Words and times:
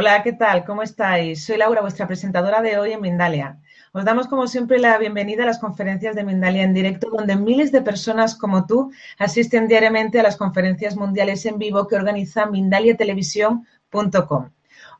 Hola, 0.00 0.22
¿qué 0.22 0.32
tal? 0.32 0.64
¿Cómo 0.64 0.82
estáis? 0.82 1.44
Soy 1.44 1.58
Laura, 1.58 1.82
vuestra 1.82 2.06
presentadora 2.06 2.62
de 2.62 2.78
hoy 2.78 2.92
en 2.92 3.02
Mindalia. 3.02 3.58
Os 3.92 4.02
damos 4.02 4.28
como 4.28 4.46
siempre 4.46 4.78
la 4.78 4.96
bienvenida 4.96 5.42
a 5.42 5.46
las 5.46 5.58
conferencias 5.58 6.16
de 6.16 6.24
Mindalia 6.24 6.62
en 6.62 6.72
directo, 6.72 7.10
donde 7.10 7.36
miles 7.36 7.70
de 7.70 7.82
personas 7.82 8.34
como 8.34 8.64
tú 8.64 8.90
asisten 9.18 9.68
diariamente 9.68 10.18
a 10.18 10.22
las 10.22 10.38
conferencias 10.38 10.96
mundiales 10.96 11.44
en 11.44 11.58
vivo 11.58 11.86
que 11.86 11.96
organiza 11.96 12.46
mindaliatelevisión.com. 12.46 14.50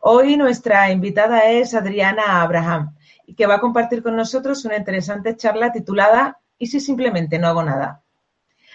Hoy 0.01 0.37
nuestra 0.37 0.93
invitada 0.93 1.51
es 1.51 1.73
Adriana 1.73 2.43
Abraham, 2.43 2.95
que 3.35 3.47
va 3.47 3.55
a 3.55 3.61
compartir 3.61 4.03
con 4.03 4.17
nosotros 4.17 4.67
una 4.67 4.77
interesante 4.77 5.35
charla 5.35 5.73
titulada 5.73 6.41
¿Y 6.59 6.67
si 6.67 6.79
simplemente 6.79 7.39
no 7.39 7.49
hago 7.49 7.63
nada? 7.63 8.03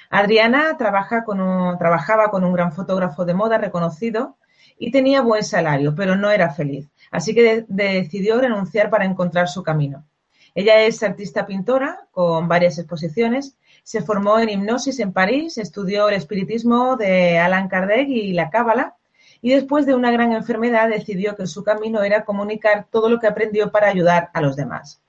Adriana 0.09 0.75
trabaja 0.75 1.23
con 1.23 1.37
trabajaba 1.77 2.31
con 2.31 2.43
un 2.43 2.53
gran 2.53 2.71
fotógrafo 2.71 3.25
de 3.25 3.35
moda 3.35 3.59
reconocido 3.59 4.37
y 4.77 4.91
tenía 4.91 5.21
buen 5.21 5.43
salario, 5.43 5.95
pero 5.95 6.15
no 6.15 6.31
era 6.31 6.49
feliz. 6.49 6.89
Así 7.11 7.33
que 7.33 7.65
decidió 7.67 8.39
renunciar 8.39 8.89
para 8.89 9.05
encontrar 9.05 9.47
su 9.47 9.63
camino. 9.63 10.05
Ella 10.53 10.81
es 10.81 11.03
artista 11.03 11.45
pintora 11.45 12.07
con 12.11 12.47
varias 12.47 12.77
exposiciones. 12.77 13.57
Se 13.83 14.01
formó 14.01 14.39
en 14.39 14.49
hipnosis 14.49 14.99
en 14.99 15.11
París, 15.11 15.57
estudió 15.57 16.07
el 16.09 16.15
espiritismo 16.15 16.95
de 16.95 17.37
Alan 17.37 17.67
Kardec 17.67 18.07
y 18.07 18.33
la 18.33 18.49
cábala 18.49 18.95
y 19.41 19.51
después 19.53 19.85
de 19.85 19.93
una 19.93 20.11
gran 20.11 20.31
enfermedad 20.31 20.89
decidió 20.89 21.35
que 21.35 21.45
su 21.45 21.63
camino 21.63 22.01
era 22.01 22.25
comunicar 22.25 22.87
todo 22.89 23.09
lo 23.09 23.19
que 23.19 23.27
aprendió 23.27 23.71
para 23.71 23.89
ayudar 23.89 24.29
a 24.33 24.41
los 24.41 24.55
demás. 24.55 25.01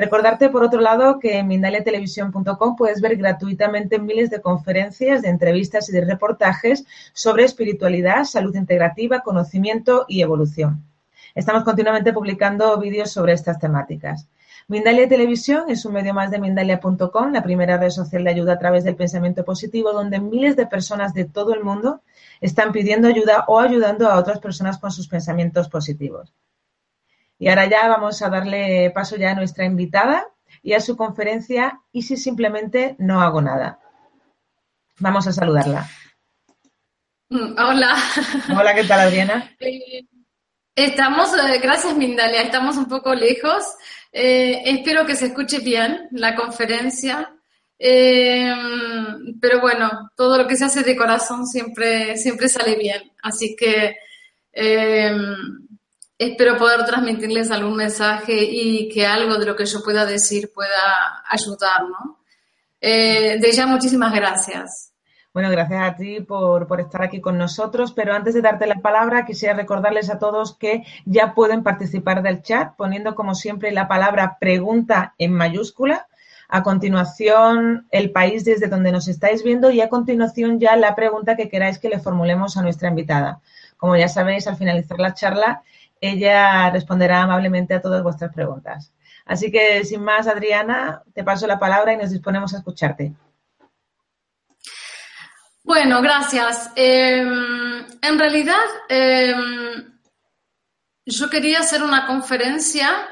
Recordarte, 0.00 0.48
por 0.48 0.64
otro 0.64 0.80
lado, 0.80 1.18
que 1.18 1.36
en 1.36 1.48
mindaliatelevisión.com 1.48 2.74
puedes 2.74 3.02
ver 3.02 3.16
gratuitamente 3.16 3.98
miles 3.98 4.30
de 4.30 4.40
conferencias, 4.40 5.20
de 5.20 5.28
entrevistas 5.28 5.90
y 5.90 5.92
de 5.92 6.00
reportajes 6.00 6.86
sobre 7.12 7.44
espiritualidad, 7.44 8.24
salud 8.24 8.56
integrativa, 8.56 9.20
conocimiento 9.20 10.06
y 10.08 10.22
evolución. 10.22 10.82
Estamos 11.34 11.64
continuamente 11.64 12.14
publicando 12.14 12.78
vídeos 12.78 13.10
sobre 13.10 13.34
estas 13.34 13.58
temáticas. 13.58 14.26
Mindalia 14.68 15.06
Televisión 15.06 15.68
es 15.68 15.84
un 15.84 15.92
medio 15.92 16.14
más 16.14 16.30
de 16.30 16.38
Mindalia.com, 16.38 17.30
la 17.30 17.42
primera 17.42 17.76
red 17.76 17.90
social 17.90 18.24
de 18.24 18.30
ayuda 18.30 18.54
a 18.54 18.58
través 18.58 18.84
del 18.84 18.96
pensamiento 18.96 19.44
positivo, 19.44 19.92
donde 19.92 20.18
miles 20.18 20.56
de 20.56 20.66
personas 20.66 21.12
de 21.12 21.26
todo 21.26 21.52
el 21.52 21.62
mundo 21.62 22.00
están 22.40 22.72
pidiendo 22.72 23.06
ayuda 23.06 23.44
o 23.48 23.60
ayudando 23.60 24.08
a 24.08 24.18
otras 24.18 24.38
personas 24.38 24.78
con 24.78 24.92
sus 24.92 25.08
pensamientos 25.08 25.68
positivos. 25.68 26.32
Y 27.40 27.48
ahora 27.48 27.68
ya 27.68 27.88
vamos 27.88 28.20
a 28.20 28.28
darle 28.28 28.92
paso 28.94 29.16
ya 29.16 29.30
a 29.30 29.34
nuestra 29.34 29.64
invitada 29.64 30.26
y 30.62 30.74
a 30.74 30.80
su 30.80 30.94
conferencia 30.94 31.80
¿Y 31.90 32.02
si 32.02 32.18
simplemente 32.18 32.96
no 32.98 33.22
hago 33.22 33.40
nada? 33.40 33.80
Vamos 34.98 35.26
a 35.26 35.32
saludarla. 35.32 35.88
Mm, 37.30 37.58
hola. 37.58 37.96
Hola, 38.54 38.74
¿qué 38.74 38.84
tal, 38.84 39.00
Adriana? 39.00 39.50
Eh, 40.76 40.86
estamos, 40.86 41.32
eh, 41.34 41.58
gracias 41.58 41.96
Mindalia, 41.96 42.42
estamos 42.42 42.76
un 42.76 42.86
poco 42.88 43.14
lejos. 43.14 43.64
Eh, 44.12 44.62
espero 44.64 45.04
que 45.04 45.16
se 45.16 45.26
escuche 45.26 45.58
bien 45.58 46.08
la 46.12 46.34
conferencia. 46.36 47.34
pero 47.78 49.60
bueno, 49.60 50.10
todo 50.14 50.38
lo 50.38 50.46
que 50.46 50.56
se 50.56 50.66
hace 50.66 50.82
de 50.82 50.96
corazón 50.96 51.46
siempre, 51.46 52.16
siempre 52.16 52.48
sale 52.48 52.76
bien. 52.76 53.12
Así 53.22 53.56
que 53.56 53.96
espero 56.20 56.58
poder 56.58 56.84
transmitirles 56.84 57.50
algún 57.50 57.76
mensaje 57.76 58.34
y 58.34 58.90
que 58.90 59.06
algo 59.06 59.38
de 59.38 59.46
lo 59.46 59.56
que 59.56 59.64
yo 59.64 59.82
pueda 59.82 60.04
decir 60.04 60.52
pueda 60.52 61.22
ayudar, 61.26 61.84
¿no? 61.88 62.18
Eh, 62.78 63.38
de 63.40 63.52
ya, 63.52 63.66
muchísimas 63.66 64.12
gracias. 64.12 64.92
Bueno, 65.32 65.48
gracias 65.48 65.82
a 65.82 65.96
ti 65.96 66.20
por, 66.20 66.66
por, 66.66 66.80
estar 66.80 67.02
aquí 67.02 67.22
con 67.22 67.38
nosotros, 67.38 67.92
pero 67.92 68.12
antes 68.12 68.34
de 68.34 68.42
darte 68.42 68.66
la 68.66 68.80
palabra, 68.80 69.24
quisiera 69.24 69.54
recordarles 69.54 70.10
a 70.10 70.18
todos 70.18 70.56
que 70.58 70.84
ya 71.06 71.32
pueden 71.34 71.62
participar 71.62 72.22
del 72.22 72.42
chat 72.42 72.76
poniendo, 72.76 73.14
como 73.14 73.34
siempre, 73.34 73.72
la 73.72 73.88
palabra 73.88 74.36
pregunta 74.38 75.14
en 75.16 75.32
mayúscula. 75.32 76.06
A 76.48 76.62
continuación, 76.62 77.86
el 77.92 78.10
país 78.10 78.44
desde 78.44 78.66
donde 78.66 78.92
nos 78.92 79.08
estáis 79.08 79.42
viendo 79.42 79.70
y 79.70 79.80
a 79.80 79.88
continuación 79.88 80.58
ya 80.60 80.76
la 80.76 80.94
pregunta 80.96 81.36
que 81.36 81.48
queráis 81.48 81.78
que 81.78 81.88
le 81.88 82.00
formulemos 82.00 82.58
a 82.58 82.62
nuestra 82.62 82.88
invitada. 82.88 83.40
Como 83.78 83.96
ya 83.96 84.08
sabéis, 84.08 84.46
al 84.48 84.56
finalizar 84.56 84.98
la 84.98 85.14
charla 85.14 85.62
ella 86.00 86.70
responderá 86.70 87.22
amablemente 87.22 87.74
a 87.74 87.82
todas 87.82 88.02
vuestras 88.02 88.32
preguntas. 88.32 88.92
Así 89.26 89.50
que, 89.52 89.84
sin 89.84 90.02
más, 90.02 90.26
Adriana, 90.26 91.02
te 91.14 91.22
paso 91.22 91.46
la 91.46 91.58
palabra 91.58 91.92
y 91.92 91.96
nos 91.96 92.10
disponemos 92.10 92.54
a 92.54 92.58
escucharte. 92.58 93.12
Bueno, 95.62 96.02
gracias. 96.02 96.72
Em, 96.74 97.86
en 98.02 98.18
realidad, 98.18 98.56
em, 98.88 100.00
yo 101.06 101.30
quería 101.30 101.60
hacer 101.60 101.82
una 101.82 102.06
conferencia 102.06 103.08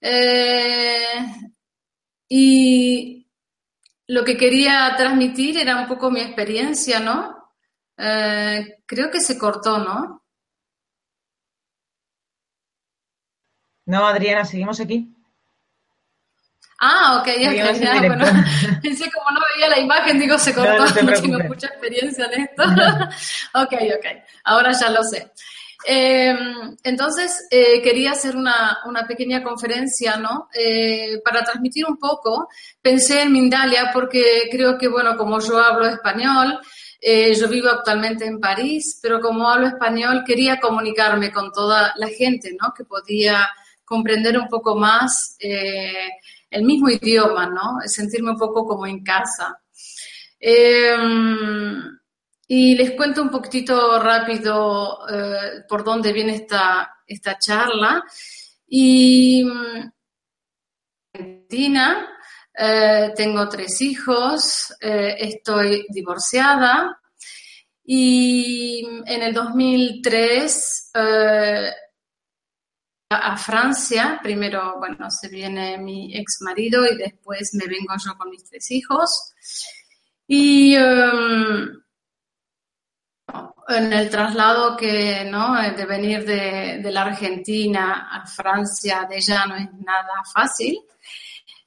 eh, 0.00 1.26
y 2.28 3.26
lo 4.08 4.24
que 4.24 4.36
quería 4.36 4.94
transmitir 4.96 5.58
era 5.58 5.76
un 5.76 5.88
poco 5.88 6.10
mi 6.10 6.20
experiencia, 6.20 7.00
¿no? 7.00 7.54
Eh, 7.96 8.82
creo 8.84 9.10
que 9.10 9.20
se 9.20 9.38
cortó, 9.38 9.78
¿no? 9.78 10.25
No, 13.86 14.06
Adriana, 14.06 14.44
seguimos 14.44 14.80
aquí. 14.80 15.16
Ah, 16.78 17.20
ok, 17.20 17.28
ya, 17.40 17.72
ya 17.72 17.98
bueno, 18.00 18.24
pensé 18.82 19.10
como 19.10 19.30
no 19.30 19.40
veía 19.54 19.70
la 19.70 19.78
imagen, 19.78 20.18
digo, 20.18 20.38
se 20.38 20.54
cortó, 20.54 20.84
no, 21.02 21.12
tengo 21.12 21.38
mucha 21.44 21.68
experiencia 21.68 22.26
en 22.26 22.42
esto. 22.42 22.62
ok, 23.54 23.72
ok, 23.96 24.06
ahora 24.44 24.72
ya 24.72 24.90
lo 24.90 25.02
sé. 25.02 25.32
Em, 25.86 26.76
entonces, 26.82 27.46
eh, 27.50 27.80
quería 27.80 28.10
hacer 28.10 28.36
una, 28.36 28.78
una, 28.86 29.06
pequeña 29.06 29.42
conferencia, 29.42 30.16
¿no? 30.16 30.48
Eh, 30.52 31.20
para 31.24 31.44
transmitir 31.44 31.86
un 31.86 31.96
poco, 31.96 32.48
pensé 32.82 33.22
en 33.22 33.32
Mindalia 33.32 33.90
porque 33.92 34.48
creo 34.50 34.76
que, 34.76 34.88
bueno, 34.88 35.16
como 35.16 35.40
yo 35.40 35.58
hablo 35.58 35.86
español, 35.86 36.58
eh, 37.00 37.34
yo 37.34 37.48
vivo 37.48 37.68
actualmente 37.68 38.26
en 38.26 38.40
París, 38.40 38.98
pero 39.00 39.20
como 39.20 39.48
hablo 39.48 39.68
español, 39.68 40.24
quería 40.26 40.58
comunicarme 40.58 41.30
con 41.30 41.52
toda 41.52 41.94
la 41.96 42.08
gente, 42.08 42.56
¿no? 42.60 42.74
Que 42.76 42.84
podía 42.84 43.48
comprender 43.86 44.36
un 44.36 44.48
poco 44.48 44.74
más 44.76 45.36
eh, 45.38 46.10
el 46.50 46.64
mismo 46.64 46.90
idioma, 46.90 47.46
¿no? 47.46 47.78
Sentirme 47.86 48.32
un 48.32 48.36
poco 48.36 48.66
como 48.66 48.86
en 48.86 49.02
casa. 49.02 49.62
Em, 50.38 51.78
y 52.48 52.74
les 52.74 52.90
cuento 52.92 53.22
un 53.22 53.30
poquitito 53.30 53.98
rápido 54.00 54.98
eh, 55.08 55.64
por 55.68 55.84
dónde 55.84 56.12
viene 56.12 56.34
esta, 56.34 56.96
esta 57.06 57.38
charla. 57.38 58.02
Y 58.68 59.46
Argentina, 61.12 62.08
eh, 62.58 63.12
tengo 63.16 63.48
tres 63.48 63.80
hijos, 63.82 64.74
estoy 64.80 65.86
divorciada 65.90 66.98
y 67.84 68.84
en 69.06 69.22
el 69.22 69.32
2003 69.32 70.90
a 73.08 73.36
Francia. 73.36 74.18
Primero, 74.22 74.78
bueno, 74.78 75.10
se 75.10 75.28
viene 75.28 75.78
mi 75.78 76.14
ex 76.16 76.38
marido 76.40 76.84
y 76.86 76.96
después 76.96 77.54
me 77.54 77.66
vengo 77.66 77.94
yo 78.04 78.16
con 78.16 78.30
mis 78.30 78.44
tres 78.44 78.70
hijos. 78.70 79.32
Y 80.26 80.74
em, 80.74 81.68
en 83.68 83.92
el 83.92 84.10
traslado 84.10 84.76
que, 84.76 85.24
¿no? 85.30 85.54
De 85.54 85.86
venir 85.86 86.24
de, 86.24 86.90
la 86.90 87.02
Argentina 87.02 88.08
a 88.10 88.26
Francia 88.26 89.06
de 89.08 89.20
ya 89.20 89.46
no 89.46 89.56
es 89.56 89.72
nada 89.72 90.22
fácil. 90.32 90.78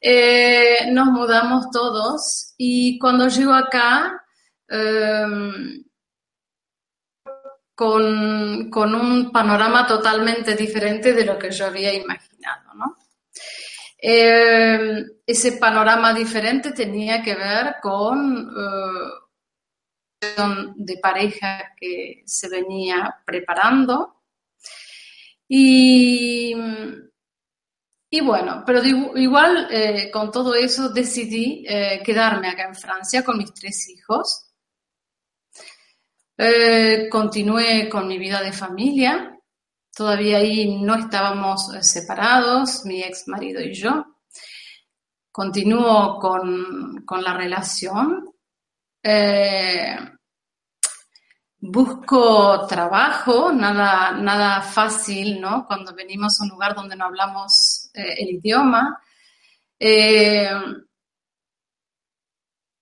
Eh, 0.02 0.92
nos 0.92 1.08
mudamos 1.08 1.70
todos 1.72 2.54
y 2.58 2.98
cuando 3.00 3.28
llego 3.28 3.54
acá, 3.54 4.24
em, 4.68 5.84
con, 7.80 8.70
con, 8.70 8.94
un 8.94 9.32
panorama 9.32 9.88
totalmente 9.88 10.54
diferente 10.54 11.14
de 11.14 11.24
lo 11.24 11.40
que 11.40 11.50
yo 11.50 11.66
había 11.66 11.94
imaginado, 11.94 12.74
¿no? 12.74 12.98
Eh, 13.98 15.06
ese 15.26 15.54
panorama 15.54 16.14
diferente 16.14 16.74
tenía 16.74 17.22
que 17.22 17.36
ver 17.36 17.76
con 17.82 18.52
eh, 20.20 20.36
de 20.76 20.98
pareja 20.98 21.74
que 21.80 22.22
se 22.26 22.50
venía 22.50 23.16
preparando 23.26 24.24
y, 25.48 26.54
y 28.10 28.20
bueno, 28.20 28.62
pero 28.66 28.84
igual 28.84 29.70
eh, 29.72 30.12
con 30.12 30.34
todo 30.34 30.54
eso 30.54 30.90
decidí 30.90 31.64
quedarme 32.04 32.50
acá 32.50 32.68
en 32.68 32.76
Francia 32.76 33.24
con 33.24 33.38
mis 33.38 33.54
tres 33.54 33.88
hijos. 33.88 34.49
Continué 37.12 37.90
con 37.90 38.08
mi 38.08 38.18
vida 38.18 38.42
de 38.42 38.54
familia 38.54 39.40
Todavía 40.00 40.38
ahí 40.38 40.80
no 40.80 40.96
estábamos 40.96 41.74
eh, 41.76 41.84
separados, 41.84 42.86
mi 42.86 43.04
ex 43.04 43.28
marido 43.28 43.60
y 43.60 43.74
yo. 43.74 44.06
Continúo 45.30 46.18
con, 46.20 47.06
la 47.22 47.34
relación. 47.34 48.34
Eh, 49.04 49.98
busco 51.60 52.66
trabajo, 52.66 53.52
nada, 53.52 54.12
nada 54.12 54.62
fácil, 54.62 55.42
¿no? 55.42 55.66
Cuando 55.68 55.94
venimos 55.94 56.40
a 56.40 56.46
un 56.46 56.52
lugar 56.52 56.76
donde 56.76 56.96
no 56.96 57.04
hablamos 57.04 57.92
eh, 57.94 58.16
el 58.20 58.30
idioma. 58.36 59.02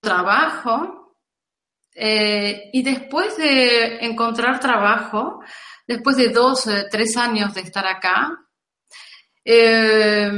trabajo. 0.00 1.07
Y 2.00 2.82
después 2.82 3.36
de 3.36 4.04
encontrar 4.04 4.60
trabajo, 4.60 5.40
después 5.88 6.16
de 6.18 6.28
dos, 6.28 6.66
eh, 6.66 6.86
tres 6.90 7.16
años 7.16 7.54
de 7.54 7.62
estar 7.62 7.86
acá, 7.86 8.38
eh, 9.44 10.30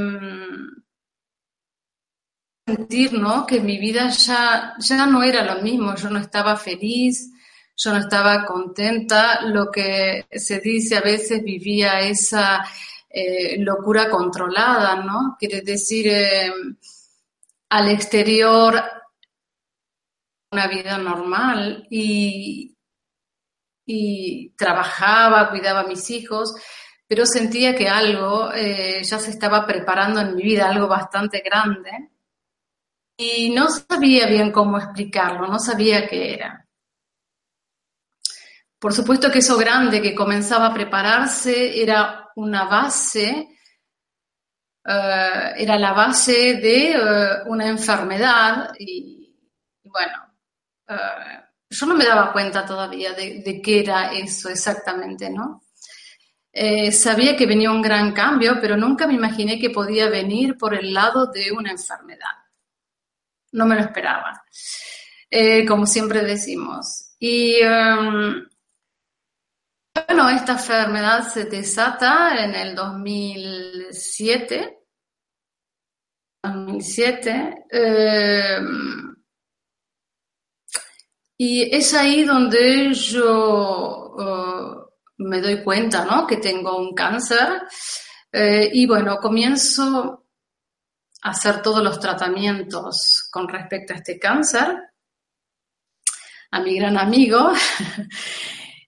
sentir 2.65 3.13
¿no? 3.13 3.45
que 3.45 3.59
mi 3.59 3.77
vida 3.77 4.09
ya, 4.09 4.75
ya 4.79 5.05
no 5.05 5.21
era 5.21 5.43
lo 5.43 5.61
mismo, 5.61 5.93
yo 5.95 6.09
no 6.09 6.19
estaba 6.19 6.55
feliz, 6.55 7.29
yo 7.75 7.91
no 7.91 7.97
estaba 7.97 8.45
contenta, 8.45 9.41
lo 9.41 9.69
que 9.69 10.25
se 10.31 10.59
dice 10.59 10.95
a 10.95 11.01
veces 11.01 11.43
vivía 11.43 11.99
esa 11.99 12.65
eh, 13.09 13.57
locura 13.59 14.09
controlada, 14.09 15.03
¿no? 15.03 15.35
Quiere 15.37 15.61
decir, 15.61 16.13
al 17.69 17.89
exterior 17.89 18.81
una 20.51 20.67
vida 20.67 20.97
normal 20.97 21.87
y, 21.89 22.75
trabajaba, 24.57 25.49
cuidaba 25.49 25.81
a 25.81 25.87
mis 25.87 26.09
hijos, 26.11 26.53
pero 27.07 27.25
sentía 27.25 27.75
que 27.75 27.89
algo 27.89 28.51
eh, 28.53 29.01
ya 29.03 29.19
se 29.19 29.31
estaba 29.31 29.65
preparando 29.65 30.21
en 30.21 30.35
mi 30.35 30.43
vida, 30.43 30.69
algo 30.69 30.87
bastante 30.87 31.41
grande, 31.43 32.11
y 33.17 33.49
no 33.49 33.69
sabía 33.69 34.27
bien 34.27 34.51
cómo 34.51 34.77
explicarlo, 34.77 35.47
no 35.47 35.59
sabía 35.59 36.07
qué 36.07 36.33
era. 36.33 36.67
Por 38.79 38.93
supuesto 38.93 39.29
que 39.29 39.39
eso 39.39 39.57
grande 39.57 40.01
que 40.01 40.15
comenzaba 40.15 40.67
a 40.67 40.73
prepararse 40.73 41.81
era 41.81 42.29
una 42.35 42.65
base, 42.65 43.57
eh, 44.85 45.53
era 45.57 45.77
la 45.77 45.93
base 45.93 46.55
de 46.55 46.91
eh, 46.93 47.43
una 47.47 47.67
enfermedad 47.67 48.71
y, 48.79 49.35
bueno, 49.83 50.30
yo 51.69 51.85
no 51.85 51.95
me 51.95 52.05
daba 52.05 52.33
cuenta 52.33 52.65
todavía 52.65 53.13
de, 53.13 53.61
qué 53.63 53.79
era 53.79 54.11
eso 54.11 54.49
exactamente, 54.49 55.29
¿no? 55.29 55.63
Eh, 56.51 56.91
sabía 56.91 57.37
que 57.37 57.45
venía 57.45 57.71
un 57.71 57.81
gran 57.81 58.11
cambio, 58.11 58.57
pero 58.59 58.75
nunca 58.75 59.07
me 59.07 59.13
imaginé 59.13 59.57
que 59.57 59.69
podía 59.69 60.09
venir 60.09 60.57
por 60.57 60.73
el 60.73 60.93
lado 60.93 61.27
de 61.27 61.51
una 61.51 61.71
enfermedad. 61.71 62.27
No 63.53 63.65
me 63.65 63.75
lo 63.75 63.81
esperaba, 63.81 64.43
eh, 65.29 65.65
como 65.65 65.85
siempre 65.85 66.23
decimos. 66.23 67.15
Y 67.19 67.55
em, 67.61 68.45
bueno, 70.07 70.29
esta 70.29 70.53
enfermedad 70.53 71.31
se 71.31 71.45
desata 71.45 72.43
en 72.43 72.55
el 72.55 72.75
2007. 72.75 74.77
2007. 76.43 77.65
Y 81.43 81.75
es 81.75 81.95
ahí 81.95 82.23
donde 82.23 82.93
yo 82.93 84.15
eh, 84.19 84.75
me 85.17 85.41
doy 85.41 85.63
cuenta, 85.63 86.05
¿no? 86.05 86.27
Que 86.27 86.37
tengo 86.37 86.77
un 86.77 86.93
cáncer. 86.93 87.63
Eh, 88.31 88.69
y 88.71 88.85
bueno, 88.85 89.17
comienzo 89.17 90.27
a 91.23 91.31
hacer 91.31 91.63
todos 91.63 91.83
los 91.83 91.99
tratamientos 91.99 93.27
con 93.31 93.47
respecto 93.49 93.91
a 93.91 93.95
este 93.95 94.19
cáncer. 94.19 94.77
A 96.51 96.59
mi 96.59 96.75
gran 96.75 96.95
amigo. 96.99 97.51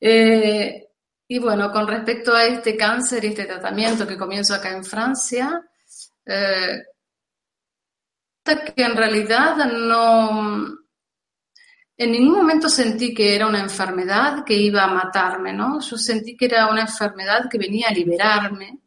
Eh, 0.05 0.89
y 1.29 1.39
bueno, 1.39 1.71
con 1.71 1.87
respecto 1.87 2.35
a 2.35 2.43
este 2.43 2.75
cáncer 2.75 3.23
y 3.23 3.27
este 3.27 3.45
tratamiento 3.45 4.05
que 4.05 4.17
comienzo 4.17 4.53
acá 4.53 4.75
en 4.75 4.83
Francia, 4.83 5.61
que 6.25 6.83
en 8.75 8.97
realidad 8.97 9.55
no, 9.71 10.82
en 12.03 12.11
ningún 12.11 12.37
momento 12.37 12.69
sentí 12.69 13.13
que 13.13 13.35
era 13.35 13.47
una 13.47 13.59
enfermedad 13.59 14.43
que 14.43 14.55
iba 14.55 14.83
a 14.83 14.93
matarme, 14.93 15.53
¿no? 15.53 15.79
Yo 15.79 15.97
sentí 15.97 16.35
que 16.35 16.45
era 16.45 16.67
una 16.69 16.81
enfermedad 16.81 17.49
que 17.49 17.57
venía 17.57 17.87
a 17.89 17.93
liberarme, 17.93 18.79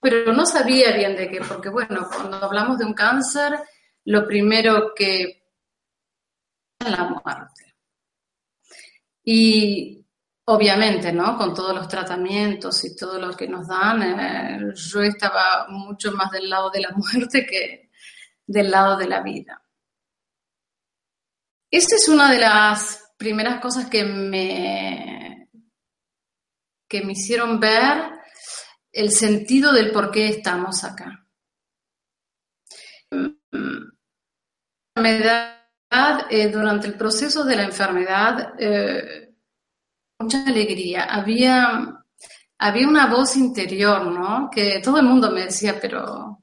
pero 0.00 0.32
no 0.32 0.46
sabía 0.46 0.92
bien 0.92 1.16
de 1.16 1.28
qué, 1.28 1.40
porque 1.40 1.68
bueno, 1.68 2.08
cuando 2.08 2.36
hablamos 2.44 2.78
de 2.78 2.84
un 2.84 2.94
cáncer, 2.94 3.58
lo 4.04 4.26
primero 4.26 4.92
que 4.94 5.42
es 6.78 6.90
la 6.90 7.04
muerte. 7.04 7.74
Y 9.24 10.06
obviamente, 10.46 11.12
¿no? 11.12 11.36
Con 11.36 11.54
todos 11.54 11.74
los 11.74 11.88
tratamientos 11.88 12.84
y 12.84 12.96
todo 12.96 13.18
lo 13.20 13.36
que 13.36 13.48
nos 13.48 13.68
dan, 13.68 14.02
eh, 14.02 14.72
yo 14.74 15.02
estaba 15.02 15.66
mucho 15.68 16.12
más 16.12 16.30
del 16.30 16.48
lado 16.48 16.70
de 16.70 16.80
la 16.80 16.90
muerte 16.96 17.46
que 17.46 17.90
del 18.46 18.70
lado 18.70 18.96
de 18.96 19.06
la 19.06 19.20
vida. 19.20 19.62
Esta 21.70 21.96
es 21.96 22.08
una 22.08 22.32
de 22.32 22.38
las 22.38 23.12
primeras 23.18 23.60
cosas 23.60 23.90
que 23.90 24.04
me, 24.04 25.50
que 26.88 27.02
me 27.02 27.12
hicieron 27.12 27.60
ver 27.60 28.10
el 28.90 29.10
sentido 29.10 29.72
del 29.72 29.92
por 29.92 30.10
qué 30.10 30.28
estamos 30.28 30.82
acá. 30.84 31.26
Enfermedad, 34.96 35.56
eh, 36.30 36.48
durante 36.48 36.86
el 36.86 36.94
proceso 36.94 37.44
de 37.44 37.56
la 37.56 37.64
enfermedad, 37.64 38.54
eh, 38.58 39.34
mucha 40.18 40.44
alegría. 40.46 41.04
Había, 41.04 42.02
había 42.58 42.88
una 42.88 43.06
voz 43.06 43.36
interior, 43.36 44.06
¿no? 44.06 44.48
Que 44.50 44.80
todo 44.82 44.98
el 44.98 45.04
mundo 45.04 45.30
me 45.30 45.44
decía, 45.44 45.78
pero 45.80 46.42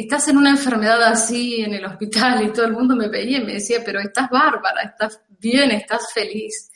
estás 0.00 0.28
en 0.28 0.36
una 0.36 0.50
enfermedad 0.50 1.02
así 1.02 1.60
en 1.60 1.74
el 1.74 1.84
hospital 1.84 2.42
y 2.42 2.52
todo 2.52 2.66
el 2.66 2.72
mundo 2.72 2.94
me 2.94 3.08
veía 3.08 3.38
y 3.38 3.44
me 3.44 3.54
decía, 3.54 3.82
pero 3.84 4.00
estás 4.00 4.30
bárbara, 4.30 4.82
estás 4.82 5.20
bien, 5.28 5.70
estás 5.72 6.12
feliz. 6.12 6.70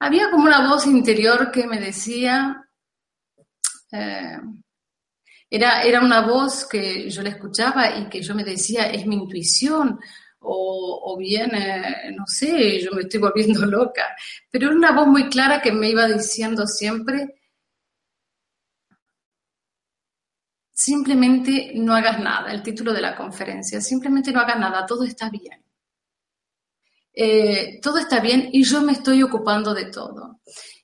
Había 0.00 0.30
como 0.30 0.44
una 0.44 0.68
voz 0.68 0.86
interior 0.86 1.50
que 1.52 1.66
me 1.66 1.78
decía, 1.78 2.68
eh, 3.92 4.38
era, 5.48 5.82
era 5.82 6.00
una 6.00 6.26
voz 6.26 6.66
que 6.66 7.08
yo 7.08 7.22
la 7.22 7.30
escuchaba 7.30 7.96
y 7.96 8.08
que 8.08 8.20
yo 8.20 8.34
me 8.34 8.44
decía, 8.44 8.90
es 8.90 9.06
mi 9.06 9.14
intuición, 9.14 10.00
o, 10.46 11.16
bien, 11.18 11.54
eh, 11.54 12.12
no 12.14 12.26
sé, 12.26 12.80
yo 12.80 12.92
me 12.92 13.02
estoy 13.02 13.20
volviendo 13.20 13.64
loca, 13.64 14.14
pero 14.50 14.66
era 14.66 14.76
una 14.76 14.92
voz 14.92 15.06
muy 15.06 15.28
clara 15.28 15.62
que 15.62 15.72
me 15.72 15.88
iba 15.88 16.06
diciendo 16.06 16.66
siempre, 16.66 17.34
simplemente 20.74 21.72
no 21.76 21.94
hagas 21.94 22.18
nada, 22.20 22.52
el 22.52 22.62
título 22.62 22.92
de 22.92 23.00
la 23.00 23.16
conferencia, 23.16 23.80
simplemente 23.80 24.32
no 24.32 24.40
hagas 24.40 24.58
nada, 24.58 24.84
todo 24.84 25.04
está 25.04 25.30
bien. 25.30 25.64
Eh, 27.16 27.78
todo 27.80 27.98
está 27.98 28.18
bien 28.20 28.48
y 28.52 28.64
yo 28.64 28.82
me 28.82 28.92
estoy 28.92 29.22
ocupando 29.22 29.72
de 29.72 29.86
todo. 29.86 30.40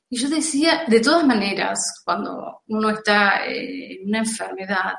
Y 0.08 0.16
yo 0.18 0.28
decía, 0.28 0.84
de 0.86 1.00
todas 1.00 1.26
maneras, 1.26 2.02
cuando 2.04 2.62
uno 2.68 2.90
está 2.90 3.46
eh, 3.46 3.94
en 4.00 4.08
una 4.08 4.18
enfermedad, 4.20 4.94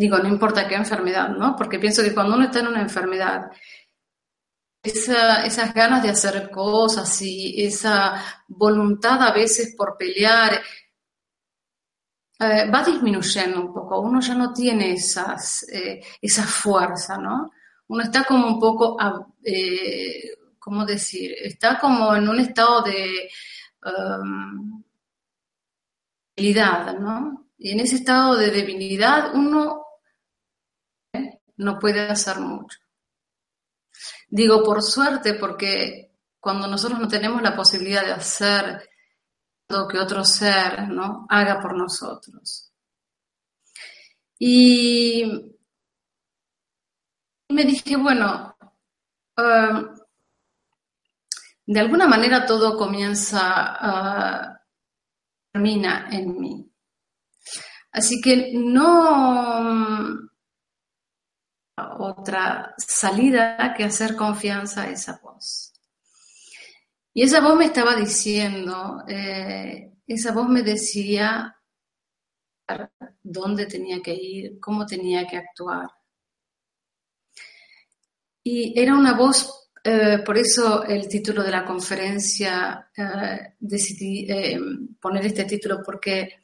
Digo, 0.00 0.18
no 0.18 0.28
importa 0.28 0.66
qué 0.66 0.76
enfermedad, 0.76 1.28
¿no? 1.28 1.54
Porque 1.54 1.78
pienso 1.78 2.02
que 2.02 2.14
cuando 2.14 2.34
uno 2.34 2.44
está 2.44 2.60
en 2.60 2.68
una 2.68 2.80
enfermedad, 2.80 3.50
esas 4.82 5.74
ganas 5.74 6.02
de 6.02 6.08
hacer 6.08 6.50
cosas 6.50 7.20
y 7.20 7.62
esa 7.62 8.14
voluntad 8.48 9.22
a 9.22 9.32
veces 9.32 9.74
por 9.76 9.98
pelear 9.98 10.58
va 12.40 12.82
disminuyendo 12.84 13.60
un 13.60 13.72
poco. 13.72 14.00
Uno 14.00 14.20
ya 14.20 14.34
no 14.34 14.52
tiene 14.52 14.92
esas, 14.92 15.66
eh, 15.70 16.02
esa 16.20 16.44
fuerza, 16.44 17.18
¿no? 17.18 17.52
Uno 17.88 18.02
está 18.02 18.24
como 18.24 18.46
un 18.46 18.58
poco, 18.58 18.96
eh, 19.44 20.30
¿cómo 20.58 20.86
decir? 20.86 21.34
Está 21.42 21.78
como 21.78 22.14
en 22.14 22.28
un 22.28 22.40
estado 22.40 22.82
de 22.82 23.28
um, 23.84 24.82
debilidad, 26.36 26.98
¿no? 26.98 27.50
Y 27.58 27.72
en 27.72 27.80
ese 27.80 27.96
estado 27.96 28.36
de 28.36 28.50
debilidad 28.50 29.34
uno 29.34 29.84
no 31.56 31.78
puede 31.78 32.00
hacer 32.00 32.38
mucho. 32.40 32.78
Digo 34.28 34.62
por 34.62 34.82
suerte 34.82 35.34
porque 35.34 36.12
cuando 36.38 36.66
nosotros 36.66 36.98
no 37.00 37.08
tenemos 37.08 37.42
la 37.42 37.54
posibilidad 37.54 38.04
de 38.04 38.12
hacer 38.12 38.89
que 39.88 39.98
otro 39.98 40.24
ser 40.24 40.88
¿no? 40.88 41.26
haga 41.28 41.60
por 41.60 41.76
nosotros. 41.76 42.72
Y 44.38 45.24
me 47.50 47.64
dije, 47.64 47.96
bueno, 47.96 48.56
um, 49.36 49.96
de 51.66 51.80
alguna 51.80 52.06
manera 52.06 52.46
todo 52.46 52.76
comienza, 52.76 53.78
uh, 53.82 54.58
termina 55.52 56.08
en 56.10 56.40
mí. 56.40 56.72
Así 57.92 58.20
que 58.20 58.52
no 58.54 60.30
otra 61.98 62.74
salida 62.78 63.74
que 63.76 63.84
hacer 63.84 64.16
confianza 64.16 64.82
a 64.82 64.90
esa 64.90 65.20
voz. 65.22 65.69
Y 67.12 67.22
esa 67.22 67.40
voz 67.40 67.56
me 67.56 67.66
estaba 67.66 67.96
diciendo, 67.96 69.02
eh, 69.08 69.92
esa 70.06 70.32
voz 70.32 70.48
me 70.48 70.62
decía 70.62 71.56
dónde 73.22 73.66
tenía 73.66 74.00
que 74.00 74.14
ir, 74.14 74.60
cómo 74.60 74.86
tenía 74.86 75.26
que 75.26 75.36
actuar. 75.38 75.90
Y 78.44 78.78
era 78.80 78.94
una 78.94 79.14
voz, 79.14 79.70
eh, 79.82 80.18
por 80.24 80.38
eso 80.38 80.84
el 80.84 81.08
título 81.08 81.42
de 81.42 81.50
la 81.50 81.64
conferencia, 81.64 82.90
eh, 82.96 83.54
decidí 83.58 84.26
poner 85.00 85.26
este 85.26 85.44
título 85.44 85.82
porque 85.84 86.36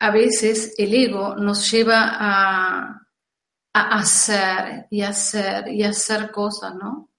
a 0.00 0.10
veces 0.12 0.74
el 0.78 0.94
ego 0.94 1.34
nos 1.34 1.70
lleva 1.70 2.16
a, 2.20 3.07
hacer 3.82 4.86
y 4.90 5.02
hacer 5.02 5.68
y 5.68 5.82
hacer 5.82 6.30
cosas, 6.30 6.74
¿no? 6.74 7.10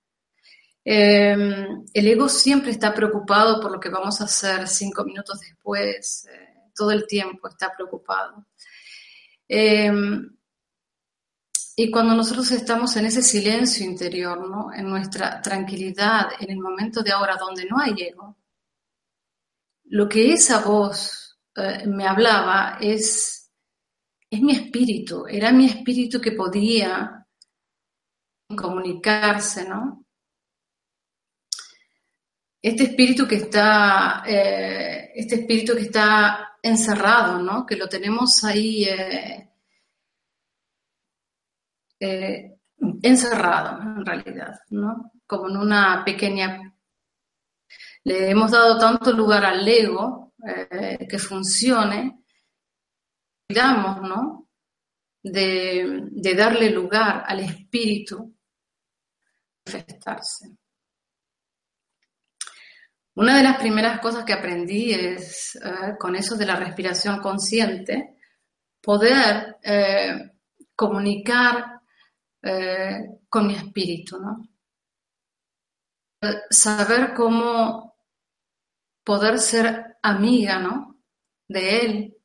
Em, 0.83 1.85
el 1.93 2.07
ego 2.07 2.29
siempre 2.29 2.71
está 2.71 2.93
preocupado 2.93 3.61
por 3.61 3.71
lo 3.71 3.79
que 3.79 3.89
vamos 3.89 4.21
a 4.21 4.25
hacer 4.25 4.67
cinco 4.67 5.03
minutos 5.03 5.39
después, 5.39 6.25
eh, 6.31 6.71
todo 6.75 6.91
el 6.91 7.05
tiempo 7.05 7.47
está 7.47 7.71
preocupado. 7.75 8.45
Em, 9.47 10.29
y 11.75 11.89
cuando 11.89 12.13
nosotros 12.13 12.51
estamos 12.51 12.95
en 12.97 13.05
ese 13.05 13.21
silencio 13.21 13.85
interior, 13.85 14.49
¿no? 14.49 14.73
en 14.73 14.89
nuestra 14.89 15.41
tranquilidad, 15.41 16.27
en 16.39 16.51
el 16.51 16.59
momento 16.59 17.01
de 17.01 17.11
ahora 17.11 17.37
donde 17.37 17.65
no 17.65 17.79
hay 17.79 17.93
ego, 17.97 18.37
lo 19.85 20.09
que 20.09 20.33
esa 20.33 20.59
voz 20.59 21.39
eh, 21.55 21.87
me 21.87 22.05
hablaba 22.05 22.77
es, 22.81 23.38
es 24.29 24.41
mi 24.41 24.53
espíritu, 24.53 25.25
era 25.27 25.51
mi 25.51 25.65
espíritu 25.65 26.21
que 26.21 26.33
podía 26.33 27.25
comunicarse, 28.55 29.67
¿no? 29.67 30.05
Este 32.61 32.83
espíritu 32.83 33.27
que 33.27 33.35
está, 33.35 34.23
eh, 34.27 35.11
este 35.15 35.35
espíritu 35.35 35.75
que 35.75 35.83
está 35.83 36.57
encerrado, 36.61 37.41
¿no? 37.41 37.65
Que 37.65 37.75
lo 37.77 37.87
tenemos 37.87 38.43
ahí 38.43 38.83
eh, 38.85 39.49
encerrado, 43.01 43.81
en 43.81 44.05
realidad, 44.05 44.59
¿no? 44.69 45.11
Como 45.25 45.49
en 45.49 45.57
una 45.57 46.03
pequeña... 46.05 46.73
Le 48.03 48.29
hemos 48.29 48.51
dado 48.51 48.79
tanto 48.79 49.11
lugar 49.11 49.45
al 49.45 49.67
ego 49.67 50.33
eh, 50.47 51.05
que 51.07 51.19
funcione, 51.19 52.18
digamos, 53.49 54.01
¿no? 54.01 54.47
De, 55.21 56.35
darle 56.35 56.69
lugar 56.69 57.23
al 57.25 57.39
espíritu 57.41 58.35
manifestarse. 59.65 60.55
Una 63.15 63.37
de 63.37 63.43
las 63.43 63.57
primeras 63.57 63.99
cosas 63.99 64.23
que 64.23 64.33
aprendí 64.33 64.93
es, 64.93 65.55
eh, 65.55 65.95
con 65.99 66.15
eso 66.15 66.37
de 66.37 66.45
la 66.45 66.55
respiración 66.55 67.19
consciente, 67.19 68.17
poder 68.81 69.57
eh, 69.63 70.31
comunicar 70.75 71.75
con 73.27 73.47
mi 73.47 73.53
espíritu, 73.53 74.17
¿no? 74.17 74.47
Saber 76.49 77.13
cómo 77.13 77.97
poder 79.03 79.39
ser 79.39 79.97
amiga, 80.01 80.57
¿no? 80.59 81.01
De 81.49 81.79
él, 81.79 82.18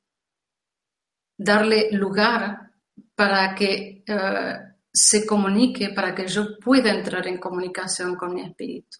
darle 1.36 1.90
lugar 1.92 2.72
para 3.14 3.54
que 3.54 4.02
eh, 4.06 4.58
se 4.92 5.26
comunique, 5.26 5.90
para 5.90 6.14
que 6.14 6.26
yo 6.26 6.58
pueda 6.58 6.92
entrar 6.92 7.26
en 7.26 7.38
comunicación 7.38 8.16
con 8.16 8.34
mi 8.34 8.42
espíritu. 8.42 8.98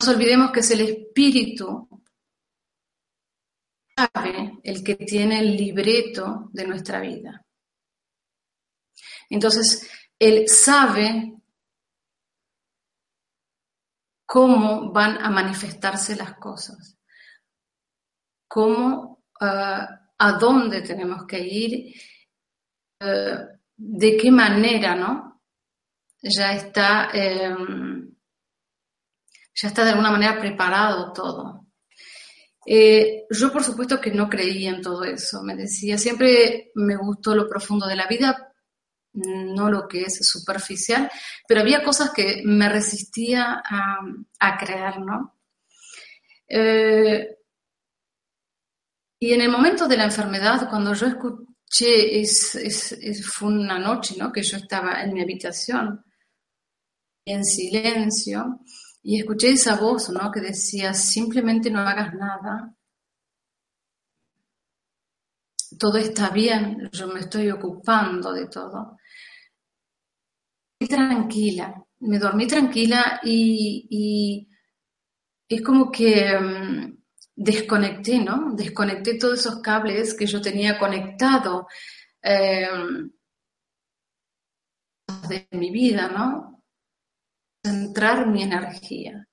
No 0.00 0.06
nos 0.06 0.16
olvidemos 0.16 0.50
que 0.50 0.60
es 0.60 0.70
el 0.72 0.80
espíritu 0.80 1.88
el 4.62 4.82
que 4.82 4.96
tiene 4.96 5.40
el 5.40 5.56
libreto 5.56 6.48
de 6.52 6.66
nuestra 6.66 7.00
vida. 7.00 7.44
Entonces, 9.28 9.88
él 10.18 10.48
sabe 10.48 11.34
cómo 14.26 14.92
van 14.92 15.18
a 15.18 15.30
manifestarse 15.30 16.16
las 16.16 16.34
cosas, 16.38 16.96
cómo, 18.48 19.24
ah, 19.40 20.01
a 20.24 20.32
dónde 20.32 20.82
tenemos 20.82 21.26
que 21.26 21.40
ir, 21.40 21.94
eh, 23.00 23.38
de 23.76 24.16
qué 24.16 24.30
manera, 24.30 24.94
¿no? 24.94 25.42
Ya 26.22 26.54
está, 26.54 27.10
em, 27.12 28.14
ya 29.52 29.68
está 29.68 29.84
de 29.84 29.90
alguna 29.90 30.12
manera 30.12 30.38
preparado 30.38 31.12
todo. 31.12 31.66
Eh, 32.64 33.24
yo 33.30 33.52
por 33.52 33.64
supuesto 33.64 34.00
que 34.00 34.12
no 34.12 34.28
creía 34.28 34.70
en 34.70 34.80
todo 34.80 35.02
eso, 35.02 35.42
me 35.42 35.56
decía, 35.56 35.98
siempre 35.98 36.70
me 36.76 36.96
gustó 36.96 37.34
lo 37.34 37.48
profundo 37.48 37.88
de 37.88 37.96
la 37.96 38.06
vida, 38.06 38.54
no 39.14 39.70
lo 39.70 39.88
que 39.88 40.02
es 40.02 40.24
superficial, 40.24 41.10
pero 41.48 41.62
había 41.62 41.82
cosas 41.82 42.12
que 42.12 42.42
me 42.44 42.68
resistía 42.68 43.60
a, 44.38 44.56
creer, 44.58 45.00
¿no? 45.00 45.36
Eh, 46.46 47.41
y 49.22 49.32
en 49.32 49.40
el 49.40 49.52
momento 49.52 49.86
de 49.86 49.96
la 49.96 50.06
enfermedad, 50.06 50.68
cuando 50.68 50.92
yo 50.94 51.06
escuché, 51.06 52.20
es, 52.20 53.22
fue 53.24 53.50
una 53.50 53.78
noche, 53.78 54.16
¿no? 54.18 54.32
Que 54.32 54.42
yo 54.42 54.56
estaba 54.56 55.00
en 55.00 55.14
mi 55.14 55.22
habitación, 55.22 56.04
en 57.24 57.44
silencio, 57.44 58.58
y 59.00 59.20
escuché 59.20 59.52
esa 59.52 59.76
voz, 59.76 60.10
¿no? 60.10 60.28
Que 60.32 60.40
decía, 60.40 60.92
simplemente 60.92 61.70
no 61.70 61.82
hagas 61.82 62.12
nada, 62.14 62.74
todo 65.78 65.98
está 65.98 66.30
bien, 66.30 66.90
yo 66.90 67.06
me 67.06 67.20
estoy 67.20 67.48
ocupando 67.52 68.32
de 68.32 68.48
todo 68.48 68.98
tranquila, 70.88 71.80
me 72.00 72.18
dormí 72.18 72.48
tranquila 72.48 73.20
y, 73.22 74.48
es 75.48 75.62
como 75.62 75.92
que 75.92 76.36
mm, 76.36 77.01
desconecté, 77.34 78.18
¿no? 78.18 78.54
Desconecté 78.54 79.18
todos 79.18 79.40
esos 79.40 79.60
cables 79.60 80.14
que 80.14 80.26
yo 80.26 80.40
tenía 80.40 80.78
conectado 80.78 81.66
em, 82.20 83.10
de 85.28 85.48
mi 85.52 85.70
vida, 85.70 86.08
¿no? 86.08 86.62
Centrar 87.64 88.26
mi 88.26 88.42
energía. 88.42 89.26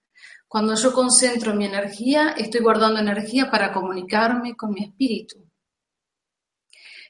Cuando 0.47 0.75
yo 0.75 0.93
concentro 0.93 1.53
mi 1.53 1.65
energía, 1.65 2.31
estoy 2.37 2.61
guardando 2.61 2.99
energía 2.99 3.51
para 3.51 3.71
comunicarme 3.71 4.55
con 4.55 4.71
mi 4.71 4.83
espíritu. 4.85 5.47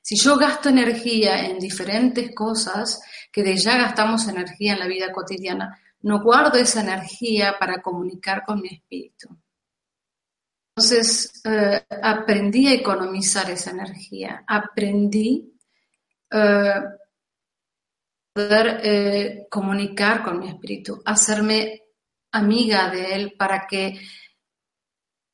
Si 0.01 0.15
yo 0.15 0.37
gasto 0.37 0.69
energía 0.69 1.45
en 1.45 1.59
diferentes 1.59 2.33
cosas, 2.33 3.01
que 3.31 3.43
de 3.43 3.55
ya 3.55 3.77
gastamos 3.77 4.27
energía 4.27 4.73
en 4.73 4.79
la 4.79 4.87
vida 4.87 5.11
cotidiana, 5.11 5.79
no 6.01 6.21
guardo 6.21 6.57
esa 6.57 6.81
energía 6.81 7.55
para 7.59 7.81
comunicar 7.81 8.43
con 8.45 8.61
mi 8.61 8.69
espíritu. 8.69 9.38
Entonces 10.79 11.41
eh, 11.43 11.85
aprendí 12.01 12.67
a 12.67 12.73
economizar 12.75 13.51
esa 13.51 13.71
energía, 13.71 14.45
aprendí 14.47 15.59
a 16.31 16.37
eh, 16.37 16.83
poder 18.31 18.79
eh, 18.81 19.47
comunicar 19.49 20.23
con 20.23 20.39
mi 20.39 20.47
espíritu, 20.47 21.01
hacerme 21.03 21.81
amiga 22.31 22.89
de 22.89 23.13
él 23.13 23.33
para 23.37 23.67
que 23.67 23.99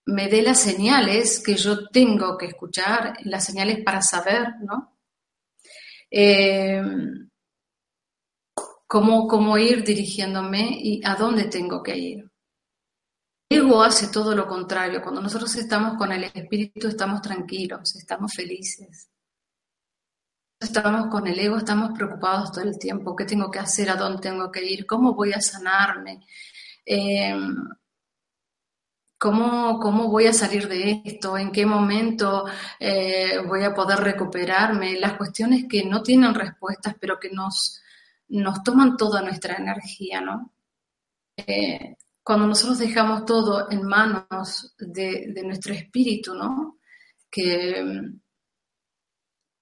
me 0.07 0.29
dé 0.29 0.41
las 0.41 0.61
señales 0.61 1.43
que 1.45 1.53
yo 1.53 1.89
tengo 1.89 2.39
que 2.39 2.47
escuchar, 2.47 3.13
las 3.25 3.45
señales 3.45 3.83
para 3.83 4.01
saber, 4.01 4.47
¿no? 4.61 4.97
cómo, 8.87 9.27
cómo 9.27 9.59
ir 9.59 9.83
dirigiéndome 9.83 10.79
y 10.81 11.01
a 11.05 11.13
dónde 11.13 11.43
tengo 11.43 11.83
que 11.83 11.95
ir. 11.95 12.34
Ego 13.55 13.81
hace 13.81 14.07
todo 14.07 14.35
lo 14.35 14.47
contrario. 14.47 15.01
Cuando 15.01 15.21
nosotros 15.21 15.55
estamos 15.55 15.97
con 15.97 16.11
el 16.11 16.25
espíritu, 16.25 16.87
estamos 16.87 17.21
tranquilos, 17.21 17.95
estamos 17.95 18.33
felices. 18.33 19.09
Estamos 20.59 21.07
con 21.07 21.27
el 21.27 21.39
ego, 21.39 21.57
estamos 21.57 21.91
preocupados 21.93 22.51
todo 22.51 22.63
el 22.63 22.77
tiempo. 22.79 23.15
¿Qué 23.15 23.25
tengo 23.25 23.51
que 23.51 23.59
hacer? 23.59 23.89
¿A 23.89 23.95
dónde 23.95 24.21
tengo 24.21 24.51
que 24.51 24.63
ir? 24.65 24.85
¿Cómo 24.85 25.13
voy 25.13 25.33
a 25.33 25.41
sanarme? 25.41 26.21
Em, 26.85 27.55
¿cómo, 29.17 29.79
¿Cómo 29.79 30.09
voy 30.09 30.27
a 30.27 30.33
salir 30.33 30.67
de 30.67 31.01
esto? 31.05 31.37
¿En 31.37 31.51
qué 31.51 31.65
momento 31.65 32.45
eh, 32.79 33.39
voy 33.47 33.63
a 33.63 33.73
poder 33.73 33.99
recuperarme? 33.99 34.99
Las 34.99 35.13
cuestiones 35.17 35.65
que 35.69 35.83
no 35.85 36.01
tienen 36.01 36.33
respuestas, 36.33 36.95
pero 36.99 37.19
que 37.19 37.29
nos, 37.29 37.81
nos 38.29 38.63
toman 38.63 38.97
toda 38.97 39.21
nuestra 39.21 39.55
energía, 39.55 40.21
¿no? 40.21 40.51
Eh, 41.37 41.95
cuando 42.25 42.47
nosotros 42.47 42.79
dejamos 42.79 43.23
todo 43.23 43.69
en 43.69 43.83
manos 43.83 44.73
de, 44.79 45.31
nuestro 45.43 45.75
espíritu, 45.75 46.33
¿no? 46.33 46.79
Que 47.29 47.83
mm, 47.83 48.19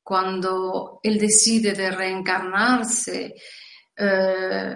cuando 0.01 1.01
él 1.03 1.19
decide 1.19 1.73
de 1.73 1.91
reencarnarse, 1.91 3.35
eh, 3.97 4.75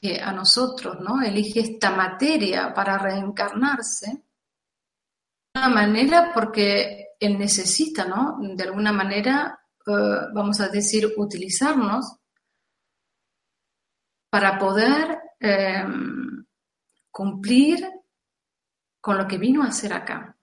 que 0.00 0.18
a 0.18 0.32
nosotros, 0.32 0.96
¿no? 1.00 1.20
Elige 1.20 1.60
esta 1.60 1.90
materia 1.90 2.72
para 2.72 2.96
reencarnarse, 2.96 4.06
de 4.06 5.60
alguna 5.60 5.82
manera 5.82 6.30
porque 6.32 7.08
él 7.20 7.38
necesita, 7.38 8.06
¿no? 8.06 8.38
De 8.40 8.64
alguna 8.64 8.92
manera, 8.92 9.60
eh, 9.86 9.92
vamos 10.32 10.58
a 10.62 10.68
decir, 10.68 11.12
utilizarnos 11.18 12.16
para 14.30 14.58
poder 14.58 15.23
Em, 15.40 16.44
cumplir 17.10 17.88
con 19.00 19.18
lo 19.18 19.26
que 19.26 19.38
vino 19.38 19.62
a 19.62 19.68
hacer 19.68 19.92
acá. 19.92 20.36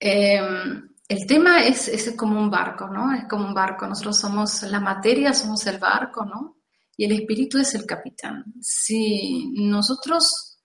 Em, 0.00 0.94
el 1.08 1.26
tema 1.26 1.64
es, 1.64 1.88
es 1.88 2.14
como 2.16 2.38
un 2.38 2.50
barco, 2.50 2.88
¿no? 2.88 3.12
Es 3.14 3.24
como 3.28 3.46
un 3.46 3.54
barco. 3.54 3.86
Nosotros 3.86 4.18
somos 4.18 4.62
la 4.62 4.80
materia, 4.80 5.32
somos 5.32 5.66
el 5.66 5.78
barco, 5.78 6.24
¿no? 6.24 6.58
Y 6.96 7.04
el 7.04 7.12
espíritu 7.12 7.58
es 7.58 7.74
el 7.74 7.86
capitán. 7.86 8.44
Si 8.60 9.52
nosotros 9.54 10.58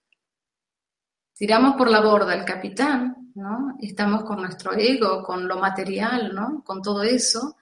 tiramos 1.34 1.74
por 1.76 1.90
la 1.90 2.00
borda 2.00 2.34
el 2.34 2.44
capitán, 2.44 3.32
¿no? 3.34 3.76
Estamos 3.80 4.24
con 4.24 4.42
nuestro 4.42 4.72
ego, 4.74 5.22
con 5.22 5.48
lo 5.48 5.58
material, 5.58 6.34
¿no? 6.34 6.62
Con 6.64 6.82
todo 6.82 7.02
eso, 7.02 7.56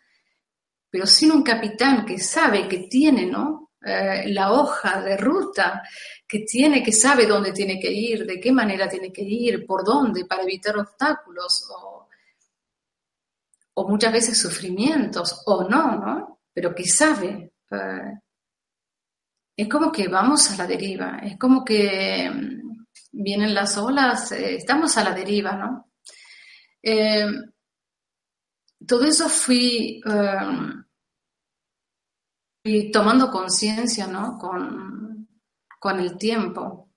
pero 0.90 1.06
sin 1.06 1.32
un 1.32 1.42
capitán 1.42 2.04
que 2.04 2.18
sabe 2.18 2.68
que 2.68 2.88
tiene, 2.88 3.26
¿no? 3.26 3.67
Eh, 3.80 4.30
la 4.30 4.52
hoja 4.52 5.00
de 5.02 5.16
ruta 5.16 5.82
que 6.26 6.40
tiene, 6.40 6.82
que 6.82 6.90
sabe 6.90 7.26
dónde 7.26 7.52
tiene 7.52 7.78
que 7.78 7.90
ir, 7.90 8.26
de 8.26 8.40
qué 8.40 8.50
manera 8.50 8.88
tiene 8.88 9.12
que 9.12 9.22
ir, 9.22 9.64
por 9.64 9.84
dónde, 9.84 10.24
para 10.24 10.42
evitar 10.42 10.76
obstáculos 10.76 11.70
o, 11.70 12.08
muchas 13.88 14.12
veces 14.12 14.36
sufrimientos, 14.36 15.42
o 15.46 15.62
no, 15.68 15.96
¿no? 15.96 16.40
Pero 16.52 16.74
que 16.74 16.84
sabe. 16.84 17.52
Eh, 17.70 18.12
es 19.56 19.68
como 19.68 19.92
que 19.92 20.08
vamos 20.08 20.50
a 20.50 20.56
la 20.56 20.66
deriva, 20.66 21.20
es 21.22 21.38
como 21.38 21.64
que 21.64 22.28
mm, 22.28 22.86
vienen 23.12 23.54
las 23.54 23.78
olas, 23.78 24.32
eh, 24.32 24.56
estamos 24.56 24.96
a 24.96 25.04
la 25.04 25.12
deriva, 25.14 25.52
¿no? 25.52 25.84
todo 28.86 29.04
eso 29.04 29.28
fui 29.28 30.00
y 32.68 32.90
tomando 32.90 33.30
conciencia, 33.30 34.06
¿no? 34.06 34.36
Con, 34.38 35.26
el 35.98 36.18
tiempo. 36.18 36.90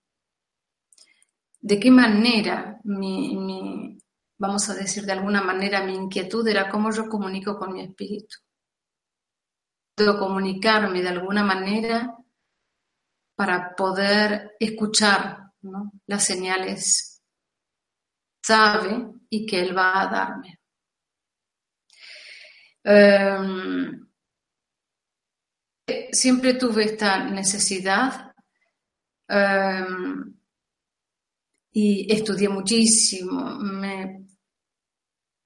¿De 1.62 1.80
qué 1.80 1.90
manera 1.90 2.80
mi, 2.84 3.98
vamos 4.38 4.70
a 4.70 4.74
decir 4.74 5.06
de 5.06 5.14
alguna 5.14 5.42
manera, 5.42 5.86
mi 5.86 5.96
inquietud 5.96 6.46
era 6.48 6.70
cómo 6.70 6.92
yo 6.92 7.08
comunico 7.08 7.58
con 7.58 7.74
mi 7.74 7.84
espíritu? 7.84 8.38
Puedo 9.96 10.20
comunicarme 10.20 11.02
de 11.02 11.10
alguna 11.10 11.44
manera 11.44 12.18
para 13.36 13.74
poder 13.74 14.52
escuchar 14.60 15.52
las 16.06 16.26
señales 16.26 17.22
sabe 18.44 19.08
y 19.30 19.46
que 19.46 19.62
Él 19.62 19.78
va 19.78 20.02
a 20.02 20.08
darme. 20.08 20.60
Em, 22.84 24.11
siempre 26.12 26.54
tuve 26.56 26.86
esta 26.86 27.24
necesidad 27.30 28.34
em, 29.28 30.34
y 31.74 32.12
estudié 32.14 32.50
muchísimo, 32.50 33.60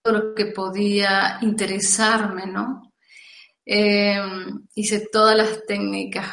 todo 0.01 0.13
lo 0.13 0.35
que 0.35 0.47
podía 0.47 1.39
interesarme, 1.41 2.45
¿no? 2.47 2.93
Em, 3.65 4.67
hice 4.75 5.07
todas 5.11 5.35
las 5.37 5.65
técnicas 5.65 6.27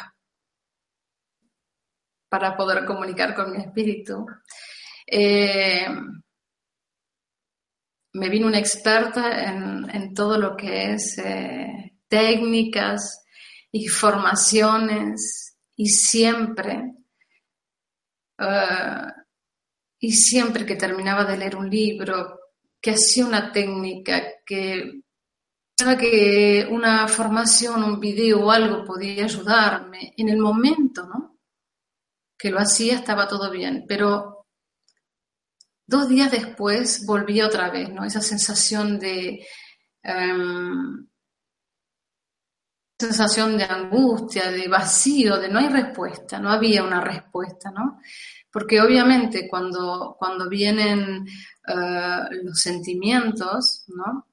para 2.29 2.55
poder 2.55 2.85
comunicar 2.85 3.35
con 3.35 3.51
mi 3.51 3.59
espíritu. 3.59 4.25
Em, 5.07 6.23
me 8.13 8.29
vino 8.29 8.47
una 8.47 8.59
experta 8.59 9.43
en, 9.45 10.13
todo 10.13 10.37
lo 10.37 10.55
que 10.55 10.93
es 10.93 11.17
eh, 11.17 11.93
técnicas, 12.07 13.22
y 13.73 13.87
formaciones 13.87 15.57
y 15.75 15.89
siempre, 15.89 16.93
eh, 18.37 19.07
y 19.99 20.13
siempre 20.13 20.65
que 20.65 20.75
terminaba 20.75 21.25
de 21.25 21.37
leer 21.37 21.55
un 21.55 21.69
libro, 21.69 22.39
que 22.79 22.91
hacía 22.91 23.25
una 23.25 23.51
técnica, 23.51 24.21
que 24.45 25.01
pensaba 25.75 25.99
que 25.99 26.67
una 26.69 27.07
formación, 27.07 27.83
un 27.83 27.99
video 27.99 28.45
o 28.45 28.51
algo 28.51 28.85
podía 28.85 29.23
ayudarme, 29.25 30.13
en 30.17 30.29
el 30.29 30.37
momento, 30.37 31.07
¿no? 31.07 31.39
Que 32.37 32.51
lo 32.51 32.59
hacía 32.59 32.93
estaba 32.95 33.27
todo 33.27 33.49
bien, 33.49 33.85
pero 33.87 34.45
dos 35.87 36.07
días 36.09 36.31
después 36.31 37.07
volví 37.07 37.41
otra 37.41 37.71
vez, 37.71 37.89
¿no? 37.89 38.05
Esa 38.05 38.21
sensación 38.21 38.99
de... 38.99 39.43
Em, 40.03 41.07
sensación 42.97 43.57
de 43.57 43.63
angustia, 43.63 44.51
de 44.51 44.67
vacío, 44.67 45.37
de 45.39 45.49
no 45.49 45.59
hay 45.59 45.69
respuesta, 45.69 46.39
no 46.39 46.49
había 46.49 46.83
una 46.83 47.01
respuesta, 47.01 47.71
¿no? 47.71 47.99
Porque 48.51 48.79
obviamente 48.79 49.47
cuando, 49.49 50.15
cuando 50.17 50.47
vienen 50.47 51.25
eh, 51.67 52.19
los 52.43 52.59
sentimientos, 52.59 53.85
¿no? 53.87 54.27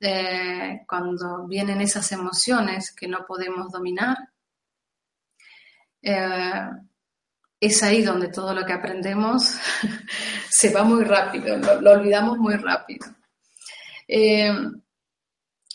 Eh, 0.00 0.82
cuando 0.86 1.46
vienen 1.46 1.80
esas 1.80 2.12
emociones 2.12 2.94
que 2.94 3.08
no 3.08 3.24
podemos 3.26 3.72
dominar, 3.72 4.16
eh, 6.02 6.68
es 7.58 7.82
ahí 7.82 8.02
donde 8.02 8.28
todo 8.28 8.54
lo 8.54 8.66
que 8.66 8.74
aprendemos 8.74 9.56
se 10.50 10.72
va 10.72 10.84
muy 10.84 11.04
rápido, 11.04 11.56
lo, 11.56 11.92
olvidamos 11.92 12.38
muy 12.38 12.56
rápido. 12.56 13.06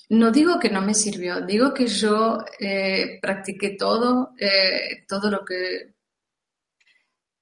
No 0.10 0.32
digo 0.32 0.60
que 0.60 0.70
no 0.72 0.82
me 0.82 0.96
sirvió, 0.96 1.42
digo 1.42 1.72
que 1.74 1.86
yo 1.86 2.40
eh, 2.60 3.20
practiqué 3.22 3.76
todo, 3.78 4.34
eh, 4.40 5.06
todo 5.08 5.30
lo 5.30 5.46
que... 5.46 5.94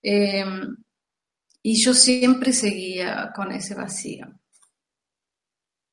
Em, 0.02 0.76
y 1.64 1.84
yo 1.84 1.94
siempre 1.94 2.52
seguía 2.54 3.32
con 3.36 3.52
ese 3.52 3.74
vacío. 3.76 4.28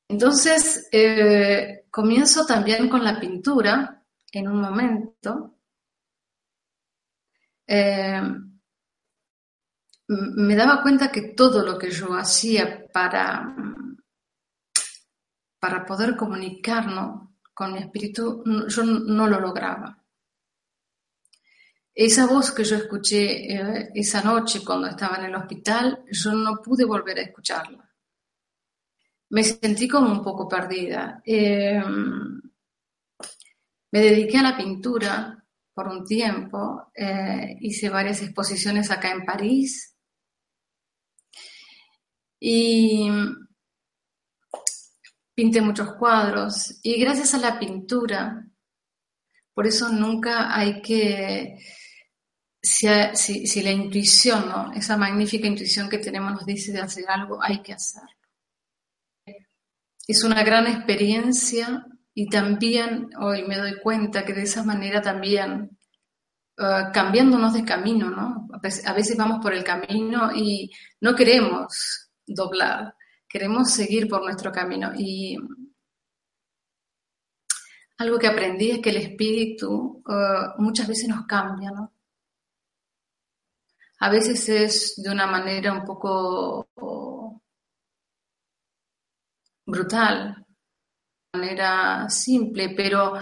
Entonces, 0.09 0.87
eh, 0.91 1.85
comienzo 1.89 2.45
también 2.45 2.89
con 2.89 3.03
la 3.03 3.19
pintura 3.19 4.03
en 4.31 4.47
un 4.47 4.61
momento. 4.61 5.57
Em, 7.67 8.59
me 10.07 10.55
daba 10.55 10.81
cuenta 10.81 11.11
que 11.11 11.33
todo 11.33 11.65
lo 11.65 11.77
que 11.77 11.89
yo 11.89 12.13
hacía 12.15 12.85
para 12.91 13.55
para 15.65 15.83
poder 15.83 16.15
comunicarnos 16.15 17.29
con 17.51 17.73
mi 17.73 17.79
espíritu, 17.79 18.43
yo 18.67 18.83
no 18.83 19.25
lo 19.27 19.39
lograba. 19.39 19.99
esa 21.95 22.27
voz 22.27 22.51
que 22.51 22.63
yo 22.63 22.75
escuché 22.75 23.51
eh, 23.51 23.89
esa 23.95 24.21
noche 24.21 24.63
cuando 24.63 24.85
estaba 24.85 25.17
en 25.17 25.25
el 25.25 25.35
hospital, 25.35 26.05
yo 26.11 26.33
no 26.33 26.61
pude 26.61 26.85
volver 26.85 27.17
a 27.17 27.23
escucharla. 27.23 27.83
Me 29.29 29.43
sentí 29.43 29.87
como 29.87 30.11
un 30.11 30.21
poco 30.21 30.47
perdida. 30.47 31.23
Em, 31.25 32.39
me 33.91 33.99
dediqué 33.99 34.37
a 34.37 34.43
la 34.43 34.55
pintura 34.55 35.43
por 35.73 35.87
un 35.87 36.05
tiempo, 36.05 36.91
eh, 36.93 37.57
hice 37.59 37.89
varias 37.89 38.21
exposiciones 38.21 38.91
acá 38.91 39.09
en 39.09 39.25
París 39.25 39.95
y 42.39 43.09
pinté 45.35 45.61
muchos 45.61 45.93
cuadros 45.95 46.79
y 46.81 46.99
gracias 46.99 47.33
a 47.33 47.37
la 47.37 47.59
pintura, 47.59 48.47
por 49.53 49.67
eso 49.67 49.89
nunca 49.89 50.55
hay 50.55 50.81
que 50.81 51.59
si, 52.65 53.61
la 53.61 53.71
intuición, 53.71 54.49
¿no? 54.49 54.71
esa 54.73 54.97
magnífica 54.97 55.47
intuición 55.47 55.89
que 55.89 55.99
tenemos 55.99 56.31
nos 56.31 56.45
dice 56.45 56.71
de 56.71 56.81
hacer 56.81 57.05
algo, 57.07 57.37
hay 57.41 57.61
que 57.61 57.73
hacerlo. 57.73 58.09
Es 60.07 60.23
una 60.23 60.43
gran 60.43 60.67
experiencia 60.67 61.85
y 62.13 62.27
también 62.29 63.09
hoy 63.19 63.43
me 63.43 63.57
doy 63.57 63.79
cuenta 63.79 64.25
que 64.25 64.33
de 64.33 64.43
esa 64.43 64.63
manera 64.63 65.01
también 65.01 65.77
uh, 66.57 66.91
cambiándonos 66.93 67.53
de 67.53 67.65
camino, 67.65 68.09
¿no? 68.09 68.47
A 68.53 68.93
veces 68.93 69.17
vamos 69.17 69.39
por 69.41 69.53
el 69.53 69.63
camino 69.63 70.31
y 70.33 70.71
no 71.01 71.15
queremos 71.15 72.09
doblar, 72.25 72.94
queremos 73.35 73.69
seguir 73.69 74.07
por 74.07 74.23
nuestro 74.23 74.49
camino. 74.49 74.93
Y 74.97 75.37
algo 77.97 78.17
que 78.17 78.27
aprendí 78.27 78.71
es 78.71 78.79
que 78.79 78.91
el 78.91 78.95
espíritu 78.95 80.01
uh, 80.05 80.61
muchas 80.61 80.87
veces 80.87 81.09
nos 81.09 81.25
cambia, 81.25 81.69
¿no? 81.71 81.91
A 83.99 84.09
veces 84.09 84.47
es 84.47 84.93
de 85.03 85.09
una 85.09 85.27
manera 85.27 85.73
un 85.73 85.83
poco 85.83 86.69
brutal, 89.65 90.45
de 91.33 91.39
manera 91.39 92.09
simple, 92.09 92.69
pero 92.69 93.15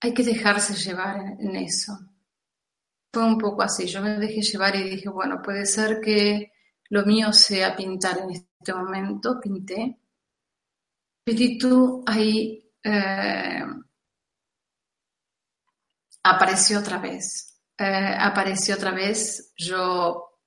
hay 0.00 0.14
que 0.14 0.22
dejarse 0.22 0.74
llevar 0.74 1.16
en 1.40 1.56
eso. 1.56 1.98
Fue 3.12 3.24
un 3.24 3.38
poco 3.38 3.62
así, 3.62 3.88
yo 3.88 4.02
me 4.02 4.18
dejé 4.18 4.40
llevar 4.40 4.76
y 4.76 4.88
dije, 4.88 5.08
bueno, 5.08 5.42
puede 5.42 5.66
ser 5.66 6.00
que 6.00 6.52
lo 6.90 7.04
mío 7.04 7.32
sea 7.32 7.74
pintar 7.74 8.18
en 8.18 8.30
este 8.30 8.74
momento, 8.74 9.40
pinté. 9.40 9.98
Espíritu 11.24 12.02
ahí 12.06 12.70
eh, 12.84 13.64
apareció 16.22 16.80
otra 16.80 16.98
vez 16.98 17.50
eh, 17.82 18.14
apareció 18.18 18.74
otra 18.74 18.90
vez 18.90 19.54
yo 19.56 20.38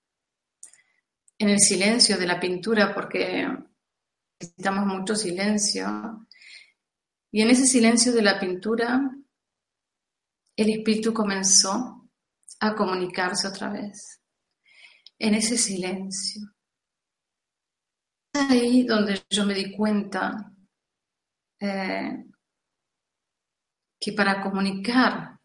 en 1.39 1.49
el 1.49 1.59
silencio 1.59 2.15
de 2.15 2.27
la 2.27 2.39
pintura 2.39 2.93
porque 2.93 3.47
necesitamos 4.39 4.85
mucho 4.85 5.15
silencio. 5.15 6.27
Y 7.31 7.41
en 7.41 7.49
ese 7.49 7.65
silencio 7.65 8.13
de 8.13 8.21
la 8.21 8.39
pintura, 8.39 9.01
el 10.55 10.69
espíritu 10.69 11.11
comenzó 11.11 12.07
a 12.59 12.75
comunicarse 12.75 13.47
otra 13.47 13.69
vez. 13.69 14.21
En 15.19 15.35
ese 15.35 15.57
silencio. 15.57 16.41
Ahí 18.33 18.83
donde 18.83 19.23
yo 19.29 19.45
me 19.45 19.53
di 19.53 19.75
cuenta 19.75 20.51
eh, 21.59 22.25
que 23.99 24.13
para 24.13 24.41
comunicar 24.41 25.39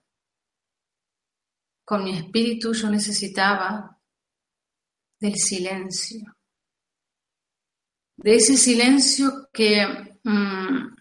con 1.84 2.04
mi 2.04 2.16
espíritu 2.16 2.72
yo 2.72 2.90
necesitaba 2.90 3.98
del 5.20 5.36
silencio. 5.36 6.36
De 8.16 8.34
ese 8.34 8.56
silencio 8.56 9.48
que 9.52 10.18
mm, 10.24 10.96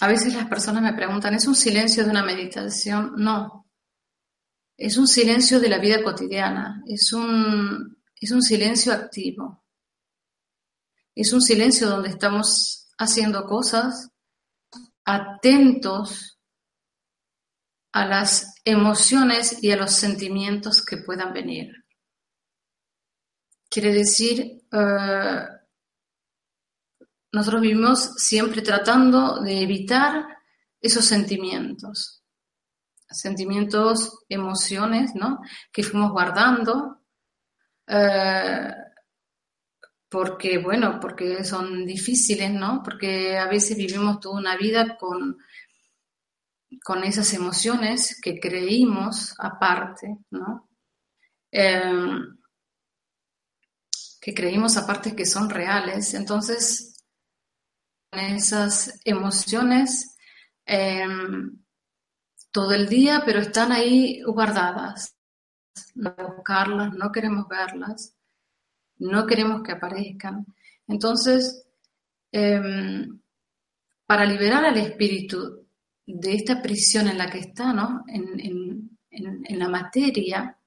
a 0.00 0.08
veces 0.08 0.34
las 0.34 0.46
personas 0.46 0.82
me 0.82 0.94
preguntan, 0.94 1.34
¿es 1.34 1.46
un 1.46 1.54
silencio 1.54 2.04
de 2.04 2.10
una 2.10 2.24
meditación? 2.24 3.14
No. 3.16 3.59
Es 4.80 4.96
un 4.96 5.06
silencio 5.06 5.60
de 5.60 5.68
la 5.68 5.76
vida 5.76 6.02
cotidiana, 6.02 6.82
es 6.86 7.12
un, 7.12 8.02
es 8.18 8.30
un 8.30 8.40
silencio 8.40 8.94
activo. 8.94 9.62
Es 11.14 11.34
un 11.34 11.42
silencio 11.42 11.86
donde 11.86 12.08
estamos 12.08 12.88
haciendo 12.96 13.44
cosas 13.44 14.08
atentos 15.04 16.40
a 17.92 18.06
las 18.06 18.54
emociones 18.64 19.62
y 19.62 19.70
a 19.70 19.76
los 19.76 19.92
sentimientos 19.92 20.82
que 20.82 20.96
puedan 20.96 21.34
venir. 21.34 21.70
Quiere 23.68 23.92
decir, 23.92 24.62
eh, 24.72 25.46
nosotros 27.32 27.60
vivimos 27.60 28.14
siempre 28.16 28.62
tratando 28.62 29.42
de 29.42 29.60
evitar 29.60 30.24
esos 30.80 31.04
sentimientos, 31.04 32.19
sentimientos, 33.10 34.24
emociones, 34.28 35.14
¿no? 35.14 35.40
Que 35.72 35.82
fuimos 35.82 36.12
guardando, 36.12 37.02
eh, 37.86 38.74
porque, 40.08 40.58
bueno, 40.58 40.98
porque 41.00 41.44
son 41.44 41.86
difíciles, 41.86 42.50
¿no? 42.50 42.82
Porque 42.84 43.38
a 43.38 43.46
veces 43.46 43.76
vivimos 43.76 44.20
toda 44.20 44.40
una 44.40 44.56
vida 44.56 44.96
con 44.96 45.36
con 46.84 47.02
esas 47.04 47.32
emociones 47.34 48.20
que 48.20 48.38
creímos 48.38 49.34
aparte, 49.38 50.18
¿no? 50.30 50.68
Em, 51.50 52.38
que 54.20 54.34
creímos 54.34 54.76
aparte 54.76 55.16
que 55.16 55.26
son 55.26 55.50
reales. 55.50 56.14
Entonces, 56.14 57.04
esas 58.12 59.00
emociones 59.04 60.16
em, 60.66 61.59
todo 62.50 62.72
el 62.72 62.88
día, 62.88 63.22
pero 63.24 63.40
están 63.40 63.72
ahí 63.72 64.22
guardadas. 64.22 65.16
No 65.94 66.14
buscarlas, 66.36 66.92
no 66.94 67.12
queremos 67.12 67.46
verlas, 67.48 68.16
no 68.98 69.26
queremos 69.26 69.62
que 69.62 69.72
aparezcan. 69.72 70.46
Entonces, 70.86 71.66
em, 72.32 73.20
para 74.06 74.24
liberar 74.24 74.64
al 74.64 74.76
espíritu 74.76 75.66
de 76.06 76.34
esta 76.34 76.60
prisión 76.60 77.08
en 77.08 77.18
la 77.18 77.30
que 77.30 77.38
está, 77.38 77.72
¿no? 77.72 78.04
En, 78.08 78.88
la 79.58 79.68
materia, 79.68 80.58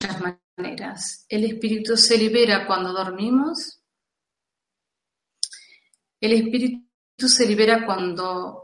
de 0.00 0.08
muchas 0.08 0.38
maneras. 0.56 1.26
El 1.28 1.44
espíritu 1.44 1.96
se 1.96 2.16
libera 2.16 2.66
cuando 2.66 2.92
dormimos. 2.92 3.82
El 6.20 6.32
espíritu 6.34 7.28
se 7.28 7.46
libera 7.46 7.84
cuando 7.84 8.61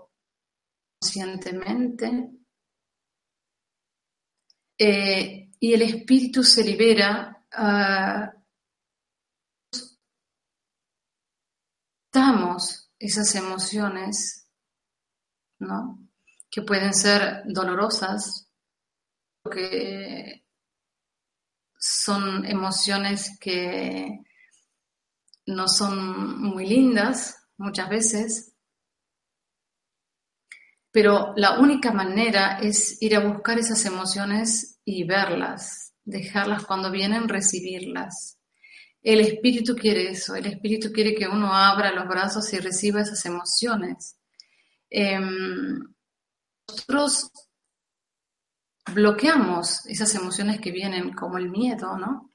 conscientemente. 1.00 2.30
Eh, 4.78 5.50
y 5.60 5.72
el 5.72 5.82
espíritu 5.82 6.44
se 6.44 6.62
libera 6.62 7.44
uh, 7.58 8.38
damos 12.12 12.92
esas 12.98 13.34
emociones 13.34 14.38
¿no? 15.58 16.08
Que 16.50 16.62
pueden 16.62 16.94
ser 16.94 17.42
dolorosas, 17.46 18.48
que 19.50 20.44
son 21.78 22.44
emociones 22.44 23.38
que 23.38 24.20
no 25.46 25.68
son 25.68 26.40
muy 26.40 26.66
lindas 26.66 27.36
muchas 27.56 27.88
veces, 27.88 28.54
pero 30.90 31.32
la 31.36 31.58
única 31.58 31.92
manera 31.92 32.58
es 32.60 33.00
ir 33.02 33.16
a 33.16 33.20
buscar 33.20 33.58
esas 33.58 33.84
emociones 33.84 34.80
y 34.84 35.04
verlas, 35.04 35.92
dejarlas 36.04 36.64
cuando 36.64 36.90
vienen, 36.90 37.28
recibirlas. 37.28 38.38
El 39.02 39.20
espíritu 39.20 39.76
quiere 39.76 40.10
eso, 40.10 40.34
el 40.34 40.46
espíritu 40.46 40.90
quiere 40.92 41.14
que 41.14 41.28
uno 41.28 41.54
abra 41.54 41.92
los 41.92 42.08
brazos 42.08 42.52
y 42.52 42.58
reciba 42.58 43.02
esas 43.02 43.24
emociones. 43.26 44.16
Em, 44.90 45.78
nosotros 46.66 47.30
bloqueamos 48.94 49.86
esas 49.86 50.14
emociones 50.14 50.60
que 50.60 50.72
vienen 50.72 51.12
como 51.12 51.38
el 51.38 51.50
miedo, 51.50 51.96
¿no? 51.98 52.32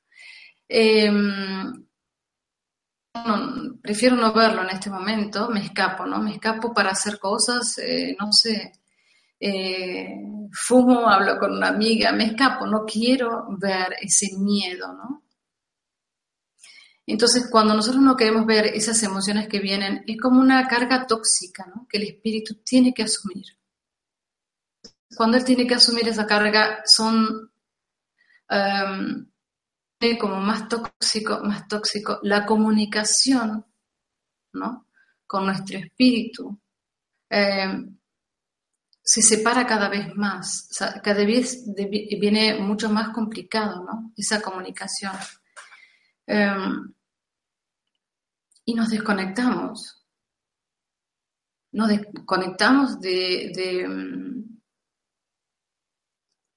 Prefiero 3.82 4.16
no 4.16 4.34
verlo 4.34 4.64
en 4.64 4.70
este 4.70 4.90
momento, 4.90 5.50
me 5.50 5.60
escapo, 5.60 6.06
¿no? 6.06 6.20
Me 6.20 6.32
escapo 6.32 6.74
para 6.74 6.92
hacer 6.92 7.20
cosas, 7.20 7.78
eh, 7.78 8.16
no 8.20 8.32
sé, 8.32 8.72
eh, 9.40 10.20
fumo, 10.52 11.08
hablo 11.08 11.38
con 11.38 11.52
una 11.52 11.68
amiga, 11.68 12.12
me 12.12 12.26
escapo, 12.26 12.66
no 12.66 12.86
quiero 12.86 13.46
ver 13.60 13.96
ese 14.02 14.30
miedo, 14.38 14.94
¿no? 14.94 15.24
Entonces, 17.06 17.50
cuando 17.52 17.74
nosotros 17.74 18.02
no 18.02 18.16
queremos 18.16 18.46
ver 18.46 18.68
esas 18.68 19.02
emociones 19.04 19.48
que 19.48 19.60
vienen, 19.60 20.04
es 20.08 20.18
como 20.20 20.40
una 20.40 20.68
carga 20.68 21.06
tóxica 21.06 21.66
¿no? 21.68 21.86
que 21.90 21.98
el 21.98 22.04
espíritu 22.04 22.56
tiene 22.64 22.94
que 22.94 23.04
asumir. 23.04 23.46
cuando 25.16 25.38
él 25.38 25.46
tiene 25.46 25.68
que 25.68 25.76
asumir 25.76 26.08
esa 26.08 26.26
carga, 26.26 26.82
son 26.86 27.52
em, 28.50 29.28
como 30.20 30.38
más 30.40 30.68
tóxico, 30.68 31.40
más 31.44 31.68
tóxico 31.68 32.20
la 32.24 32.46
comunicación, 32.46 33.66
¿no? 34.54 34.88
Con 35.26 35.46
nuestro 35.46 35.78
espíritu. 35.80 36.60
Em, 37.30 37.98
se 39.02 39.22
separa 39.22 39.66
cada 39.66 39.90
vez 39.90 40.16
más, 40.16 40.70
cada 41.04 41.26
vez 41.26 41.66
viene 41.76 42.60
mucho 42.60 42.90
más 42.90 43.10
complicado, 43.10 43.84
¿no? 43.84 44.14
Esa 44.16 44.42
comunicación. 44.42 45.14
Em, 46.28 46.94
y 48.66 48.74
nos 48.74 48.90
desconectamos. 48.90 50.06
Nos 51.74 51.90
desconectamos 51.90 53.00
de, 53.02 53.52
de, 53.56 53.88
mm, 53.88 54.33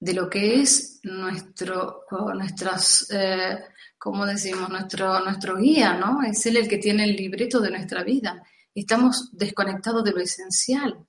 de 0.07 0.13
lo 0.13 0.29
que 0.29 0.61
es 0.61 1.01
nuestro, 1.03 2.05
nuestras, 2.33 3.07
eh, 3.11 3.59
¿cómo 3.97 4.25
decimos? 4.25 4.69
Nuestro, 4.69 5.19
nuestro 5.19 5.57
guía, 5.57 5.97
¿no? 5.97 6.23
Es 6.23 6.45
él 6.45 6.55
el 6.55 6.69
que 6.69 6.77
tiene 6.77 7.03
el 7.03 7.13
libreto 7.13 7.59
de 7.59 7.71
nuestra 7.71 8.03
vida. 8.03 8.41
Estamos 8.73 9.29
desconectados 9.33 10.05
de 10.05 10.11
lo 10.11 10.21
esencial. 10.21 11.05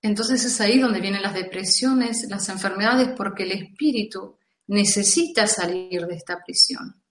Entonces 0.00 0.42
es 0.46 0.58
ahí 0.62 0.78
donde 0.78 1.02
vienen 1.02 1.20
las 1.20 1.34
depresiones, 1.34 2.26
las 2.30 2.48
enfermedades, 2.48 3.10
porque 3.14 3.42
el 3.42 3.52
espíritu 3.52 4.38
necesita 4.68 5.46
salir 5.46 6.06
de 6.06 6.14
esta 6.14 6.42
prisión 6.42 7.02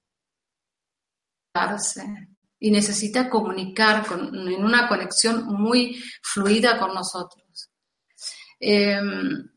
y 2.59 2.71
necesita 2.71 3.29
comunicar 3.29 4.03
en 4.33 4.65
una 4.65 4.87
conexión 4.87 5.45
muy 5.45 6.01
fluida 6.23 6.79
con 6.79 6.95
nosotros. 6.95 7.40
Em, 8.63 9.49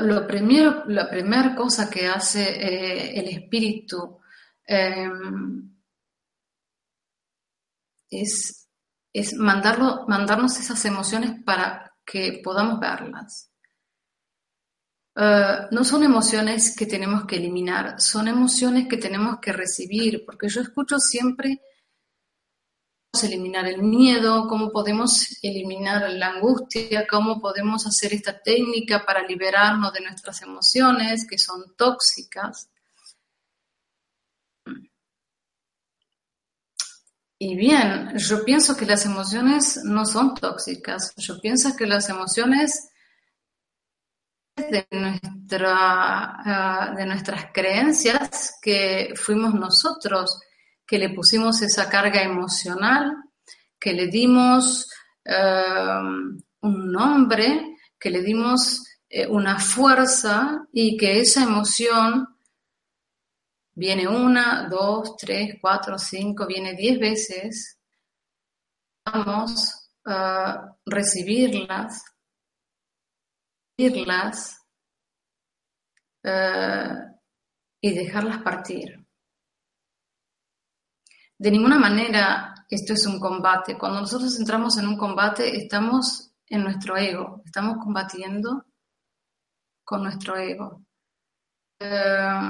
lo 0.00 0.26
primero, 0.26 0.84
la 0.86 1.08
primera 1.08 1.54
cosa 1.54 1.88
que 1.88 2.06
hace 2.06 2.42
eh, 2.42 3.18
el 3.18 3.28
espíritu 3.28 4.20
em, 4.66 5.70
es, 8.10 8.68
es 9.12 9.34
mandarlo, 9.34 10.04
mandarnos 10.06 10.58
esas 10.58 10.84
emociones 10.84 11.42
para 11.44 11.94
que 12.04 12.40
podamos 12.44 12.78
verlas. 12.78 13.50
Eh, 15.16 15.66
no 15.70 15.84
son 15.84 16.02
emociones 16.04 16.76
que 16.76 16.86
tenemos 16.86 17.24
que 17.24 17.36
eliminar, 17.36 18.00
son 18.00 18.28
emociones 18.28 18.86
que 18.86 18.98
tenemos 18.98 19.38
que 19.40 19.52
recibir, 19.52 20.24
porque 20.26 20.48
yo 20.48 20.60
escucho 20.60 20.98
siempre 20.98 21.62
eliminar 23.22 23.66
el 23.66 23.82
miedo, 23.82 24.46
cómo 24.48 24.70
podemos 24.70 25.38
eliminar 25.42 26.10
la 26.10 26.28
angustia, 26.28 27.06
cómo 27.06 27.40
podemos 27.40 27.86
hacer 27.86 28.12
esta 28.12 28.40
técnica 28.40 29.04
para 29.04 29.26
liberarnos 29.26 29.92
de 29.92 30.00
nuestras 30.00 30.42
emociones 30.42 31.26
que 31.26 31.38
son 31.38 31.74
tóxicas. 31.76 32.68
Y 37.40 37.54
bien, 37.54 38.18
yo 38.18 38.44
pienso 38.44 38.76
que 38.76 38.84
las 38.84 39.06
emociones 39.06 39.80
no 39.84 40.04
son 40.04 40.34
tóxicas, 40.34 41.14
yo 41.16 41.40
pienso 41.40 41.76
que 41.76 41.86
las 41.86 42.08
emociones 42.08 42.90
de, 44.56 44.88
nuestra, 44.90 46.92
de 46.96 47.06
nuestras 47.06 47.52
creencias 47.52 48.58
que 48.60 49.14
fuimos 49.14 49.54
nosotros 49.54 50.40
que 50.88 50.98
le 50.98 51.10
pusimos 51.10 51.60
esa 51.60 51.90
carga 51.90 52.22
emocional, 52.22 53.14
que 53.78 53.92
le 53.92 54.06
dimos 54.06 54.90
eh, 55.22 56.00
un 56.62 56.90
nombre, 56.90 57.76
que 58.00 58.08
le 58.08 58.22
dimos 58.22 58.82
eh, 59.10 59.26
una 59.26 59.60
fuerza 59.60 60.66
y 60.72 60.96
que 60.96 61.20
esa 61.20 61.42
emoción 61.42 62.26
viene 63.74 64.08
una, 64.08 64.66
dos, 64.70 65.14
tres, 65.18 65.56
cuatro, 65.60 65.98
cinco, 65.98 66.46
viene 66.46 66.74
diez 66.74 66.98
veces, 66.98 67.78
vamos 69.04 69.90
a 70.06 70.74
recibirlas 70.86 72.02
eh, 76.24 76.94
y 77.82 77.92
dejarlas 77.92 78.38
partir. 78.42 79.07
De 81.38 81.50
ninguna 81.52 81.78
manera 81.78 82.66
esto 82.68 82.92
es 82.92 83.06
un 83.06 83.18
combate. 83.18 83.78
Cuando 83.78 84.00
nosotros 84.00 84.38
entramos 84.38 84.76
en 84.76 84.88
un 84.88 84.96
combate, 84.96 85.56
estamos 85.56 86.32
en 86.46 86.64
nuestro 86.64 86.96
ego, 86.96 87.42
estamos 87.44 87.78
combatiendo 87.82 88.66
con 89.84 90.02
nuestro 90.02 90.36
ego. 90.36 90.84
Eh, 91.78 92.40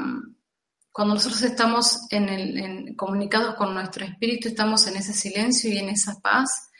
cuando 0.90 1.14
nosotros 1.14 1.42
estamos 1.42 2.06
en 2.10 2.96
comunicados 2.96 3.54
con 3.54 3.74
nuestro 3.74 4.04
espíritu, 4.04 4.48
estamos 4.48 4.86
en 4.88 4.96
ese 4.96 5.12
silencio 5.12 5.70
y 5.70 5.78
en 5.78 5.90
esa 5.90 6.18
paz, 6.20 6.70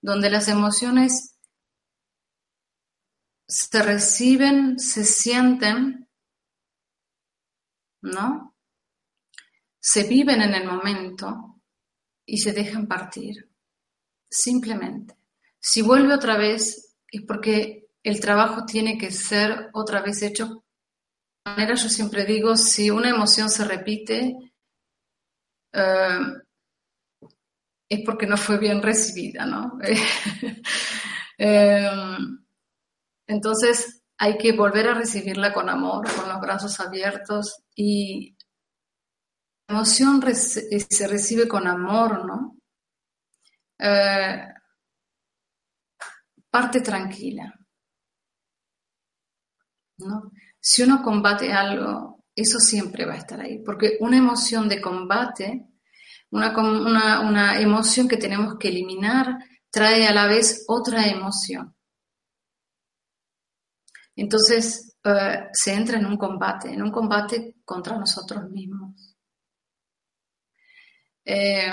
donde 0.00 0.30
las 0.30 0.48
emociones 0.48 1.36
se 3.48 3.82
reciben, 3.82 4.78
se 4.78 5.04
sienten, 5.04 6.08
¿no? 8.02 8.54
Se 9.80 10.04
viven 10.04 10.42
en 10.42 10.54
el 10.54 10.66
momento 10.66 11.53
y 12.26 12.38
se 12.38 12.52
dejan 12.52 12.86
partir. 12.86 13.48
Simplemente. 14.30 15.16
Si 15.60 15.82
vuelve 15.82 16.14
otra 16.14 16.36
vez 16.36 16.94
es 17.10 17.22
porque 17.22 17.88
el 18.02 18.20
trabajo 18.20 18.64
tiene 18.66 18.98
que 18.98 19.10
ser 19.10 19.70
otra 19.72 20.02
vez 20.02 20.22
hecho. 20.22 20.64
De 21.44 21.52
manera, 21.52 21.74
yo 21.74 21.88
siempre 21.88 22.24
digo, 22.24 22.56
si 22.56 22.90
una 22.90 23.10
emoción 23.10 23.48
se 23.48 23.64
repite, 23.64 24.36
eh, 25.72 26.18
es 27.88 28.00
porque 28.04 28.26
no 28.26 28.36
fue 28.36 28.58
bien 28.58 28.82
recibida, 28.82 29.46
¿no? 29.46 29.78
Eh, 31.36 31.90
entonces 33.26 34.04
hay 34.18 34.38
que 34.38 34.52
volver 34.52 34.86
a 34.88 34.94
recibirla 34.94 35.52
con 35.52 35.68
amor, 35.68 36.06
con 36.14 36.28
los 36.28 36.40
brazos 36.40 36.78
abiertos 36.78 37.64
y 37.74 38.36
emoción 39.68 40.22
eh, 40.26 40.34
se 40.34 41.08
recibe 41.08 41.48
con 41.48 41.66
amor, 41.66 42.24
¿no? 42.24 42.56
Eh, 43.78 44.48
parte 46.50 46.80
tranquila. 46.80 47.52
¿no? 49.98 50.30
Si 50.60 50.82
uno 50.82 51.02
combate 51.02 51.52
algo, 51.52 52.24
eso 52.34 52.58
siempre 52.58 53.04
va 53.04 53.14
a 53.14 53.18
estar 53.18 53.40
ahí, 53.40 53.58
porque 53.64 53.96
una 54.00 54.16
emoción 54.16 54.68
de 54.68 54.80
combate, 54.80 55.66
una, 56.30 57.60
emoción 57.60 58.08
que 58.08 58.16
tenemos 58.16 58.56
que 58.58 58.68
eliminar, 58.68 59.38
trae 59.70 60.06
a 60.06 60.14
la 60.14 60.26
vez 60.26 60.64
otra 60.68 61.06
emoción. 61.06 61.74
Entonces 64.16 64.96
eh, 65.04 65.48
se 65.52 65.74
entra 65.74 65.98
en 65.98 66.06
un 66.06 66.16
combate, 66.16 66.72
en 66.72 66.82
un 66.82 66.90
combate 66.90 67.56
contra 67.64 67.98
nosotros 67.98 68.48
mismos. 68.50 69.13
Eh, 71.24 71.72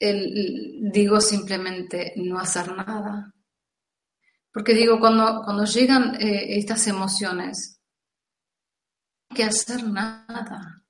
digo 0.00 1.20
simplemente 1.20 2.14
no 2.16 2.38
hacer 2.38 2.74
nada. 2.74 3.32
Porque 4.52 4.74
digo, 4.74 4.98
cuando, 4.98 5.42
cuando 5.44 5.64
llegan 5.64 6.14
eh, 6.20 6.58
estas 6.58 6.86
emociones, 6.88 7.80
hay 9.28 9.36
que 9.36 9.44
hacer 9.44 9.84
nada. 9.84 10.82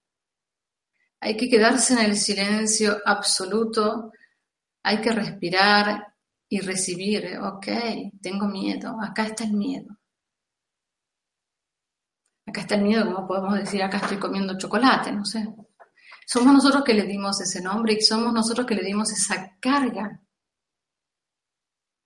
Hay 1.21 1.37
que 1.37 1.51
quedarse 1.51 1.93
en 1.93 1.99
el 2.01 2.17
silencio 2.17 2.99
absoluto, 3.05 4.13
hay 4.83 5.01
que 5.03 5.13
respirar 5.13 6.15
y 6.49 6.61
recibir, 6.61 7.39
ok, 7.39 7.67
tengo 8.23 8.47
miedo, 8.47 8.97
acá 9.03 9.25
está 9.25 9.45
el 9.45 9.53
miedo. 9.53 9.99
Acá 12.47 12.63
está 12.63 12.75
el 12.77 12.83
miedo, 12.83 13.05
como 13.05 13.29
podemos 13.29 13.55
decir, 13.59 13.83
acá 13.83 13.99
estoy 13.99 14.19
comiendo 14.19 14.57
chocolate, 14.57 15.13
no 15.13 15.25
sé. 15.25 15.47
Somos 16.33 16.55
nosotros 16.55 16.85
que 16.85 16.95
le 16.95 17.03
dimos 17.07 17.40
ese 17.40 17.61
nombre 17.61 17.95
y 17.95 18.01
somos 18.01 18.33
nosotros 18.33 18.64
que 18.64 18.77
le 18.77 18.85
dimos 18.85 19.11
esa 19.11 19.57
carga. 19.59 20.23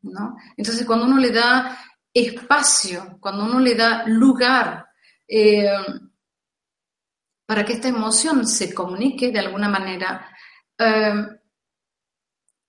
¿no? 0.00 0.36
Entonces, 0.56 0.86
cuando 0.86 1.04
uno 1.04 1.18
le 1.18 1.30
da 1.30 1.78
espacio, 2.10 3.18
cuando 3.20 3.44
uno 3.44 3.60
le 3.60 3.74
da 3.74 4.06
lugar 4.06 4.86
eh, 5.28 5.76
para 7.44 7.66
que 7.66 7.74
esta 7.74 7.88
emoción 7.88 8.46
se 8.46 8.72
comunique 8.72 9.30
de 9.30 9.40
alguna 9.40 9.68
manera, 9.68 10.34
eh, 10.78 11.26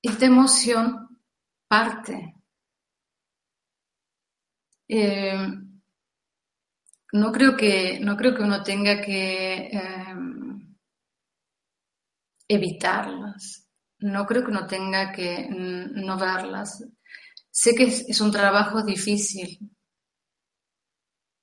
esta 0.02 0.26
emoción 0.26 1.22
parte. 1.70 2.36
Eh, 4.89 5.48
no 7.13 7.32
creo 7.32 7.56
que 7.56 7.98
no 8.02 8.18
creo 8.18 8.36
que 8.36 8.44
uno 8.44 8.62
tenga 8.62 9.00
que 9.02 9.72
evitarlas. 12.48 13.68
no 14.00 14.26
creo 14.26 14.44
que 14.44 14.52
uno 14.52 14.68
tenga 14.68 15.12
que 15.12 15.48
no 15.50 16.18
verlas. 16.18 16.84
Sé 17.50 17.74
que 17.76 17.86
es, 17.86 18.22
un 18.22 18.32
trabajo 18.32 18.84
difícil 18.84 19.60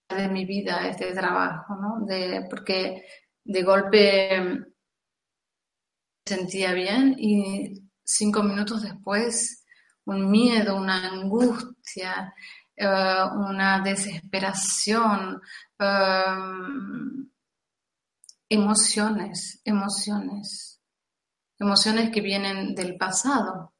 de 0.08 0.28
mi 0.28 0.44
vida 0.44 0.86
este 0.88 1.12
trabajo, 1.12 1.74
¿no? 1.76 2.04
De, 2.06 2.46
porque 2.50 3.04
de 3.44 3.62
golpe 3.62 4.40
me 4.40 4.66
sentía 6.26 6.72
bien 6.74 7.16
y 7.18 7.90
cinco 8.04 8.42
minutos 8.42 8.82
después 8.82 9.62
un 10.04 10.30
miedo, 10.30 10.76
una 10.76 11.08
angustia, 11.08 12.34
eh, 12.76 12.86
una 12.86 13.80
desesperación, 13.80 15.40
eh, 15.78 16.34
emociones, 18.48 19.60
emociones, 19.64 20.71
emociones 21.62 22.10
que 22.10 22.20
vienen 22.20 22.74
del 22.74 22.96
pasado. 22.96 23.72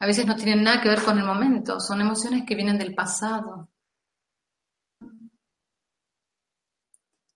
A 0.00 0.06
veces 0.06 0.26
no 0.26 0.36
tienen 0.36 0.62
nada 0.62 0.82
que 0.82 0.88
ver 0.88 1.02
con 1.02 1.18
el 1.18 1.24
momento, 1.24 1.80
son 1.80 2.00
emociones 2.00 2.44
que 2.46 2.54
vienen 2.54 2.78
del 2.78 2.94
pasado. 2.94 3.70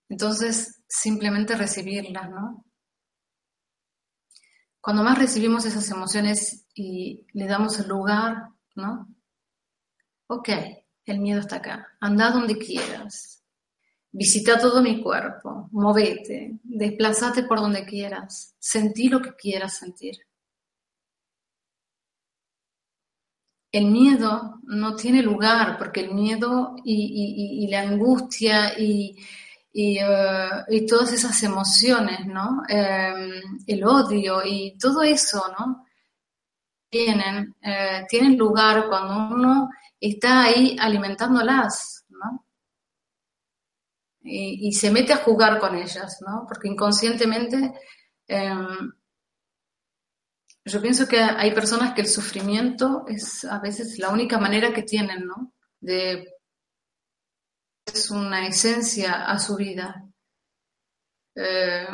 Entonces, 0.09 0.83
simplemente 0.87 1.55
recibirlas, 1.55 2.29
¿no? 2.29 2.65
Cuando 4.81 5.03
más 5.03 5.17
recibimos 5.17 5.65
esas 5.65 5.89
emociones 5.91 6.65
y 6.73 7.27
le 7.33 7.47
damos 7.47 7.79
el 7.79 7.87
lugar, 7.87 8.49
¿no? 8.75 9.07
Ok, 10.27 10.49
el 11.05 11.19
miedo 11.19 11.39
está 11.39 11.57
acá, 11.57 11.87
anda 11.99 12.31
donde 12.31 12.57
quieras, 12.57 13.38
visita 14.11 14.59
todo 14.59 14.81
mi 14.81 15.01
cuerpo, 15.01 15.69
movete, 15.71 16.59
desplazate 16.63 17.43
por 17.43 17.59
donde 17.59 17.85
quieras, 17.85 18.55
sentí 18.59 19.09
lo 19.09 19.21
que 19.21 19.35
quieras 19.35 19.77
sentir. 19.77 20.17
El 23.71 23.85
miedo 23.85 24.59
no 24.63 24.95
tiene 24.95 25.21
lugar 25.21 25.77
porque 25.77 26.01
el 26.01 26.13
miedo 26.13 26.75
y, 26.83 27.67
la 27.69 27.81
angustia 27.81 28.79
y, 28.79 29.15
eh, 29.73 30.63
y, 30.69 30.87
todas 30.87 31.13
esas 31.13 31.43
emociones, 31.43 32.25
¿no? 32.25 32.63
Em, 32.67 33.41
el 33.67 33.83
odio 33.83 34.41
y 34.43 34.75
todo 34.79 35.03
eso, 35.03 35.43
¿no? 35.59 35.85
Tienen, 36.89 37.55
eh, 37.61 38.05
tienen 38.09 38.37
lugar 38.37 38.87
cuando 38.89 39.35
uno 39.35 39.69
está 39.99 40.45
ahí 40.45 40.75
alimentándolas, 40.79 41.98
Y, 44.31 44.71
se 44.73 44.91
mete 44.91 45.13
a 45.13 45.17
jugar 45.17 45.59
con 45.59 45.75
ellas, 45.75 46.19
¿no? 46.25 46.45
Porque 46.47 46.67
inconscientemente 46.67 47.73
em, 48.27 48.91
yo 50.65 50.81
pienso 50.81 51.07
que 51.07 51.19
hay 51.19 51.51
personas 51.51 51.93
que 51.93 52.01
el 52.01 52.07
sufrimiento 52.07 53.05
es 53.07 53.43
a 53.45 53.59
veces 53.59 53.97
la 53.97 54.09
única 54.09 54.37
manera 54.37 54.71
que 54.73 54.83
tienen, 54.83 55.25
¿no? 55.25 55.53
De 55.79 56.27
es 57.85 58.11
una 58.11 58.47
esencia 58.47 59.25
a 59.25 59.39
su 59.39 59.55
vida. 59.55 60.05
Eh, 61.35 61.87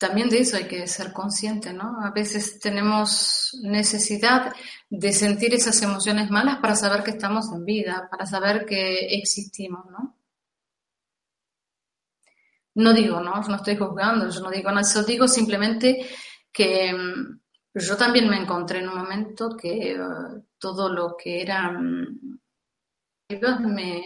también 0.00 0.30
de 0.30 0.38
eso 0.40 0.56
hay 0.56 0.66
que 0.66 0.86
ser 0.86 1.12
consciente, 1.12 1.74
¿no? 1.74 2.00
A 2.02 2.10
veces 2.10 2.58
tenemos 2.58 3.54
necesidad 3.62 4.50
de 4.88 5.12
sentir 5.12 5.52
esas 5.52 5.82
emociones 5.82 6.30
malas 6.30 6.56
para 6.56 6.74
saber 6.74 7.02
que 7.04 7.10
estamos 7.10 7.52
en 7.52 7.66
vida, 7.66 8.08
para 8.10 8.24
saber 8.24 8.64
que 8.64 9.14
existimos, 9.18 9.84
¿no? 9.90 10.16
No 12.76 12.94
digo, 12.94 13.20
¿no? 13.20 13.42
No 13.42 13.56
estoy 13.56 13.76
juzgando, 13.76 14.30
yo 14.30 14.40
no 14.40 14.50
digo 14.50 14.70
nada, 14.70 14.88
yo 14.90 15.02
digo 15.02 15.28
simplemente 15.28 16.06
que 16.50 16.94
mm, 16.94 17.40
yo 17.74 17.96
también 17.98 18.26
me 18.30 18.38
encontré 18.38 18.78
en 18.78 18.88
un 18.88 18.96
momento 18.96 19.54
que 19.54 19.92
eh, 19.92 19.98
todo 20.58 20.88
lo 20.88 21.14
que 21.14 21.42
era 21.42 21.72
mm, 21.72 22.38
me, 23.66 24.02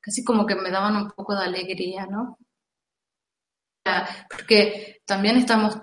casi 0.00 0.22
como 0.22 0.44
que 0.44 0.54
me 0.54 0.70
daban 0.70 0.96
un 0.96 1.10
poco 1.12 1.34
de 1.34 1.44
alegría, 1.44 2.04
¿no? 2.04 2.38
Porque 4.28 5.02
también 5.06 5.36
estamos 5.36 5.80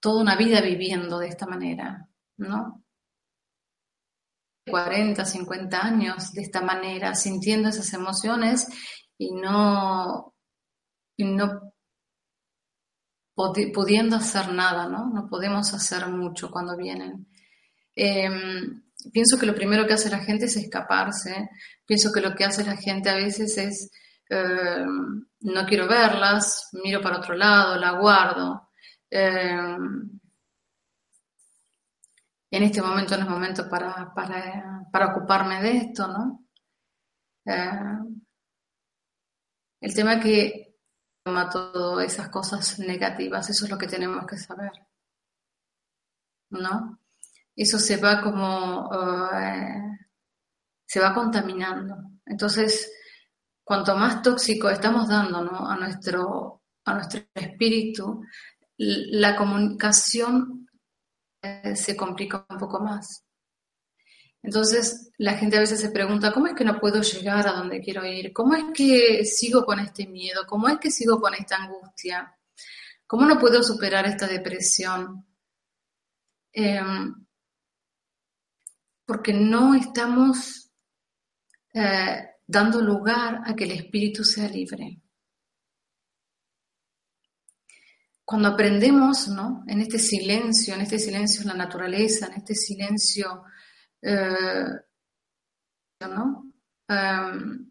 toda 0.00 0.22
una 0.22 0.36
vida 0.36 0.60
viviendo 0.60 1.18
de 1.18 1.28
esta 1.28 1.46
manera, 1.46 2.08
¿no? 2.36 2.84
40, 4.66 5.24
50 5.24 5.80
años 5.80 6.32
de 6.32 6.42
esta 6.42 6.60
manera, 6.60 7.14
sintiendo 7.14 7.68
esas 7.68 7.92
emociones 7.92 8.66
y 9.18 9.32
no, 9.32 10.34
y 11.16 11.24
no 11.24 11.74
pudiendo 13.34 14.16
hacer 14.16 14.52
nada, 14.52 14.88
¿no? 14.88 15.10
No 15.10 15.28
podemos 15.28 15.74
hacer 15.74 16.08
mucho 16.08 16.50
cuando 16.50 16.76
vienen. 16.76 17.26
Em, 17.96 18.82
pienso 19.12 19.38
que 19.38 19.46
lo 19.46 19.54
primero 19.54 19.86
que 19.86 19.94
hace 19.94 20.10
la 20.10 20.20
gente 20.20 20.46
es 20.46 20.56
escaparse. 20.56 21.50
Pienso 21.84 22.12
que 22.12 22.20
lo 22.20 22.34
que 22.34 22.44
hace 22.44 22.64
la 22.64 22.76
gente 22.76 23.10
a 23.10 23.16
veces 23.16 23.58
es, 23.58 23.90
eh, 24.30 24.84
no 25.40 25.66
quiero 25.66 25.86
verlas, 25.88 26.70
miro 26.72 27.00
para 27.00 27.18
otro 27.18 27.34
lado, 27.34 27.78
la 27.78 27.92
guardo. 27.92 28.70
Eh, 29.10 29.76
en 32.50 32.62
este 32.62 32.80
momento 32.82 33.16
no 33.16 33.24
es 33.24 33.28
momento 33.28 33.68
para, 33.68 34.12
para, 34.14 35.06
ocuparme 35.08 35.60
de 35.62 35.76
esto, 35.78 36.06
¿no? 36.08 36.46
Eh, 37.46 37.80
el 39.80 39.94
tema 39.94 40.20
que 40.20 40.76
toma 41.22 41.48
todas 41.50 42.06
esas 42.06 42.28
cosas 42.28 42.78
negativas, 42.78 43.50
eso 43.50 43.64
es 43.64 43.70
lo 43.70 43.78
que 43.78 43.86
tenemos 43.86 44.26
que 44.26 44.36
saber, 44.36 44.72
¿no? 46.50 46.98
eso 47.56 47.78
se 47.78 47.96
va 47.96 48.20
como, 48.22 48.90
eh, 49.34 49.98
se 50.86 51.00
va 51.00 51.14
contaminando. 51.14 51.96
Entonces, 52.26 52.90
cuanto 53.64 53.96
más 53.96 54.22
tóxico 54.22 54.68
estamos 54.68 55.08
dando 55.08 55.38
a, 55.38 55.76
nuestro, 55.76 56.62
a 56.84 56.94
nuestro 56.94 57.22
espíritu, 57.34 58.22
la 58.76 59.34
comunicación 59.34 60.68
eh, 61.42 61.74
se 61.74 61.96
complica 61.96 62.46
un 62.48 62.58
poco 62.58 62.80
más. 62.80 63.24
Entonces, 64.42 65.10
la 65.16 65.38
gente 65.38 65.56
a 65.56 65.60
veces 65.60 65.80
se 65.80 65.90
pregunta, 65.90 66.32
¿cómo 66.32 66.48
es 66.48 66.54
que 66.54 66.64
no 66.64 66.78
puedo 66.78 67.00
llegar 67.00 67.48
a 67.48 67.52
donde 67.52 67.80
quiero 67.80 68.04
ir? 68.04 68.30
¿Cómo 68.34 68.54
es 68.54 68.64
que 68.74 69.24
sigo 69.24 69.64
con 69.64 69.80
este 69.80 70.06
miedo? 70.06 70.42
¿Cómo 70.46 70.68
es 70.68 70.78
que 70.78 70.90
sigo 70.90 71.18
con 71.18 71.32
esta 71.32 71.56
angustia? 71.56 72.36
¿Cómo 73.06 73.24
no 73.24 73.38
puedo 73.38 73.62
superar 73.62 74.04
esta 74.06 74.26
depresión? 74.26 75.26
Em, 76.52 77.26
porque 79.06 79.32
no 79.32 79.74
estamos 79.74 80.70
eh, 81.72 82.33
dando 82.54 82.80
lugar 82.80 83.42
a 83.44 83.54
que 83.54 83.64
el 83.64 83.72
espíritu 83.72 84.24
sea 84.24 84.48
libre. 84.48 85.02
Cuando 88.24 88.48
aprendemos, 88.48 89.28
¿no? 89.28 89.64
En 89.66 89.80
este 89.82 89.98
silencio, 89.98 90.74
en 90.74 90.80
este 90.80 90.98
silencio 90.98 91.42
en 91.42 91.48
la 91.48 91.54
naturaleza, 91.54 92.26
en 92.26 92.34
este 92.34 92.54
silencio, 92.54 93.42
eh, 94.00 94.66
¿no? 96.00 96.52
Em, 96.88 97.70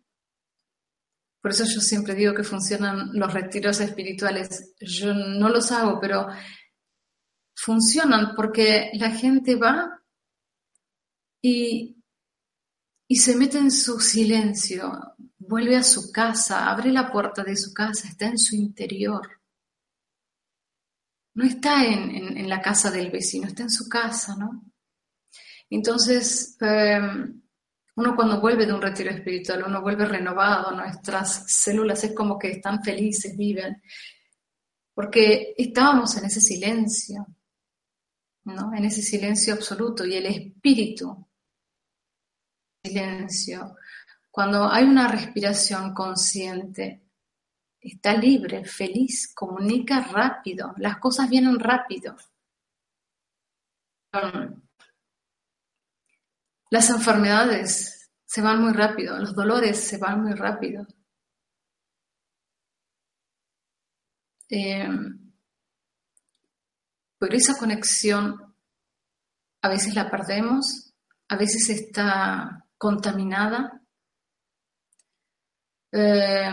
por 1.42 1.52
eso 1.52 1.66
yo 1.66 1.82
siempre 1.82 2.14
digo 2.14 2.34
que 2.34 2.44
funcionan 2.44 3.10
los 3.14 3.34
retiros 3.34 3.80
espirituales. 3.80 4.76
Yo 4.80 5.14
no 5.14 5.50
los 5.50 5.72
hago, 5.72 6.00
pero 6.00 6.28
funcionan 7.56 8.36
porque 8.36 8.92
la 8.94 9.12
gente 9.12 9.56
va 9.56 10.02
y, 11.42 12.03
se 13.18 13.36
mete 13.36 13.58
en 13.58 13.72
su 13.72 14.00
silencio, 14.00 15.16
vuelve 15.38 15.76
a 15.76 15.84
su 15.84 16.12
casa, 16.12 16.70
abre 16.70 16.92
la 16.92 17.12
puerta 17.12 17.44
de 17.44 17.56
su 17.56 17.74
casa, 17.74 18.08
está 18.08 18.28
en 18.28 18.38
su 18.38 18.56
interior. 18.56 19.42
No 21.36 21.44
está 21.44 21.86
en, 21.86 22.48
la 22.48 22.62
casa 22.62 22.92
del 22.92 23.10
vecino, 23.12 23.48
está 23.48 23.64
en 23.64 23.70
su 23.70 23.90
casa, 23.90 24.36
¿no? 24.36 24.64
Entonces, 25.70 26.56
em, 26.62 27.42
uno 27.96 28.16
cuando 28.16 28.40
vuelve 28.40 28.66
de 28.66 28.74
un 28.74 28.82
retiro 28.82 29.10
espiritual, 29.12 29.64
uno 29.66 29.82
vuelve 29.82 30.06
renovado, 30.06 30.72
nuestras 30.72 31.46
células 31.52 32.04
es 32.04 32.14
como 32.14 32.38
que 32.38 32.52
están 32.52 32.84
felices, 32.84 33.36
viven, 33.36 33.82
porque 34.94 35.54
estábamos 35.58 36.16
en 36.18 36.26
ese 36.26 36.42
silencio, 36.42 37.26
¿no? 38.46 38.74
En 38.76 38.86
ese 38.86 39.02
silencio 39.02 39.54
absoluto 39.56 40.06
y 40.06 40.16
el 40.16 40.28
espíritu 40.28 41.28
silencio, 42.84 43.78
cuando 44.30 44.70
hay 44.70 44.84
una 44.84 45.08
respiración 45.08 45.94
consciente, 45.94 47.02
está 47.80 48.14
libre, 48.16 48.66
feliz, 48.66 49.32
comunica 49.34 50.02
rápido, 50.02 50.74
las 50.78 50.98
cosas 50.98 51.30
vienen 51.30 51.60
rápido. 51.60 52.16
Las 56.70 56.90
enfermedades 56.90 58.12
se 58.26 58.42
van 58.42 58.62
muy 58.62 58.74
rápido, 58.74 59.18
los 59.18 59.34
dolores 59.34 59.80
se 59.80 59.98
van 59.98 60.22
muy 60.22 60.34
rápido. 60.34 60.86
Eh, 64.50 64.88
pero 67.18 67.38
esa 67.38 67.58
conexión 67.58 68.56
a 69.62 69.70
veces 69.70 69.96
la 69.96 70.12
perdemos, 70.12 70.94
a 71.30 71.38
veces 71.38 71.70
está 71.70 72.64
contaminada. 72.84 73.82
Eh, 75.94 76.52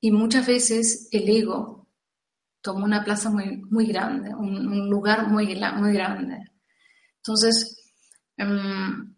y 0.00 0.10
muchas 0.10 0.46
veces 0.46 1.08
el 1.12 1.28
ego 1.28 1.88
toma 2.62 2.84
una 2.86 3.04
plaza 3.04 3.28
muy, 3.30 3.58
muy 3.70 3.86
grande, 3.86 4.34
un, 4.34 4.88
lugar 4.88 5.28
muy, 5.28 5.46
muy 5.76 5.92
grande. 5.92 6.38
Entonces, 7.18 7.56
em, 8.38 9.14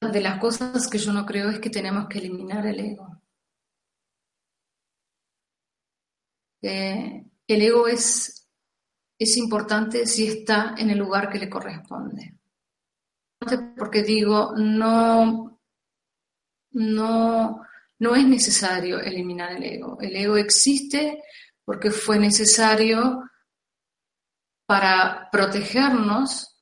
de 0.00 0.20
las 0.20 0.38
cosas 0.38 0.88
que 0.88 0.98
yo 0.98 1.12
no 1.14 1.24
creo 1.24 1.48
es 1.50 1.60
que 1.60 1.70
tenemos 1.70 2.08
que 2.08 2.18
eliminar 2.18 2.66
el 2.66 2.80
ego. 2.80 3.22
Eh, 6.62 7.24
el 7.46 7.62
ego 7.62 7.88
es, 7.88 8.45
es 9.18 9.36
importante 9.36 10.06
si 10.06 10.26
está 10.26 10.74
en 10.76 10.90
el 10.90 10.98
lugar 10.98 11.30
que 11.30 11.38
le 11.38 11.48
corresponde. 11.48 12.34
Porque 13.76 14.02
digo, 14.02 14.52
no, 14.56 15.60
no, 16.72 17.62
no 17.98 18.14
es 18.14 18.26
necesario 18.26 19.00
eliminar 19.00 19.52
el 19.52 19.62
ego. 19.62 19.98
El 20.00 20.16
ego 20.16 20.36
existe 20.36 21.22
porque 21.64 21.90
fue 21.90 22.18
necesario 22.18 23.22
para 24.66 25.28
protegernos 25.30 26.56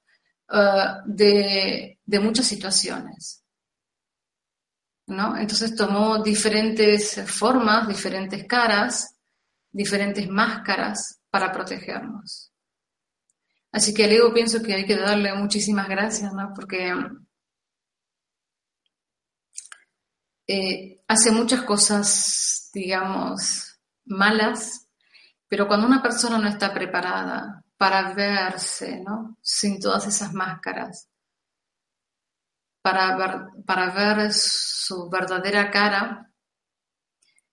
eh, 0.50 0.84
de, 1.06 1.98
de, 2.04 2.20
muchas 2.20 2.46
situaciones. 2.46 3.42
¿no? 5.06 5.36
Entonces 5.36 5.74
tomó 5.74 6.22
diferentes 6.22 7.22
formas, 7.30 7.88
diferentes 7.88 8.46
caras, 8.46 9.16
diferentes 9.72 10.28
máscaras 10.28 11.23
para 11.34 11.50
protegernos. 11.50 12.52
Así 13.72 13.92
que 13.92 14.04
al 14.04 14.12
ego 14.12 14.32
pienso 14.32 14.62
que 14.62 14.72
hay 14.72 14.86
que 14.86 14.96
darle 14.96 15.34
muchísimas 15.34 15.88
gracias, 15.88 16.32
¿no? 16.32 16.52
porque 16.54 16.94
Eh, 20.46 21.02
hace 21.08 21.32
muchas 21.32 21.62
cosas, 21.62 22.70
digamos, 22.72 23.80
malas, 24.04 24.86
pero 25.48 25.66
cuando 25.66 25.88
una 25.88 26.00
persona 26.00 26.38
no 26.38 26.46
está 26.46 26.72
preparada 26.72 27.64
para 27.76 28.14
verse, 28.14 29.00
¿no? 29.00 29.36
Sin 29.40 29.80
todas 29.80 30.06
esas 30.06 30.32
máscaras, 30.32 31.08
para 32.80 33.16
ver, 33.16 33.64
para 33.66 33.90
ver 33.90 34.32
su 34.32 35.10
verdadera 35.10 35.68
cara, 35.72 36.30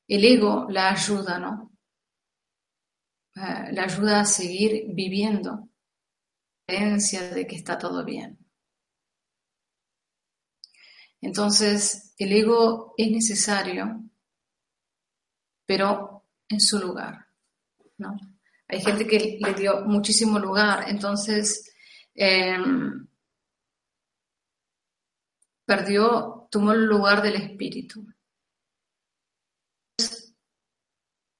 el 0.08 0.24
ego 0.24 0.68
la 0.70 0.92
ayuda, 0.92 1.40
¿no? 1.40 1.71
Eh, 3.36 3.72
la 3.72 3.84
ayuda 3.84 4.22
a 4.22 4.26
seguir 4.26 4.86
viviendo, 4.94 5.70
creencia 6.66 7.30
de 7.30 7.48
que 7.48 7.56
está 7.56 7.78
todo 7.78 8.04
bien. 8.04 8.38
Entonces, 11.22 12.14
el 12.18 12.34
ego 12.34 12.94
es 12.98 13.12
necesario, 13.12 14.04
pero 15.66 16.26
en 16.50 16.60
su 16.60 16.80
lugar, 16.80 17.28
¿no? 17.98 18.18
Hay 18.68 18.82
gente 18.82 19.06
que 19.08 19.38
le 19.40 19.54
dio 19.54 19.86
muchísimo 19.86 20.40
lugar, 20.40 20.86
entonces 20.90 21.74
em, 22.16 23.08
perdió, 25.66 26.48
tomó 26.52 26.74
el 26.74 26.86
lugar 26.86 27.22
del 27.22 27.36
espíritu. 27.36 28.06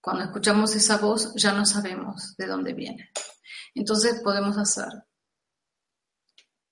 Cuando 0.02 0.24
escuchamos 0.24 0.76
esa 0.76 0.98
voz 0.98 1.34
ya 1.36 1.54
no 1.54 1.66
sabemos 1.66 2.36
de 2.36 2.48
dónde 2.48 2.74
viene. 2.74 3.12
Entonces 3.76 4.20
podemos 4.24 4.58
hacer 4.58 4.90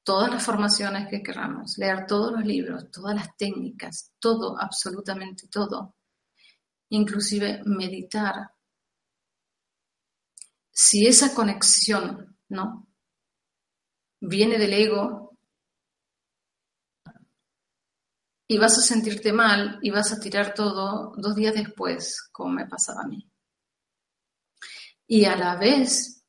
todas 0.04 0.32
las 0.32 0.44
formaciones 0.44 1.08
que 1.08 1.22
queramos, 1.22 1.78
leer 1.78 2.08
todos 2.08 2.32
los 2.32 2.44
libros, 2.44 2.90
todas 2.90 3.16
las 3.16 3.38
técnicas, 3.38 4.12
todo, 4.20 4.60
absolutamente 4.60 5.48
todo, 5.48 5.96
inclusive 6.90 7.62
meditar. 7.66 8.52
Si 10.72 11.06
esa 11.06 11.36
conexión, 11.36 12.36
¿no? 12.48 12.88
Viene 14.20 14.58
del 14.58 14.74
ego 14.74 15.29
y 18.52 18.58
vas 18.58 18.80
a 18.80 18.82
sentirte 18.82 19.32
mal 19.32 19.78
y 19.84 19.92
vas 19.92 20.12
a 20.12 20.20
tirar 20.20 20.56
todo 20.56 21.14
dos 21.16 21.36
días 21.36 21.54
después, 21.54 22.30
como 22.32 22.50
me 22.50 22.66
pasaba 22.66 23.04
a 23.04 23.08
mí. 23.08 23.30
Y 25.06 25.26
a 25.26 25.36
la 25.36 25.56
vez, 25.56 26.26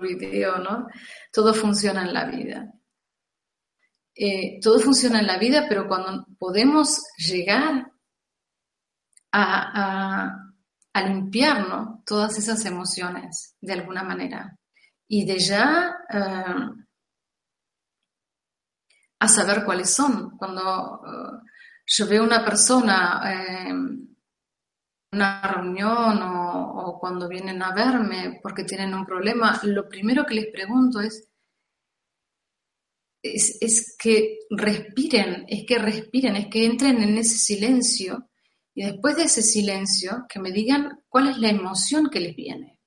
video, 0.00 0.58
¿no? 0.58 0.86
Todo 1.30 1.52
funciona 1.52 2.02
en 2.02 2.14
la 2.14 2.24
vida. 2.24 2.72
Eh, 4.14 4.60
todo 4.62 4.80
funciona 4.80 5.20
en 5.20 5.26
la 5.26 5.38
vida, 5.38 5.66
pero 5.68 5.86
cuando 5.86 6.26
podemos 6.38 7.02
llegar 7.18 7.92
a, 9.32 10.44
limpiar 11.06 11.66
todas 12.04 12.38
esas 12.38 12.64
emociones 12.64 13.56
de 13.60 13.74
alguna 13.74 14.02
manera 14.02 14.58
y 15.06 15.24
de 15.24 15.38
ya 15.38 15.96
eh, 16.12 16.87
a 19.20 19.28
saber 19.28 19.64
cuáles 19.64 19.94
son. 19.94 20.36
Cuando 20.36 21.02
eh, 21.06 21.48
yo 21.86 22.06
veo 22.06 22.22
una 22.22 22.44
persona 22.44 23.22
una 25.12 25.40
reunión 25.42 26.20
o, 26.22 26.98
cuando 27.00 27.28
vienen 27.28 27.62
a 27.62 27.72
verme 27.72 28.40
porque 28.42 28.64
tienen 28.64 28.94
un 28.94 29.06
problema, 29.06 29.60
lo 29.62 29.88
primero 29.88 30.24
que 30.26 30.34
les 30.34 30.50
pregunto 30.50 31.00
es, 31.00 31.28
es, 33.22 33.96
que 33.98 34.38
respiren, 34.50 35.44
es 35.48 35.64
que 35.66 35.78
respiren, 35.78 36.36
es 36.36 36.46
que 36.48 36.64
entren 36.64 37.02
en 37.02 37.18
ese 37.18 37.38
silencio 37.38 38.28
y 38.74 38.84
después 38.84 39.16
de 39.16 39.24
ese 39.24 39.42
silencio 39.42 40.24
que 40.28 40.40
me 40.40 40.52
digan 40.52 41.00
cuál 41.08 41.28
es 41.28 41.38
la 41.38 41.48
emoción 41.48 42.10
que 42.10 42.20
les 42.20 42.34
viene. 42.34 42.80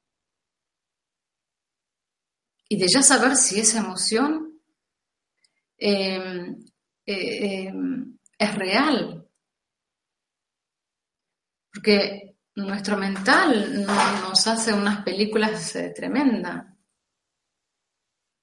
Y 2.70 2.78
de 2.78 2.88
ya 2.88 3.02
saber 3.02 3.36
si 3.36 3.60
esa 3.60 3.80
emoción 3.80 4.51
eh, 5.84 6.56
eh, 7.08 7.74
es 8.38 8.56
real, 8.56 9.28
porque 11.74 12.36
nuestro 12.56 12.98
mental 12.98 13.84
nos 13.84 14.46
hace 14.46 14.74
unas 14.74 15.04
películas 15.04 15.76
eh, 15.76 15.92
tremendas. 15.96 16.68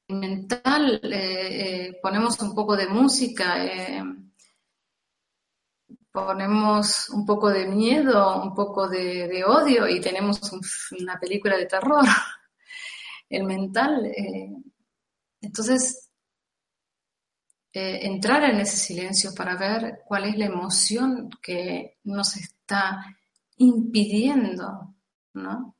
En 0.08 0.18
mental 0.18 1.00
ponemos 2.02 2.40
un 2.40 2.54
poco 2.54 2.74
de 2.74 2.88
música, 2.88 3.56
ponemos 6.10 7.10
un 7.10 7.24
poco 7.24 7.50
de 7.50 7.66
miedo, 7.66 8.42
un 8.42 8.54
poco 8.54 8.88
de, 8.88 9.44
odio 9.44 9.86
y 9.86 10.00
tenemos 10.00 10.40
una 10.98 11.20
película 11.20 11.56
de 11.56 11.66
terror. 11.66 12.04
El 13.28 13.44
mental. 13.44 14.10
entonces, 15.42 16.07
entrar 18.06 18.44
en 18.44 18.60
ese 18.60 18.76
silencio 18.76 19.34
para 19.34 19.56
ver 19.56 20.02
cuál 20.06 20.24
es 20.24 20.36
la 20.38 20.46
emoción 20.46 21.30
que 21.42 21.98
nos 22.04 22.36
está 22.36 23.04
impidiendo, 23.56 24.94
¿no? 25.34 25.76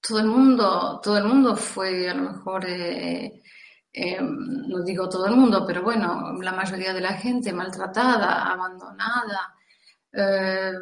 Todo 0.00 0.20
el 0.20 0.26
mundo, 0.26 1.00
todo 1.02 1.16
el 1.18 1.24
mundo 1.24 1.56
fue 1.56 2.10
a 2.10 2.14
lo 2.14 2.30
mejor, 2.32 2.64
eh, 2.68 3.42
eh, 3.92 4.18
no 4.20 4.82
digo 4.84 5.08
todo 5.08 5.26
el 5.26 5.36
mundo, 5.36 5.64
pero 5.66 5.82
bueno, 5.82 6.32
la 6.42 6.52
mayoría 6.52 6.92
de 6.92 7.00
la 7.00 7.14
gente 7.14 7.52
maltratada, 7.52 8.52
abandonada, 8.52 9.54
eh, 10.12 10.72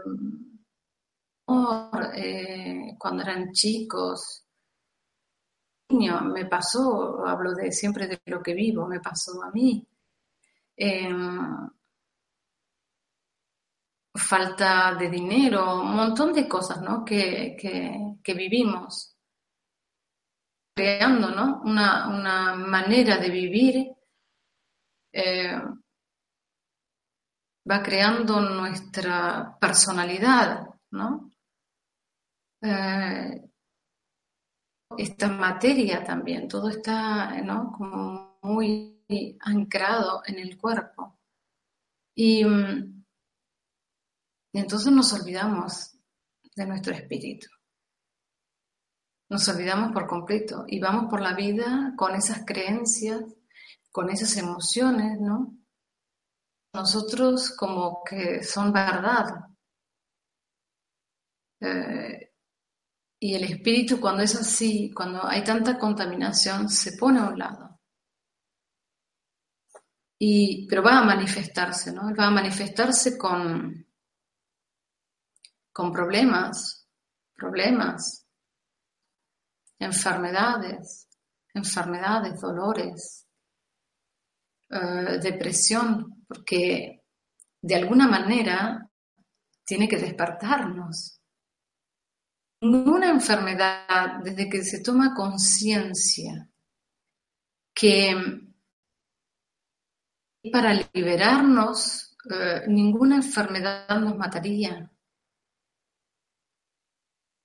cuando 2.99 3.23
eran 3.23 3.53
chicos, 3.53 4.45
me 5.93 6.47
pasó, 6.47 7.27
hablo 7.27 7.55
de 7.55 7.73
siempre 7.73 8.07
de 8.07 8.21
lo 8.27 8.43
que 8.43 8.55
vivo, 8.55 8.87
me 8.87 9.01
pasó 9.01 9.43
a 9.43 9.51
mí. 9.51 9.87
Em, 10.77 11.69
falta 14.15 14.95
de 14.95 15.09
dinero, 15.11 15.81
un 15.83 15.95
montón 15.97 16.33
de 16.33 16.49
cosas 16.49 16.81
¿no? 16.83 17.05
que, 17.05 17.57
que, 18.23 18.35
vivimos, 18.35 19.17
creando 20.75 21.31
¿no? 21.31 21.63
una, 21.65 22.09
una 22.09 22.55
manera 22.55 23.17
de 23.19 23.31
vivir, 23.31 23.93
eh, 25.13 25.61
va 27.71 27.83
creando 27.83 28.41
nuestra 28.41 29.57
personalidad, 29.61 30.67
¿no? 30.91 31.31
Eh, 32.61 33.52
esta 34.99 35.29
materia 35.29 36.03
también, 36.05 36.49
todo 36.49 36.69
está 36.69 37.41
¿no? 37.43 37.73
como 37.73 38.39
muy 38.43 39.05
ancrado 39.41 40.23
en 40.27 40.39
el 40.39 40.59
cuerpo. 40.59 41.19
Y, 42.15 42.45
mm, 42.45 43.05
entonces 44.55 44.93
nos 44.93 45.13
olvidamos 45.13 45.97
de 46.55 46.67
nuestro 46.67 46.95
espíritu. 46.95 47.49
Nos 49.31 49.49
olvidamos 49.49 49.93
por 49.93 50.07
completo 50.07 50.65
y 50.69 50.79
vamos 50.79 51.07
por 51.09 51.23
la 51.23 51.35
vida 51.35 51.95
con 51.97 52.15
esas 52.15 52.45
creencias, 52.45 53.23
con 53.91 54.11
esas 54.11 54.37
emociones, 54.37 55.19
¿no? 55.21 55.57
Nosotros 56.75 57.55
como 57.57 58.03
que 58.05 58.43
son 58.43 58.73
verdad. 58.73 59.47
Eh, 61.61 62.32
y 63.25 63.37
el 63.37 63.45
espíritu 63.45 64.01
cuando 64.01 64.25
es 64.25 64.35
así, 64.35 64.91
cuando 64.93 65.25
hay 65.25 65.45
tanta 65.45 65.79
contaminación, 65.79 66.69
se 66.69 66.97
pone 66.97 67.21
a 67.21 67.29
un 67.29 67.39
lado. 67.39 67.81
Y, 70.19 70.67
pero 70.67 70.83
va 70.83 70.99
a 70.99 71.05
manifestarse, 71.05 71.93
¿no? 71.93 72.13
Va 72.17 72.27
a 72.27 72.31
manifestarse 72.33 73.17
con, 73.17 73.87
con 75.73 75.93
problemas, 75.93 76.89
problemas, 77.33 78.27
enfermedades, 79.79 81.09
enfermedades, 81.55 82.41
dolores, 82.41 83.29
eh, 84.69 85.21
depresión, 85.23 86.25
porque 86.27 87.05
de 87.61 87.75
alguna 87.77 88.09
manera 88.09 88.85
tiene 89.65 89.87
que 89.87 89.99
despertarnos. 89.99 91.12
Ninguna 92.63 93.11
enfermedad, 93.11 94.21
desde 94.23 94.49
que 94.49 94.63
se 94.63 94.81
toma 94.81 95.15
conciencia 95.15 96.49
que 97.75 98.15
para 100.53 100.73
liberarnos, 100.93 102.17
eh, 102.31 102.63
ninguna 102.69 103.17
enfermedad 103.17 103.99
nos 103.99 104.17
mataría. 104.17 104.89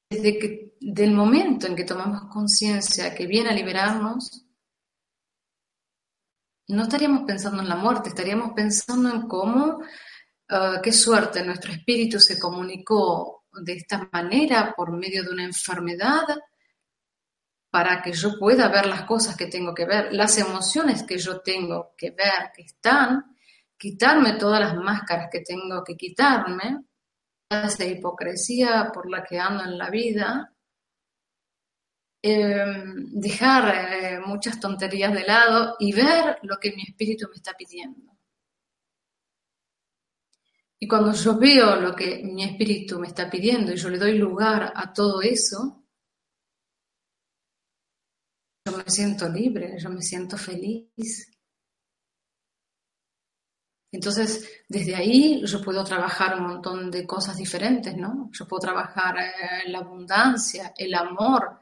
Desde 0.08 0.38
que 0.38 0.78
del 0.80 1.14
momento 1.14 1.66
en 1.66 1.76
que 1.76 1.84
tomamos 1.84 2.32
conciencia 2.32 3.16
que 3.16 3.26
viene 3.26 3.50
a 3.50 3.54
liberarnos, 3.54 4.46
no 6.68 6.84
estaríamos 6.84 7.24
pensando 7.26 7.64
en 7.64 7.70
la 7.70 7.76
muerte, 7.76 8.10
estaríamos 8.10 8.54
pensando 8.54 9.10
en 9.10 9.28
cómo, 9.28 9.82
eh, 10.48 10.80
qué 10.84 10.94
suerte, 10.94 11.44
nuestro 11.44 11.72
espíritu 11.72 12.20
se 12.20 12.38
comunicó 12.38 13.37
de 13.64 13.74
esta 13.74 14.10
manera 14.12 14.74
por 14.76 14.92
medio 14.92 15.24
de 15.24 15.30
una 15.30 15.44
enfermedad 15.44 16.26
para 17.70 18.02
que 18.02 18.14
yo 18.14 18.38
pueda 18.40 18.70
ver 18.70 18.86
las 18.86 19.04
cosas 19.04 19.36
que 19.36 19.48
tengo 19.48 19.74
que 19.74 19.86
ver, 19.86 20.14
las 20.14 20.38
emociones 20.38 21.04
que 21.04 21.18
yo 21.18 21.42
tengo 21.42 21.94
que 21.98 22.12
ver, 22.12 22.52
que 22.56 22.64
están, 22.64 23.36
quitarme 23.78 24.34
todas 24.34 24.60
las 24.60 24.76
máscaras 24.76 25.28
que 25.32 25.42
tengo 25.42 25.84
que 25.84 25.96
quitarme, 25.96 26.86
esa 27.50 27.86
hipocresía 27.86 28.90
por 28.94 29.10
la 29.10 29.24
que 29.24 29.40
ando 29.40 29.64
en 29.64 29.78
la 29.78 29.90
vida, 29.90 30.58
Em, 32.22 33.12
dejar 33.12 33.64
eh, 33.94 34.20
muchas 34.20 34.60
tonterías 34.60 35.14
de 35.14 35.24
lado 35.24 35.76
y 35.80 35.94
ver 35.94 36.40
lo 36.42 36.58
que 36.58 36.74
mi 36.76 36.84
espíritu 36.84 37.28
me 37.30 37.36
está 37.36 37.54
pidiendo. 37.54 38.17
Y 40.80 40.88
cuando 40.88 41.12
yo 41.14 41.38
veo 41.38 41.76
lo 41.78 41.96
que 41.96 42.22
mi 42.24 42.44
espíritu 42.44 43.00
me 43.00 43.08
está 43.08 43.30
pidiendo 43.30 43.72
y 43.74 43.78
yo 43.78 43.90
le 43.90 43.98
doy 43.98 44.18
lugar 44.18 44.72
a 44.76 44.94
todo 44.94 45.22
eso, 45.22 45.84
yo 48.66 48.78
me 48.78 48.84
siento 48.88 49.28
libre, 49.28 49.78
yo 49.80 49.90
me 49.90 50.02
siento 50.02 50.38
feliz. 50.38 51.32
Entonces, 53.92 54.64
desde 54.68 54.96
ahí 54.96 55.42
yo 55.46 55.62
puedo 55.62 55.84
trabajar 55.84 56.40
un 56.40 56.48
montón 56.48 56.92
de 56.92 57.08
cosas 57.08 57.38
diferentes, 57.38 57.96
¿no? 57.96 58.30
Yo 58.32 58.48
puedo 58.48 58.60
trabajar 58.60 59.18
eh, 59.18 59.70
la 59.70 59.80
abundancia, 59.80 60.74
el 60.78 60.94
amor, 60.94 61.62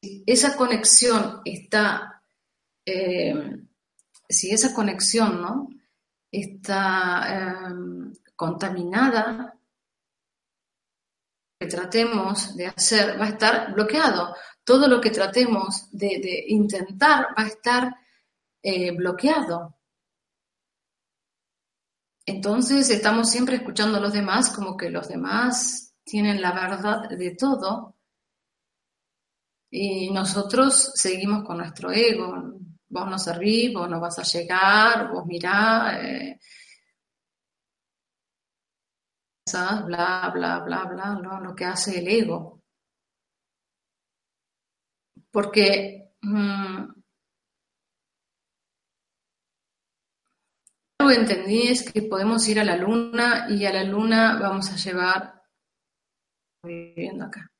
esa 0.00 0.56
conexión 0.56 1.42
está, 1.44 2.22
eh, 2.86 3.64
si 4.28 4.50
esa 4.50 4.72
conexión 4.72 5.42
¿no? 5.42 5.68
Está 6.30 7.24
eh, 7.28 8.12
contaminada, 8.36 9.54
que 11.58 11.66
tratemos 11.66 12.56
de 12.56 12.66
hacer 12.66 13.20
va 13.20 13.26
a 13.26 13.30
estar 13.30 13.72
bloqueado. 13.74 14.34
Todo 14.64 14.86
lo 14.86 15.00
que 15.00 15.10
tratemos 15.10 15.88
de, 15.90 16.44
intentar 16.48 17.28
va 17.36 17.42
a 17.44 17.46
estar 17.46 17.96
eh, 18.62 18.92
bloqueado. 18.92 19.76
Entonces 22.26 22.90
estamos 22.90 23.30
siempre 23.30 23.56
escuchando 23.56 23.98
a 23.98 24.00
los 24.00 24.12
demás 24.12 24.50
como 24.50 24.76
que 24.76 24.90
los 24.90 25.08
demás 25.08 25.94
tienen 26.04 26.42
la 26.42 26.52
verdad 26.52 27.08
de 27.08 27.34
todo 27.34 27.96
y 29.70 30.10
nosotros 30.10 30.92
seguimos 30.94 31.44
con 31.44 31.58
nuestro 31.58 31.90
ego. 31.90 32.58
Vos 32.90 33.06
no 33.10 33.18
servís, 33.18 33.72
vos 33.74 33.88
no 33.88 34.00
vas 34.00 34.18
a 34.18 34.22
llegar, 34.22 35.10
vos 35.12 35.26
mirá. 35.26 35.98
Eh, 36.02 36.38
bla, 39.86 40.30
bla, 40.34 40.58
bla, 40.60 40.84
bla, 40.84 41.40
lo 41.42 41.54
que 41.54 41.64
hace 41.64 41.98
el 41.98 42.08
ego. 42.08 42.62
Porque 45.30 46.10
mm, 46.22 46.82
lo 51.00 51.08
que 51.08 51.14
entendí 51.14 51.68
es 51.68 51.90
que 51.90 52.02
podemos 52.02 52.46
ir 52.48 52.60
a 52.60 52.64
la 52.64 52.76
luna 52.76 53.46
y 53.48 53.64
a 53.66 53.72
la 53.72 53.84
luna 53.84 54.38
vamos 54.40 54.70
a 54.70 54.76
llevar 54.76 55.42
viviendo 56.62 57.24
acá 57.24 57.50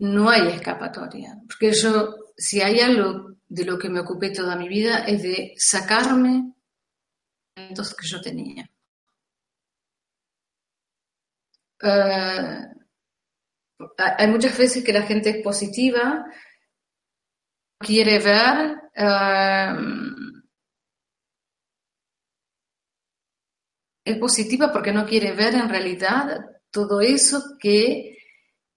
no 0.00 0.30
hay 0.30 0.48
escapatoria. 0.48 1.38
Porque 1.46 1.72
yo, 1.72 2.16
si 2.40 2.62
hay 2.62 2.80
algo 2.80 3.36
de 3.46 3.64
lo 3.64 3.78
que 3.78 3.90
me 3.90 4.00
ocupé 4.00 4.30
toda 4.30 4.56
mi 4.56 4.68
vida, 4.68 5.04
es 5.04 5.22
de 5.22 5.54
sacarme 5.58 6.54
los 7.76 7.94
que 7.94 8.06
yo 8.06 8.20
tenía. 8.20 8.70
Eh, 11.82 12.66
hay 13.96 14.26
muchas 14.28 14.56
veces 14.56 14.82
que 14.82 14.92
la 14.92 15.02
gente 15.02 15.30
es 15.30 15.44
positiva, 15.44 16.24
quiere 17.78 18.18
ver 18.18 18.76
eh, 18.94 19.74
es 24.04 24.16
positiva 24.18 24.72
porque 24.72 24.92
no 24.92 25.06
quiere 25.06 25.32
ver 25.32 25.54
en 25.54 25.68
realidad 25.68 26.40
todo 26.70 27.00
eso 27.00 27.56
que 27.58 28.19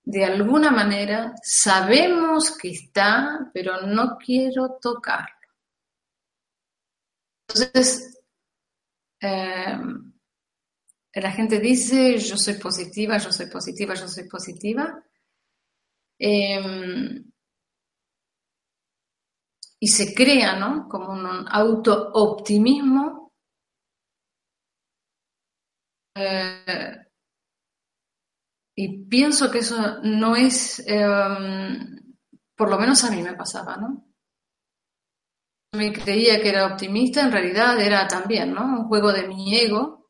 de 0.06 0.26
alguna 0.26 0.70
manera 0.72 1.34
sabemos 1.42 2.58
que 2.58 2.70
está, 2.72 3.50
pero 3.54 3.82
no 3.88 4.18
quiero 4.18 4.78
tocarlo. 4.82 5.28
Entonces, 7.48 8.20
eh, 9.22 9.78
la 11.14 11.32
gente 11.32 11.60
dice, 11.60 12.18
yo 12.18 12.38
soy 12.38 12.56
positiva, 12.56 13.18
yo 13.18 13.32
soy 13.32 13.46
positiva, 13.48 13.94
yo 13.94 14.08
soy 14.08 14.28
positiva. 14.28 15.04
Em, 16.20 17.24
y 19.80 19.88
se 19.88 20.14
crea, 20.14 20.56
¿no? 20.58 20.88
Como 20.90 21.12
un 21.12 21.46
auto-optimismo. 21.48 23.34
Eh, 26.16 27.03
y 28.76 29.06
pienso 29.06 29.52
que 29.52 29.60
eso 29.60 30.00
no 30.04 30.36
es, 30.36 30.84
em, 30.88 32.16
por 32.56 32.70
lo 32.70 32.80
menos 32.80 33.04
a 33.04 33.12
mí 33.12 33.22
me 33.22 33.34
pasaba, 33.34 33.78
¿no? 33.78 34.06
Me 35.74 35.92
creía 35.92 36.42
que 36.42 36.50
era 36.50 36.68
optimista, 36.68 37.22
en 37.22 37.32
realidad 37.32 37.80
era 37.80 38.08
también, 38.08 38.54
¿no? 38.54 38.64
Un 38.64 38.88
juego 38.88 39.12
de 39.12 39.28
mi 39.28 39.56
ego 39.56 40.10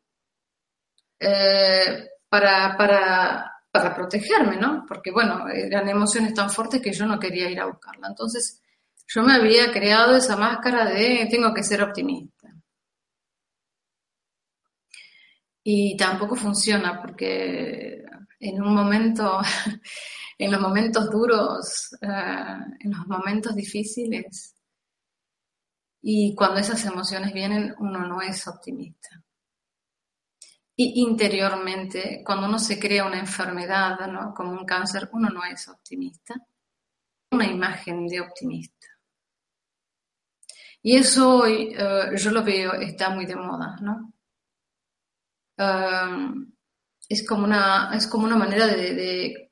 eh, 1.19 2.09
para, 2.29 2.75
para, 2.77 3.53
para 3.71 3.95
protegerme, 3.95 4.57
¿no? 4.57 4.85
Porque, 4.87 5.11
bueno, 5.11 5.47
eran 5.49 5.87
emociones 5.89 6.33
tan 6.33 6.49
fuertes 6.49 6.81
que 6.81 6.93
yo 6.93 7.05
no 7.05 7.19
quería 7.19 7.49
ir 7.49 7.59
a 7.59 7.65
buscarla. 7.67 8.07
Entonces, 8.09 8.61
yo 9.07 9.23
me 9.23 9.33
había 9.33 9.71
creado 9.71 10.15
esa 10.15 10.35
máscara 10.37 10.85
de 10.85 11.27
tengo 11.29 11.53
que 11.53 11.63
ser 11.63 11.81
optimista. 11.81 12.49
Y 15.63 15.95
tampoco 15.97 16.35
funciona 16.35 17.01
porque 17.01 18.03
en 18.43 18.61
un 18.61 18.73
momento, 18.73 19.39
en 20.37 20.51
los 20.51 20.59
momentos 20.59 21.09
duros, 21.09 21.93
eh, 22.01 22.07
en 22.79 22.91
los 22.91 23.07
momentos 23.07 23.55
difíciles. 23.55 24.55
Y 26.01 26.35
cuando 26.35 26.59
esas 26.59 26.83
emociones 26.85 27.33
vienen, 27.33 27.73
uno 27.79 28.05
no 28.05 28.21
es 28.21 28.45
optimista. 28.47 29.23
Y 30.75 31.01
interiormente, 31.01 32.21
cuando 32.25 32.47
uno 32.47 32.59
se 32.59 32.79
crea 32.79 33.05
una 33.05 33.19
enfermedad, 33.19 33.97
como 34.35 34.51
un 34.51 34.65
cáncer, 34.65 35.09
uno 35.13 35.29
no 35.29 35.45
es 35.45 35.67
optimista. 35.69 36.35
Una 37.31 37.47
imagen 37.47 38.07
de 38.07 38.19
optimista. 38.19 38.87
Y 40.81 40.97
eso 40.97 41.37
hoy 41.37 41.73
yo 42.17 42.31
lo 42.31 42.43
veo, 42.43 42.73
está 42.73 43.09
muy 43.09 43.25
de 43.25 43.35
moda, 43.35 43.77
¿no? 43.81 44.13
Es, 47.13 47.27
como 47.27 47.43
una, 47.45 47.91
es 47.95 48.07
como 48.07 48.25
una 48.25 48.35
manera 48.35 48.65
de, 48.67 49.49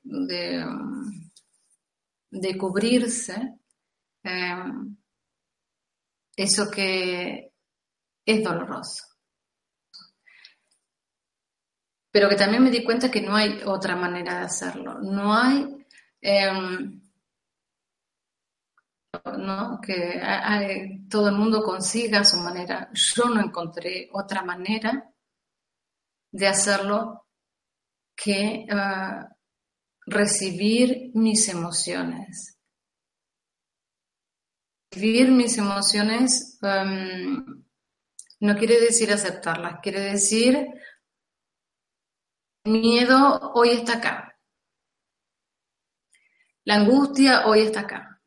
de, 2.32 2.58
cubrirse 2.58 3.60
eso 6.36 6.72
que 6.72 7.54
es 8.26 8.44
doloroso. 8.44 9.06
Pero 12.12 12.28
que 12.28 12.36
también 12.36 12.64
me 12.64 12.72
di 12.72 12.84
cuenta 12.84 13.10
que 13.10 13.22
no 13.22 13.36
hay 13.36 13.62
otra 13.66 13.96
manera 13.96 14.40
de 14.40 14.46
hacerlo. 14.46 15.00
No 15.00 15.34
hay 15.34 15.86
em, 16.20 17.02
¿no? 19.38 19.80
que 19.82 21.00
todo 21.10 21.30
el 21.30 21.36
mundo 21.36 21.64
consiga 21.64 22.26
su 22.26 22.38
manera. 22.38 22.90
Yo 22.94 23.26
no 23.26 23.40
encontré 23.40 24.10
otra 24.12 24.44
manera 24.44 25.10
de 26.32 26.48
hacerlo 26.48 27.21
que 28.16 28.66
ah, 28.70 29.28
recibir 30.06 31.12
mis 31.14 31.48
emociones. 31.50 32.58
Recibir 34.92 35.32
mis 35.32 35.58
emociones 35.58 36.60
em, 36.62 37.64
no 38.42 38.56
quiere 38.58 38.80
decir 38.80 39.12
aceptarlas, 39.12 39.80
quiere 39.82 40.02
decir 40.02 40.68
el 42.64 42.72
miedo 42.72 43.52
hoy 43.54 43.70
está 43.70 43.98
acá. 43.98 44.38
La 46.66 46.76
angustia 46.76 47.48
hoy 47.48 47.62
está 47.62 47.82
acá. 47.82 48.22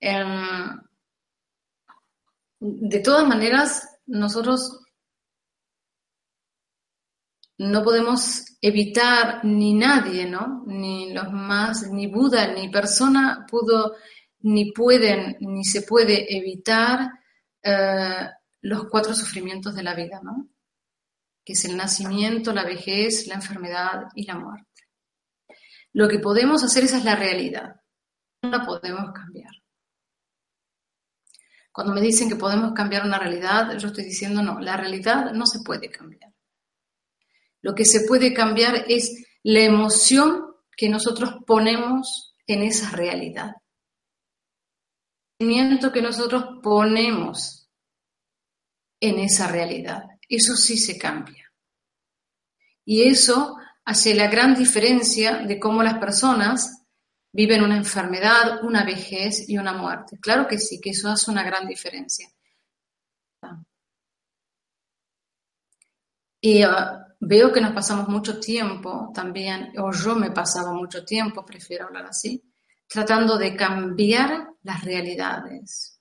Em, 0.00 0.80
de 2.60 3.00
todas 3.00 3.28
maneras, 3.28 3.86
nosotros 4.06 4.79
no 7.60 7.84
podemos 7.84 8.56
evitar 8.62 9.44
ni 9.44 9.74
nadie, 9.74 10.24
¿no? 10.24 10.64
Ni 10.66 11.12
los 11.12 11.30
más, 11.30 11.90
ni 11.90 12.06
Buda, 12.06 12.54
ni 12.54 12.70
persona 12.70 13.44
pudo, 13.46 13.96
ni 14.38 14.72
pueden, 14.72 15.36
ni 15.40 15.62
se 15.64 15.82
puede 15.82 16.34
evitar 16.38 17.10
eh, 17.62 18.30
los 18.62 18.84
cuatro 18.88 19.12
sufrimientos 19.14 19.74
de 19.74 19.82
la 19.82 19.94
vida, 19.94 20.22
¿no? 20.22 20.48
Que 21.44 21.52
es 21.52 21.62
el 21.66 21.76
nacimiento, 21.76 22.54
la 22.54 22.64
vejez, 22.64 23.26
la 23.26 23.34
enfermedad 23.34 24.04
y 24.14 24.24
la 24.24 24.38
muerte. 24.38 24.84
Lo 25.92 26.08
que 26.08 26.18
podemos 26.18 26.64
hacer, 26.64 26.84
esa 26.84 26.96
es 26.96 27.04
la 27.04 27.16
realidad. 27.16 27.76
No 28.40 28.48
la 28.48 28.64
podemos 28.64 29.12
cambiar. 29.12 29.52
Cuando 31.70 31.92
me 31.92 32.00
dicen 32.00 32.30
que 32.30 32.36
podemos 32.36 32.72
cambiar 32.72 33.04
una 33.04 33.18
realidad, 33.18 33.76
yo 33.76 33.88
estoy 33.88 34.04
diciendo 34.04 34.42
no, 34.42 34.60
la 34.60 34.78
realidad 34.78 35.32
no 35.32 35.44
se 35.44 35.60
puede 35.62 35.90
cambiar. 35.90 36.29
Lo 37.62 37.74
que 37.74 37.84
se 37.84 38.06
puede 38.06 38.32
cambiar 38.32 38.84
es 38.88 39.24
la 39.42 39.60
emoción 39.60 40.54
que 40.76 40.88
nosotros 40.88 41.34
ponemos 41.46 42.34
en 42.46 42.62
esa 42.62 42.90
realidad. 42.90 43.52
El 45.38 45.46
sentimiento 45.46 45.92
que 45.92 46.02
nosotros 46.02 46.44
ponemos 46.62 47.68
en 49.00 49.18
esa 49.18 49.48
realidad. 49.48 50.04
Eso 50.28 50.54
sí 50.56 50.76
se 50.76 50.98
cambia. 50.98 51.50
Y 52.84 53.02
eso 53.02 53.56
hace 53.84 54.14
la 54.14 54.28
gran 54.28 54.54
diferencia 54.54 55.38
de 55.38 55.58
cómo 55.58 55.82
las 55.82 55.98
personas 55.98 56.84
viven 57.32 57.62
una 57.62 57.76
enfermedad, 57.76 58.64
una 58.64 58.84
vejez 58.84 59.48
y 59.48 59.58
una 59.58 59.72
muerte. 59.72 60.18
Claro 60.20 60.46
que 60.46 60.58
sí, 60.58 60.80
que 60.80 60.90
eso 60.90 61.08
hace 61.08 61.30
una 61.30 61.42
gran 61.42 61.66
diferencia. 61.66 62.28
Y 66.40 66.62
ah, 66.62 67.09
veo 67.20 67.52
que 67.52 67.60
nos 67.60 67.72
pasamos 67.72 68.08
mucho 68.08 68.40
tiempo 68.40 69.10
también, 69.14 69.72
o 69.78 69.92
yo 69.92 70.14
me 70.16 70.30
pasaba 70.30 70.72
mucho 70.72 71.04
tiempo, 71.04 71.44
prefiero 71.44 71.86
hablar 71.86 72.06
así, 72.06 72.42
tratando 72.88 73.36
de 73.36 73.54
cambiar 73.54 74.48
las 74.62 74.82
realidades. 74.82 76.00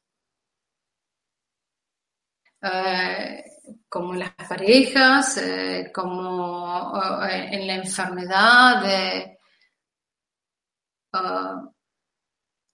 Eh, 2.62 3.44
como 3.88 4.14
en 4.14 4.20
las 4.20 4.32
parejas, 4.32 5.38
eh, 5.38 5.92
como 5.94 7.24
eh, 7.24 7.50
en 7.52 7.68
la 7.68 7.76
enfermedad, 7.76 8.84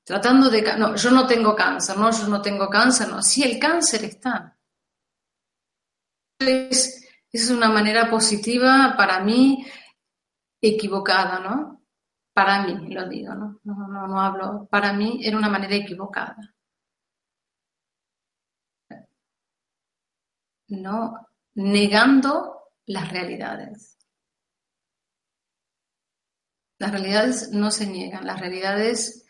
tratando 0.04 0.50
de... 0.50 0.62
No, 0.78 0.96
yo 0.96 1.12
no 1.12 1.28
tengo 1.28 1.56
cáncer, 1.56 1.98
no, 1.98 2.12
yo 2.12 2.28
no 2.28 2.42
tengo 2.42 2.70
cáncer, 2.70 3.10
no, 3.10 3.22
sí, 3.22 3.44
el 3.44 3.60
cáncer 3.60 4.06
está. 4.06 4.58
Es, 6.40 7.05
es 7.36 7.50
una 7.50 7.70
manera 7.70 8.10
positiva 8.10 8.96
para 8.98 9.20
mí 9.22 9.66
equivocada, 10.62 11.40
¿no? 11.40 11.84
Para 12.34 12.64
mí, 12.64 12.94
lo 12.94 13.08
digo, 13.08 13.34
¿no? 13.34 13.60
No, 13.64 13.88
no, 13.88 14.08
no 14.08 14.20
hablo. 14.22 14.68
Para 14.70 14.94
mí 14.94 15.20
era 15.24 15.38
una 15.38 15.50
manera 15.50 15.76
equivocada. 15.76 16.38
No 20.68 21.28
negando 21.56 22.72
las 22.86 23.12
realidades. 23.12 23.98
Las 26.78 26.92
realidades 26.92 27.52
no 27.52 27.72
se 27.72 27.88
niegan, 27.88 28.26
las 28.26 28.40
realidades 28.40 29.26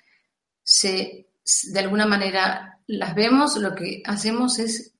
se, 0.63 1.27
de 1.71 1.79
alguna 1.79 2.07
manera 2.07 2.79
las 2.87 3.13
vemos, 3.13 3.57
lo 3.57 3.75
que 3.75 4.01
hacemos 4.05 4.57
es, 4.59 4.95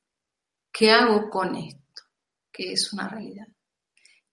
¿qué 0.71 0.91
hago 0.91 1.29
con 1.29 1.55
esto? 1.55 1.84
Que 2.55 2.71
es 2.71 2.93
una 2.93 3.07
realidad. 3.07 3.47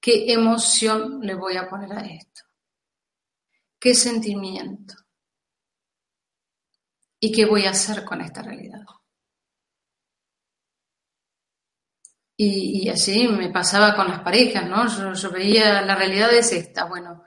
¿Qué 0.00 0.32
emoción 0.32 1.20
le 1.22 1.34
voy 1.34 1.56
a 1.56 1.68
poner 1.68 1.92
a 1.92 2.00
esto? 2.00 2.42
¿Qué 3.78 3.94
sentimiento? 3.94 4.94
¿Y 7.20 7.32
qué 7.32 7.46
voy 7.46 7.66
a 7.66 7.70
hacer 7.70 8.04
con 8.04 8.20
esta 8.20 8.42
realidad? 8.42 8.80
Y, 12.36 12.88
así 12.88 13.28
me 13.28 13.50
pasaba 13.50 13.94
con 13.94 14.08
las 14.08 14.20
parejas, 14.20 14.68
¿no? 14.68 15.14
Yo, 15.14 15.30
veía, 15.30 15.82
la 15.82 15.94
realidad 15.94 16.32
es 16.32 16.50
esta, 16.52 16.86
bueno, 16.86 17.22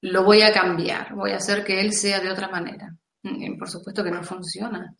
lo 0.00 0.24
voy 0.24 0.40
a 0.40 0.52
cambiar, 0.52 1.14
voy 1.14 1.32
a 1.32 1.36
hacer 1.36 1.62
que 1.64 1.80
él 1.80 1.92
sea 1.92 2.20
de 2.20 2.30
otra 2.30 2.48
manera. 2.48 2.96
por 3.58 3.68
supuesto 3.68 4.02
que 4.02 4.10
no 4.10 4.22
funciona 4.22 4.96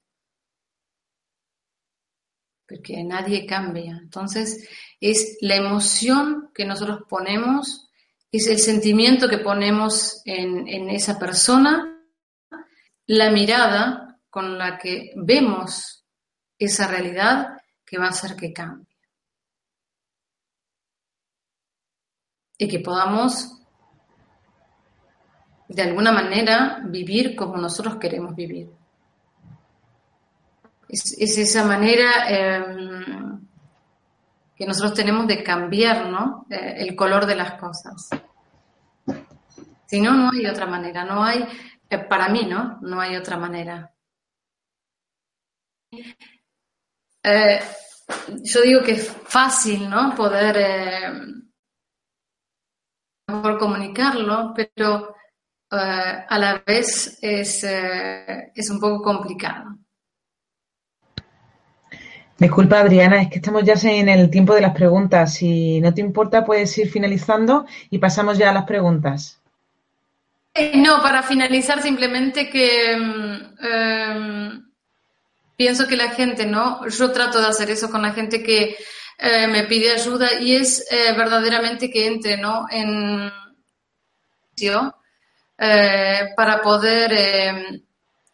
porque 2.68 3.02
nadie 3.02 3.46
cambia. 3.46 3.98
Entonces, 4.00 4.68
es 5.00 5.38
la 5.40 5.56
emoción 5.56 6.50
que 6.54 6.66
nosotros 6.66 7.00
ponemos, 7.08 7.88
es 8.30 8.46
el 8.46 8.58
sentimiento 8.58 9.28
que 9.28 9.38
ponemos 9.38 10.20
en, 10.26 10.90
esa 10.90 11.18
persona, 11.18 11.98
la 13.06 13.30
mirada 13.30 14.20
con 14.28 14.58
la 14.58 14.76
que 14.76 15.12
vemos 15.16 16.04
esa 16.58 16.86
realidad 16.86 17.56
que 17.86 17.96
va 17.96 18.06
a 18.06 18.10
hacer 18.10 18.36
que 18.36 18.52
cambie. 18.52 18.86
Y 22.58 22.68
que 22.68 22.80
podamos, 22.80 23.62
de 25.68 25.82
alguna 25.82 26.12
manera, 26.12 26.82
vivir 26.84 27.34
como 27.34 27.56
nosotros 27.56 27.96
queremos 27.96 28.34
vivir. 28.34 28.77
Es, 30.88 31.36
esa 31.36 31.64
manera 31.64 32.28
em, 32.28 33.46
que 34.56 34.66
nosotros 34.66 34.94
tenemos 34.94 35.26
de 35.26 35.42
cambiar 35.42 36.06
¿no? 36.06 36.46
Eh, 36.50 36.76
el 36.78 36.96
color 36.96 37.26
de 37.26 37.36
las 37.36 37.52
cosas. 37.54 38.08
Si 39.86 40.00
no, 40.00 40.12
no 40.14 40.30
hay 40.32 40.46
otra 40.46 40.66
manera. 40.66 41.04
No 41.04 41.22
hay, 41.22 41.46
eh, 41.88 41.98
para 41.98 42.28
mí, 42.28 42.46
¿no? 42.46 42.78
No 42.80 43.00
hay 43.00 43.16
otra 43.16 43.36
manera. 43.36 43.92
Eh, 47.22 47.60
yo 48.42 48.62
digo 48.62 48.82
que 48.82 48.92
es 48.92 49.08
fácil, 49.08 49.88
¿no? 49.88 50.14
Poder 50.14 51.12
mejor 53.28 53.58
comunicarlo, 53.58 54.54
pero 54.56 55.14
a 55.70 56.38
la 56.38 56.62
vez 56.66 57.18
es, 57.20 57.62
es 57.62 58.70
un 58.70 58.80
poco 58.80 59.02
complicado. 59.02 59.78
Disculpa, 62.38 62.78
Adriana, 62.78 63.20
es 63.20 63.30
que 63.30 63.36
estamos 63.36 63.64
ya 63.64 63.74
en 63.90 64.08
el 64.08 64.30
tiempo 64.30 64.54
de 64.54 64.60
las 64.60 64.72
preguntas. 64.72 65.34
Si 65.34 65.80
no 65.80 65.92
te 65.92 66.00
importa, 66.00 66.44
puedes 66.44 66.78
ir 66.78 66.88
finalizando 66.88 67.66
y 67.90 67.98
pasamos 67.98 68.38
ya 68.38 68.50
a 68.50 68.52
las 68.52 68.64
preguntas. 68.64 69.40
Eh, 70.54 70.76
no, 70.76 71.02
para 71.02 71.24
finalizar, 71.24 71.82
simplemente 71.82 72.48
que 72.48 72.96
mm, 72.96 73.66
em, 73.66 74.64
pienso 75.56 75.88
que 75.88 75.96
la 75.96 76.10
gente, 76.10 76.46
¿no? 76.46 76.86
Yo 76.88 77.10
trato 77.10 77.40
de 77.40 77.48
hacer 77.48 77.70
eso 77.70 77.90
con 77.90 78.02
la 78.02 78.12
gente 78.12 78.40
que 78.40 78.76
eh, 79.18 79.48
me 79.48 79.64
pide 79.64 79.90
ayuda 79.90 80.40
y 80.40 80.54
es 80.54 80.86
eh, 80.92 81.12
verdaderamente 81.16 81.90
que 81.90 82.06
entre, 82.06 82.36
¿no? 82.36 82.66
En 82.70 83.32
para 86.36 86.62
poder 86.62 87.12
em, 87.12 87.82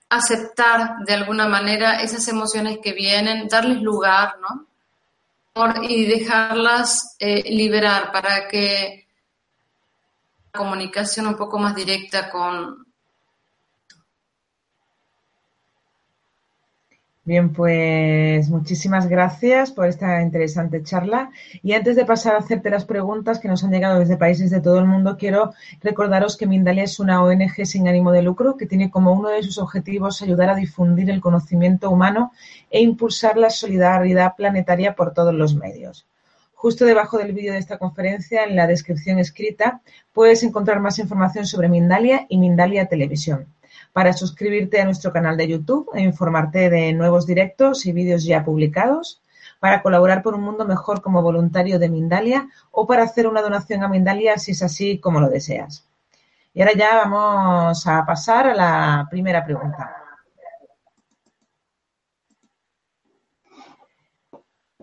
aceptar 0.09 0.99
de 1.07 1.15
alguna 1.15 1.49
manera 1.49 2.01
esas 2.03 2.27
emociones 2.29 2.79
que 2.83 2.93
vienen, 2.93 3.49
darles 3.49 3.81
lugar, 3.81 4.37
¿no? 4.41 4.67
Y 5.83 6.07
dejarlas 6.07 7.17
eh, 7.19 7.43
liberar 7.51 8.11
para 8.11 8.49
que 8.49 9.07
la 10.53 10.59
comunicación 10.59 11.29
un 11.29 11.37
poco 11.37 11.59
más 11.59 11.75
directa 11.75 12.29
con, 12.31 12.84
Bien, 17.27 17.55
pues 17.55 18.51
muchísimas 18.51 19.09
gracias 19.09 19.71
por 19.71 19.87
esta 19.87 20.21
interesante 20.21 20.83
charla. 20.83 21.31
Y 21.63 21.73
antes 21.73 21.97
de 21.97 22.05
pasar 22.05 22.35
a 22.35 22.39
hacerte 22.41 22.69
las 22.69 22.85
preguntas 22.85 23.39
que 23.39 23.49
nos 23.49 23.65
han 23.65 23.71
llegado 23.71 23.99
desde 23.99 24.19
países 24.19 24.51
de 24.51 24.61
todo 24.61 24.79
el 24.79 24.85
mundo, 24.85 25.17
quiero 25.19 25.55
recordaros 25.81 26.37
que 26.37 26.47
Mindalia 26.47 26.85
es 26.85 27.01
una 27.01 27.23
ONG 27.25 27.65
sin 27.65 27.89
ánimo 27.89 28.13
de 28.13 28.21
lucro 28.21 28.59
que 28.59 28.67
tiene 28.67 28.91
como 28.91 29.15
uno 29.15 29.31
de 29.31 29.43
sus 29.43 29.57
objetivos 29.57 30.21
ayudar 30.21 30.51
a 30.51 30.55
difundir 30.55 31.09
el 31.09 31.23
conocimiento 31.23 31.91
humano 31.91 32.33
e 32.71 32.83
impulsar 32.83 33.39
la 33.39 33.49
solidaridad 33.49 34.37
planetaria 34.37 34.95
por 34.95 35.15
todos 35.15 35.33
los 35.33 35.55
medios. 35.55 36.07
Justo 36.53 36.85
debajo 36.85 37.17
del 37.17 37.33
vídeo 37.33 37.55
de 37.55 37.59
esta 37.59 37.79
conferencia, 37.79 38.45
en 38.45 38.55
la 38.55 38.67
descripción 38.67 39.19
escrita, 39.19 39.81
puedes 40.13 40.43
encontrar 40.43 40.79
más 40.79 40.99
información 40.99 41.47
sobre 41.47 41.71
Mindalia 41.71 42.27
y 42.29 42.37
Mindalia 42.37 42.85
Televisión 42.85 43.47
para 43.95 44.13
suscribirte 44.13 44.81
a 44.81 44.85
nuestro 44.85 45.13
canal 45.13 45.37
de 45.37 45.47
YouTube 45.47 45.89
e 45.95 46.03
informarte 46.03 46.69
de 46.69 46.93
nuevos 46.93 47.27
directos 47.27 47.87
y 47.87 47.93
vídeos 47.93 48.25
ya 48.25 48.45
publicados, 48.45 49.23
para 49.61 49.83
colaborar 49.83 50.21
por 50.21 50.35
un 50.35 50.43
mundo 50.43 50.65
mejor 50.65 51.01
como 51.01 51.23
voluntario 51.23 51.79
de 51.79 51.89
Mindalia 51.89 52.49
o 52.73 52.89
para 52.89 53.05
hacer 53.05 53.29
una 53.29 53.41
donación 53.41 53.85
a 53.85 53.89
Mindalia 53.89 54.37
si 54.37 54.51
es 54.51 54.65
así 54.65 54.99
como 54.99 55.21
lo 55.21 55.29
deseas. 55.29 55.89
Y 56.53 56.61
ahora 56.61 56.73
ya 56.77 56.97
vamos 57.05 57.87
a 57.87 58.05
pasar 58.05 58.49
a 58.49 58.55
la 58.55 59.07
primera 59.09 59.45
pregunta. 59.45 59.95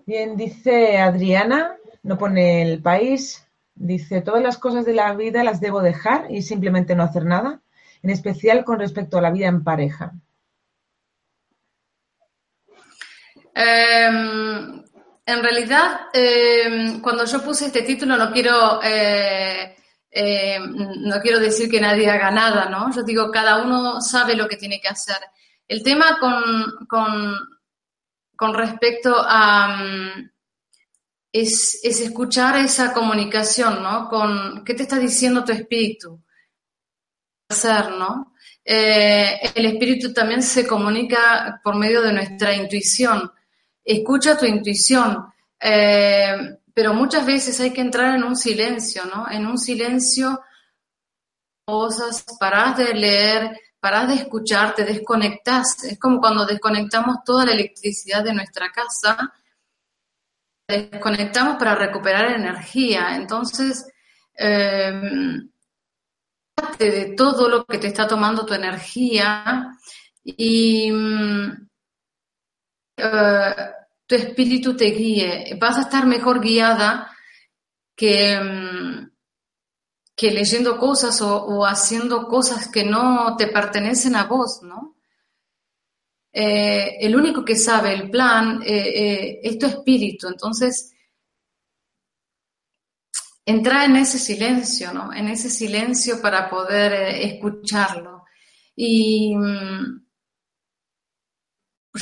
Bien, 0.05 0.37
dice 0.37 0.99
Adriana, 0.99 1.75
no 2.03 2.17
pone 2.17 2.61
el 2.61 2.81
país, 2.81 3.45
dice, 3.75 4.21
todas 4.21 4.41
las 4.41 4.57
cosas 4.57 4.85
de 4.85 4.93
la 4.93 5.13
vida 5.15 5.43
las 5.43 5.59
debo 5.59 5.81
dejar 5.81 6.31
y 6.31 6.43
simplemente 6.43 6.95
no 6.95 7.03
hacer 7.03 7.25
nada 7.25 7.61
en 8.03 8.09
especial 8.09 8.63
con 8.63 8.79
respecto 8.79 9.17
a 9.17 9.21
la 9.21 9.31
vida 9.31 9.47
en 9.47 9.63
pareja? 9.63 10.13
Em, 13.53 14.83
en 15.25 15.43
realidad, 15.43 16.07
em, 16.13 17.01
cuando 17.01 17.25
yo 17.25 17.43
puse 17.43 17.67
este 17.67 17.83
título 17.83 18.17
no 18.17 18.31
quiero, 18.31 18.81
eh, 18.83 19.75
em, 20.09 20.75
no 21.01 21.19
quiero 21.21 21.39
decir 21.39 21.69
que 21.69 21.81
nadie 21.81 22.09
haga 22.09 22.31
nada, 22.31 22.69
¿no? 22.69 22.93
Yo 22.93 23.03
digo, 23.03 23.29
cada 23.31 23.61
uno 23.61 24.01
sabe 24.01 24.35
lo 24.35 24.47
que 24.47 24.57
tiene 24.57 24.79
que 24.79 24.87
hacer. 24.87 25.17
El 25.67 25.83
tema 25.83 26.17
con, 26.19 26.87
con, 26.87 27.35
con 28.35 28.53
respecto 28.53 29.15
a... 29.17 29.77
Mm, 29.77 30.31
es, 31.33 31.79
es, 31.83 32.01
escuchar 32.01 32.57
esa 32.57 32.93
comunicación, 32.93 33.81
¿no? 33.81 34.09
Con 34.09 34.65
qué 34.65 34.73
te 34.73 34.83
está 34.83 34.99
diciendo 34.99 35.45
tu 35.45 35.53
espíritu 35.53 36.21
hacer, 37.51 37.91
¿no? 37.91 38.33
Eh, 38.63 39.39
el 39.55 39.65
espíritu 39.65 40.13
también 40.13 40.43
se 40.43 40.67
comunica 40.67 41.59
por 41.63 41.75
medio 41.75 42.01
de 42.01 42.13
nuestra 42.13 42.53
intuición. 42.53 43.31
Escucha 43.83 44.37
tu 44.37 44.45
intuición, 44.45 45.25
eh, 45.59 46.57
pero 46.73 46.93
muchas 46.93 47.25
veces 47.25 47.59
hay 47.59 47.71
que 47.71 47.81
entrar 47.81 48.15
en 48.15 48.23
un 48.23 48.35
silencio, 48.35 49.03
¿no? 49.05 49.29
En 49.29 49.45
un 49.45 49.57
silencio, 49.57 50.41
cosas, 51.65 52.23
parás 52.39 52.77
de 52.77 52.93
leer, 52.93 53.59
parás 53.79 54.07
de 54.09 54.15
escuchar, 54.15 54.75
te 54.75 54.85
desconectás. 54.85 55.83
Es 55.83 55.99
como 55.99 56.19
cuando 56.19 56.45
desconectamos 56.45 57.17
toda 57.25 57.45
la 57.45 57.53
electricidad 57.53 58.23
de 58.23 58.33
nuestra 58.33 58.71
casa, 58.71 59.33
desconectamos 60.67 61.57
para 61.57 61.75
recuperar 61.75 62.31
energía. 62.33 63.15
Entonces, 63.15 63.85
eh, 64.37 65.41
de 66.77 67.13
todo 67.15 67.47
lo 67.47 67.65
que 67.65 67.77
te 67.77 67.87
está 67.87 68.07
tomando 68.07 68.45
tu 68.45 68.53
energía 68.53 69.71
y 70.23 70.91
mm, 70.91 71.67
eh, 72.97 73.55
tu 74.05 74.15
espíritu 74.15 74.75
te 74.75 74.85
guíe. 74.85 75.57
Vas 75.59 75.77
a 75.77 75.81
estar 75.81 76.05
mejor 76.05 76.41
guiada 76.41 77.11
que, 77.95 78.39
mm, 78.39 79.11
que 80.15 80.31
leyendo 80.31 80.77
cosas 80.77 81.21
o, 81.21 81.65
haciendo 81.65 82.27
cosas 82.27 82.69
que 82.69 82.83
no 82.83 83.35
te 83.37 83.47
pertenecen 83.47 84.15
a 84.15 84.25
vos, 84.25 84.61
¿no? 84.63 84.97
Eh, 86.33 86.97
el 87.01 87.15
único 87.15 87.43
que 87.43 87.55
sabe 87.55 87.93
el 87.93 88.09
plan 88.09 88.61
eh, 88.65 89.39
es 89.43 89.59
tu 89.59 89.65
espíritu, 89.65 90.27
entonces 90.29 90.93
entrar 93.51 93.85
en 93.85 93.97
ese 93.97 94.17
silencio, 94.17 94.93
¿no? 94.93 95.13
En 95.13 95.27
ese 95.27 95.49
silencio 95.49 96.21
para 96.21 96.49
poder 96.49 96.93
eh, 96.93 97.25
escucharlo. 97.25 98.25
Y 98.75 99.35
mm, 99.35 100.01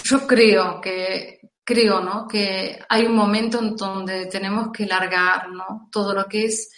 yo 0.03 0.27
creo 0.27 0.79
que, 0.79 1.39
creo, 1.63 2.01
¿no? 2.01 2.27
Que 2.27 2.79
hay 2.87 3.05
un 3.05 3.15
momento 3.15 3.59
en 3.59 3.75
donde 3.75 4.27
tenemos 4.27 4.69
que 4.71 4.85
largar, 4.85 5.49
¿no? 5.49 5.89
Todo 5.91 6.13
lo 6.13 6.25
que 6.25 6.45
es 6.45 6.71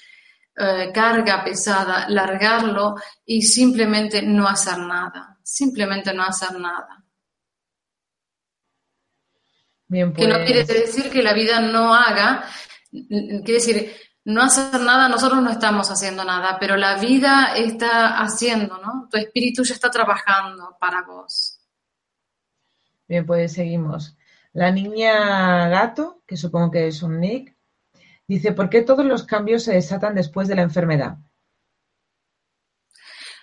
eh, 0.55 0.91
carga 0.93 1.43
pesada, 1.43 2.09
largarlo 2.09 2.95
y 3.25 3.41
simplemente 3.41 4.21
no 4.21 4.47
hacer 4.47 4.77
nada, 4.79 5.39
simplemente 5.43 6.13
no 6.13 6.23
hacer 6.23 6.59
nada. 6.59 7.03
Bien, 9.87 10.13
Que 10.13 10.27
no 10.27 10.37
quiere 10.45 10.65
pues. 10.65 10.85
decir 10.85 11.09
que 11.09 11.21
la 11.21 11.33
vida 11.33 11.59
no 11.59 11.93
haga, 11.93 12.45
quiere 12.91 13.53
decir, 13.53 13.93
no 14.23 14.41
hacer 14.41 14.79
nada, 14.81 15.09
nosotros 15.09 15.41
no 15.41 15.49
estamos 15.49 15.89
haciendo 15.89 16.23
nada, 16.23 16.57
pero 16.59 16.77
la 16.77 16.99
vida 16.99 17.53
está 17.55 18.21
haciendo, 18.21 18.77
¿no? 18.77 19.07
Tu 19.09 19.17
espíritu 19.17 19.63
ya 19.63 19.73
está 19.73 19.89
trabajando 19.89 20.77
para 20.79 21.01
vos. 21.03 21.59
Bien, 23.07 23.25
pues 23.25 23.53
seguimos. 23.53 24.15
La 24.53 24.71
niña 24.71 25.67
gato, 25.69 26.21
que 26.27 26.37
supongo 26.37 26.71
que 26.71 26.87
es 26.87 27.01
un 27.01 27.19
nick, 27.19 27.55
dice, 28.27 28.51
¿por 28.51 28.69
qué 28.69 28.81
todos 28.81 29.05
los 29.05 29.23
cambios 29.23 29.63
se 29.63 29.73
desatan 29.73 30.13
después 30.13 30.47
de 30.47 30.55
la 30.55 30.61
enfermedad? 30.61 31.17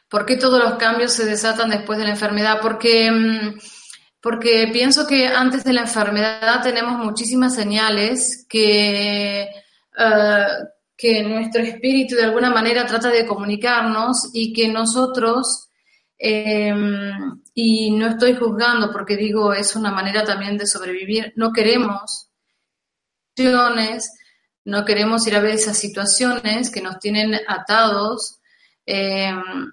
¿Por 0.09 0.25
qué 0.25 0.37
todos 0.37 0.63
los 0.63 0.79
cambios 0.79 1.13
se 1.13 1.27
desatan 1.27 1.71
después 1.71 1.99
de 1.99 2.05
la 2.05 2.13
enfermedad? 2.13 2.61
Porque, 2.63 3.11
mm, 3.11 3.59
porque 4.23 4.71
pienso 4.73 5.07
que 5.07 5.27
antes 5.27 5.65
de 5.65 5.73
la 5.73 5.83
enfermedad 5.83 6.63
tenemos 6.63 6.99
muchísimas 7.05 7.55
señales 7.55 8.47
que 8.49 9.51
que 10.97 11.23
nuestro 11.23 11.63
espíritu 11.63 12.17
de 12.17 12.25
alguna 12.25 12.51
manera 12.51 12.87
trata 12.87 13.09
de 13.09 13.27
comunicarnos 13.27 14.31
y 14.33 14.53
que 14.53 14.69
nosotros, 14.69 15.69
em, 16.19 17.41
y 17.55 17.91
no 17.93 18.09
estoy 18.09 18.35
juzgando 18.35 18.91
porque 18.93 19.17
digo 19.17 19.53
es 19.53 19.77
una 19.77 19.93
manera 19.93 20.25
también 20.25 20.57
de 20.59 20.67
sobrevivir, 20.67 21.33
no 21.37 21.53
queremos 21.53 22.29
no 24.65 24.85
queremos 24.85 25.27
ir 25.27 25.37
a 25.37 25.41
ver 25.41 25.55
esas 25.55 25.79
situaciones 25.79 26.71
que 26.71 26.83
nos 26.83 26.99
tienen 26.99 27.39
atados, 27.47 28.41
em, 28.85 29.73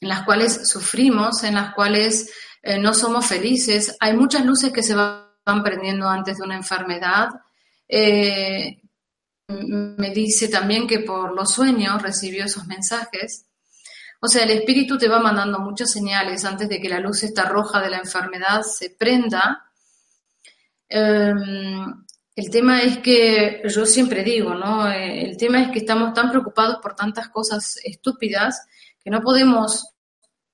en 0.00 0.08
las 0.08 0.22
cuales 0.24 0.68
sufrimos, 0.68 1.44
en 1.44 1.54
las 1.54 1.74
cuales 1.74 2.32
eh, 2.62 2.78
no 2.78 2.92
somos 2.94 3.26
felices. 3.26 3.96
Hay 4.00 4.14
muchas 4.14 4.44
luces 4.44 4.72
que 4.72 4.82
se 4.82 4.94
van 4.94 5.62
prendiendo 5.62 6.08
antes 6.08 6.38
de 6.38 6.44
una 6.44 6.56
enfermedad 6.56 7.28
eh, 7.90 8.80
me 9.48 10.10
dice 10.10 10.48
también 10.48 10.86
que 10.86 11.00
por 11.00 11.34
los 11.34 11.52
sueños 11.52 12.00
recibió 12.00 12.44
esos 12.44 12.66
mensajes. 12.66 13.46
O 14.20 14.28
sea, 14.28 14.44
el 14.44 14.50
espíritu 14.50 14.96
te 14.98 15.08
va 15.08 15.18
mandando 15.18 15.58
muchas 15.58 15.90
señales 15.90 16.44
antes 16.44 16.68
de 16.68 16.80
que 16.80 16.88
la 16.88 17.00
luz 17.00 17.22
esta 17.22 17.44
roja 17.44 17.80
de 17.80 17.90
la 17.90 17.98
enfermedad 17.98 18.62
se 18.62 18.90
prenda. 18.90 19.64
Em, 20.88 22.04
el 22.36 22.50
tema 22.50 22.82
es 22.82 22.98
que, 22.98 23.62
yo 23.64 23.86
siempre 23.86 24.22
digo, 24.22 24.54
¿no? 24.54 24.88
Eh, 24.88 25.24
el 25.24 25.36
tema 25.36 25.62
es 25.62 25.70
que 25.70 25.80
estamos 25.80 26.14
tan 26.14 26.30
preocupados 26.30 26.78
por 26.82 26.94
tantas 26.94 27.28
cosas 27.28 27.76
estúpidas 27.82 28.66
que 29.02 29.10
no 29.10 29.20
podemos 29.20 29.94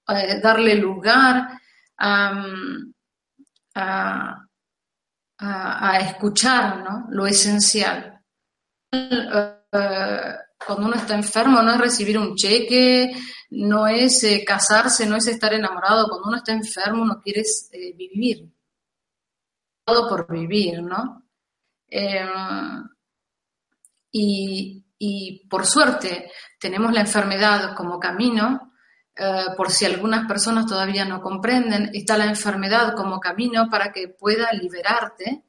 eh, 0.08 0.40
darle 0.40 0.76
lugar 0.76 1.60
a, 1.98 2.42
escuchar 6.00 6.82
¿no? 6.82 7.06
lo 7.10 7.26
esencial. 7.26 8.20
Eh, 8.92 10.34
cuando 10.66 10.86
uno 10.86 10.96
está 10.96 11.14
enfermo 11.14 11.62
no 11.62 11.72
es 11.72 11.78
recibir 11.78 12.18
un 12.18 12.34
cheque, 12.34 13.14
no 13.50 13.86
es 13.86 14.24
eh, 14.24 14.44
casarse, 14.44 15.06
no 15.06 15.16
es 15.16 15.26
estar 15.26 15.52
enamorado. 15.52 16.08
Cuando 16.08 16.28
uno 16.28 16.36
está 16.38 16.52
enfermo 16.52 17.04
no 17.04 17.20
quieres 17.20 17.68
eh, 17.72 17.92
vivir. 17.94 18.50
Todo 19.84 20.08
por 20.08 20.32
vivir, 20.32 20.82
¿no? 20.82 21.22
y, 24.10 24.84
y, 24.98 25.46
por 25.48 25.64
suerte 25.64 26.32
tenemos 26.58 26.92
la 26.92 27.02
enfermedad 27.02 27.76
como 27.76 28.00
camino 28.00 28.72
eh, 29.18 29.46
por 29.56 29.70
si 29.70 29.86
algunas 29.86 30.26
personas 30.26 30.66
todavía 30.66 31.06
no 31.06 31.22
comprenden, 31.22 31.90
está 31.94 32.18
la 32.18 32.26
enfermedad 32.26 32.94
como 32.94 33.18
camino 33.18 33.68
para 33.70 33.90
que 33.90 34.08
pueda 34.08 34.52
liberarte. 34.52 35.44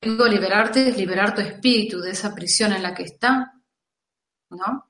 Digo, 0.00 0.26
liberarte 0.26 0.88
es 0.88 0.96
liberar 0.96 1.34
tu 1.34 1.40
espíritu 1.40 2.00
de 2.00 2.10
esa 2.10 2.34
prisión 2.34 2.72
en 2.72 2.82
la 2.82 2.92
que 2.92 3.04
está, 3.04 3.52
¿no? 4.50 4.88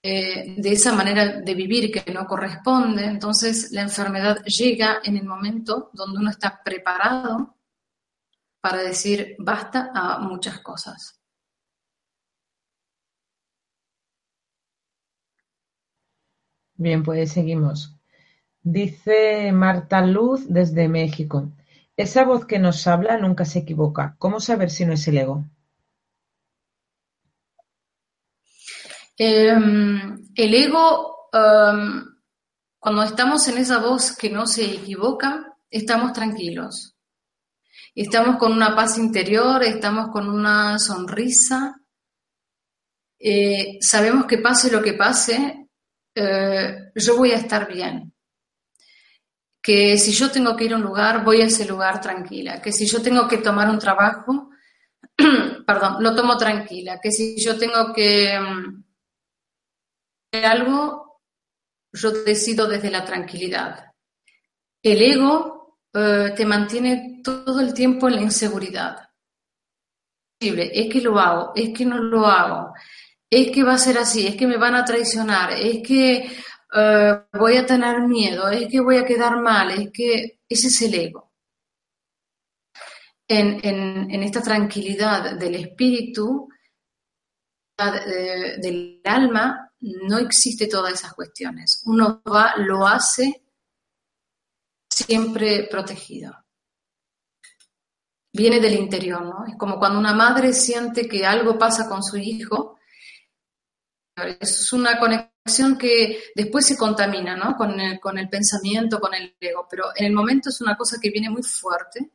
Eh, 0.00 0.54
de 0.56 0.72
esa 0.72 0.92
manera 0.92 1.40
de 1.40 1.54
vivir 1.54 1.90
que 1.90 2.12
no 2.12 2.26
corresponde. 2.26 3.04
Entonces, 3.04 3.72
la 3.72 3.82
enfermedad 3.82 4.44
llega 4.44 5.00
en 5.02 5.16
el 5.16 5.24
momento 5.24 5.90
donde 5.92 6.18
uno 6.20 6.30
está 6.30 6.62
preparado 6.62 7.56
para 8.60 8.78
decir 8.78 9.34
basta 9.40 9.90
a 9.92 10.18
muchas 10.20 10.60
cosas. 10.60 11.17
Bien, 16.78 17.02
pues 17.02 17.32
seguimos. 17.32 17.96
Dice 18.62 19.50
Marta 19.52 20.00
Luz 20.00 20.46
desde 20.48 20.88
México. 20.88 21.50
Esa 21.96 22.24
voz 22.24 22.46
que 22.46 22.60
nos 22.60 22.86
habla 22.86 23.18
nunca 23.18 23.44
se 23.44 23.58
equivoca. 23.58 24.14
¿Cómo 24.18 24.38
saber 24.38 24.70
si 24.70 24.86
no 24.86 24.92
es 24.92 25.06
el 25.08 25.18
ego? 25.18 25.44
Em, 29.16 30.24
el 30.36 30.54
ego, 30.54 31.28
em, 31.32 32.04
cuando 32.78 33.02
estamos 33.02 33.48
en 33.48 33.58
esa 33.58 33.78
voz 33.80 34.16
que 34.16 34.30
no 34.30 34.46
se 34.46 34.64
equivoca, 34.64 35.56
estamos 35.68 36.12
tranquilos. 36.12 36.94
Estamos 37.92 38.36
con 38.36 38.52
una 38.52 38.76
paz 38.76 38.98
interior, 38.98 39.64
estamos 39.64 40.10
con 40.12 40.28
una 40.28 40.78
sonrisa. 40.78 41.80
Eh, 43.18 43.78
sabemos 43.80 44.26
que 44.26 44.38
pase 44.38 44.70
lo 44.70 44.80
que 44.80 44.92
pase, 44.92 45.67
eh, 46.20 46.90
yo 46.94 47.16
voy 47.16 47.30
a 47.32 47.36
estar 47.36 47.72
bien. 47.72 48.12
Que 49.62 49.98
si 49.98 50.12
yo 50.12 50.30
tengo 50.30 50.56
que 50.56 50.64
ir 50.64 50.72
a 50.72 50.76
un 50.76 50.82
lugar, 50.82 51.24
voy 51.24 51.42
a 51.42 51.46
ese 51.46 51.66
lugar 51.66 52.00
tranquila. 52.00 52.60
Que 52.60 52.72
si 52.72 52.86
yo 52.86 53.00
tengo 53.02 53.28
que 53.28 53.38
tomar 53.38 53.68
un 53.68 53.78
trabajo, 53.78 54.50
perdón, 55.66 56.02
lo 56.02 56.14
tomo 56.14 56.36
tranquila. 56.36 56.98
Que 57.00 57.12
si 57.12 57.38
yo 57.38 57.58
tengo 57.58 57.92
que 57.92 58.38
mm, 58.38 58.84
hacer 60.32 60.46
algo, 60.46 61.20
yo 61.92 62.10
decido 62.10 62.66
desde 62.66 62.90
la 62.90 63.04
tranquilidad. 63.04 63.92
El 64.82 65.02
ego 65.02 65.78
eh, 65.94 66.32
te 66.36 66.44
mantiene 66.46 67.20
todo 67.22 67.60
el 67.60 67.74
tiempo 67.74 68.08
en 68.08 68.16
la 68.16 68.22
inseguridad. 68.22 69.08
Es 70.40 70.92
que 70.92 71.00
lo 71.00 71.18
hago, 71.18 71.52
es 71.56 71.76
que 71.76 71.84
no 71.84 71.98
lo 71.98 72.24
hago, 72.24 72.72
es 73.30 73.50
que 73.50 73.62
va 73.62 73.74
a 73.74 73.78
ser 73.78 73.98
así, 73.98 74.26
es 74.26 74.36
que 74.36 74.46
me 74.46 74.56
van 74.56 74.74
a 74.74 74.84
traicionar, 74.84 75.52
es 75.52 75.86
que 75.86 76.30
eh, 76.74 77.22
voy 77.32 77.56
a 77.56 77.66
tener 77.66 78.00
miedo, 78.00 78.48
es 78.48 78.68
que 78.68 78.80
voy 78.80 78.96
a 78.96 79.04
quedar 79.04 79.40
mal, 79.40 79.70
es 79.70 79.90
que 79.92 80.40
ese 80.48 80.68
es 80.68 80.82
el 80.82 80.94
ego. 80.94 81.32
En, 83.30 84.22
esta 84.22 84.40
tranquilidad 84.40 85.36
del 85.36 85.56
espíritu, 85.56 86.48
del 87.76 89.02
alma, 89.04 89.70
no 89.80 90.18
existe 90.18 90.66
todas 90.66 90.94
esas 90.94 91.12
cuestiones. 91.12 91.82
Uno 91.84 92.22
va, 92.22 92.54
lo 92.56 92.86
hace 92.86 93.44
siempre 94.88 95.68
protegido. 95.70 96.34
Viene 98.32 98.60
del 98.60 98.74
interior, 98.74 99.22
¿no? 99.22 99.44
Es 99.46 99.56
como 99.56 99.78
cuando 99.78 99.98
una 99.98 100.14
madre 100.14 100.54
siente 100.54 101.06
que 101.06 101.26
algo 101.26 101.58
pasa 101.58 101.86
con 101.86 102.02
su 102.02 102.16
hijo, 102.16 102.77
es 104.24 104.72
una 104.72 104.98
conexión 104.98 105.78
que 105.78 106.20
después 106.34 106.66
se 106.66 106.76
contamina, 106.76 107.36
¿no? 107.36 107.56
Con 107.56 107.78
el, 107.80 108.00
con 108.00 108.18
el 108.18 108.28
pensamiento, 108.28 109.00
con 109.00 109.14
el 109.14 109.36
ego, 109.40 109.66
pero 109.70 109.84
en 109.96 110.06
el 110.06 110.12
momento 110.12 110.50
es 110.50 110.60
una 110.60 110.76
cosa 110.76 110.98
que 111.00 111.10
viene 111.10 111.30
muy 111.30 111.42
fuerte. 111.42 112.10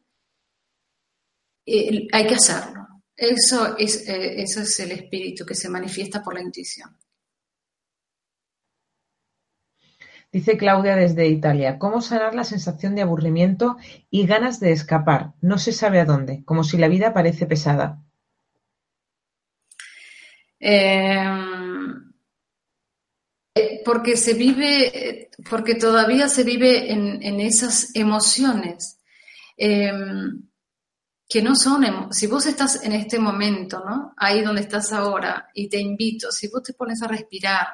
Eh, 1.65 2.07
hay 2.11 2.27
que 2.27 2.35
hacerlo. 2.35 2.87
Eso 3.15 3.77
es, 3.77 4.07
eh, 4.07 4.41
eso 4.41 4.61
es 4.61 4.79
el 4.79 4.91
espíritu 4.91 5.45
que 5.45 5.55
se 5.55 5.69
manifiesta 5.69 6.21
por 6.21 6.33
la 6.33 6.41
intuición. 6.41 6.97
Dice 10.31 10.57
Claudia 10.57 10.95
desde 10.95 11.27
Italia, 11.27 11.77
¿cómo 11.77 12.01
sanar 12.01 12.33
la 12.33 12.43
sensación 12.43 12.95
de 12.95 13.03
aburrimiento 13.03 13.77
y 14.09 14.25
ganas 14.25 14.59
de 14.59 14.71
escapar? 14.71 15.33
No 15.41 15.59
se 15.59 15.71
sabe 15.71 15.99
a 15.99 16.05
dónde, 16.05 16.43
como 16.43 16.63
si 16.63 16.77
la 16.77 16.87
vida 16.87 17.13
parece 17.13 17.45
pesada. 17.45 18.01
Eh, 20.59 21.52
porque 23.85 24.17
se 24.17 24.33
vive, 24.33 25.29
porque 25.49 25.75
todavía 25.75 26.27
se 26.27 26.43
vive 26.43 26.91
en, 26.91 27.39
esas 27.39 27.95
emociones 27.95 28.99
em, 29.57 30.47
que 31.27 31.41
no 31.41 31.55
son, 31.55 32.11
si 32.11 32.27
vos 32.27 32.45
estás 32.45 32.83
en 32.83 32.93
este 32.93 33.19
momento, 33.19 33.83
¿no? 33.85 34.13
Ahí 34.17 34.41
donde 34.41 34.61
estás 34.61 34.91
ahora, 34.91 35.49
y 35.53 35.69
te 35.69 35.79
invito, 35.79 36.31
si 36.31 36.47
vos 36.47 36.63
te 36.63 36.73
pones 36.73 37.01
a 37.01 37.07
respirar, 37.07 37.67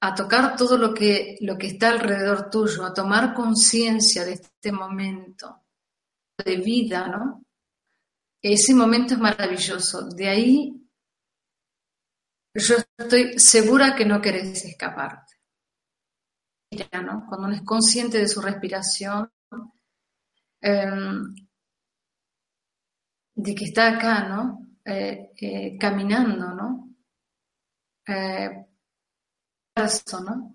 a 0.00 0.14
tocar 0.14 0.56
todo 0.56 0.78
lo 0.78 0.94
que, 0.94 1.36
lo 1.40 1.56
que 1.58 1.68
está 1.68 1.90
alrededor 1.90 2.50
tuyo, 2.50 2.84
a 2.84 2.94
tomar 2.94 3.34
conciencia 3.34 4.24
de 4.24 4.34
este 4.34 4.72
momento 4.72 5.64
de 6.44 6.56
vida, 6.56 7.08
¿no? 7.08 7.42
Ese 8.42 8.74
momento 8.74 9.14
es 9.14 9.20
maravilloso. 9.20 10.08
De 10.08 10.28
ahí 10.28 10.85
yo 12.56 12.76
estoy 12.96 13.38
segura 13.38 13.94
que 13.94 14.04
no 14.04 14.20
querés 14.20 14.64
escaparte. 14.64 15.34
¿no? 17.02 17.24
Cuando 17.28 17.46
uno 17.46 17.56
es 17.56 17.62
consciente 17.62 18.18
de 18.18 18.28
su 18.28 18.40
respiración, 18.40 19.30
em, 20.60 21.34
de 23.34 23.54
que 23.54 23.64
está 23.64 23.96
acá, 23.96 24.28
¿no? 24.28 24.66
Eh, 24.84 25.32
eh, 25.40 25.76
caminando, 25.78 26.54
¿no? 26.54 26.90
Eh, 28.06 28.50
¿no? 30.24 30.52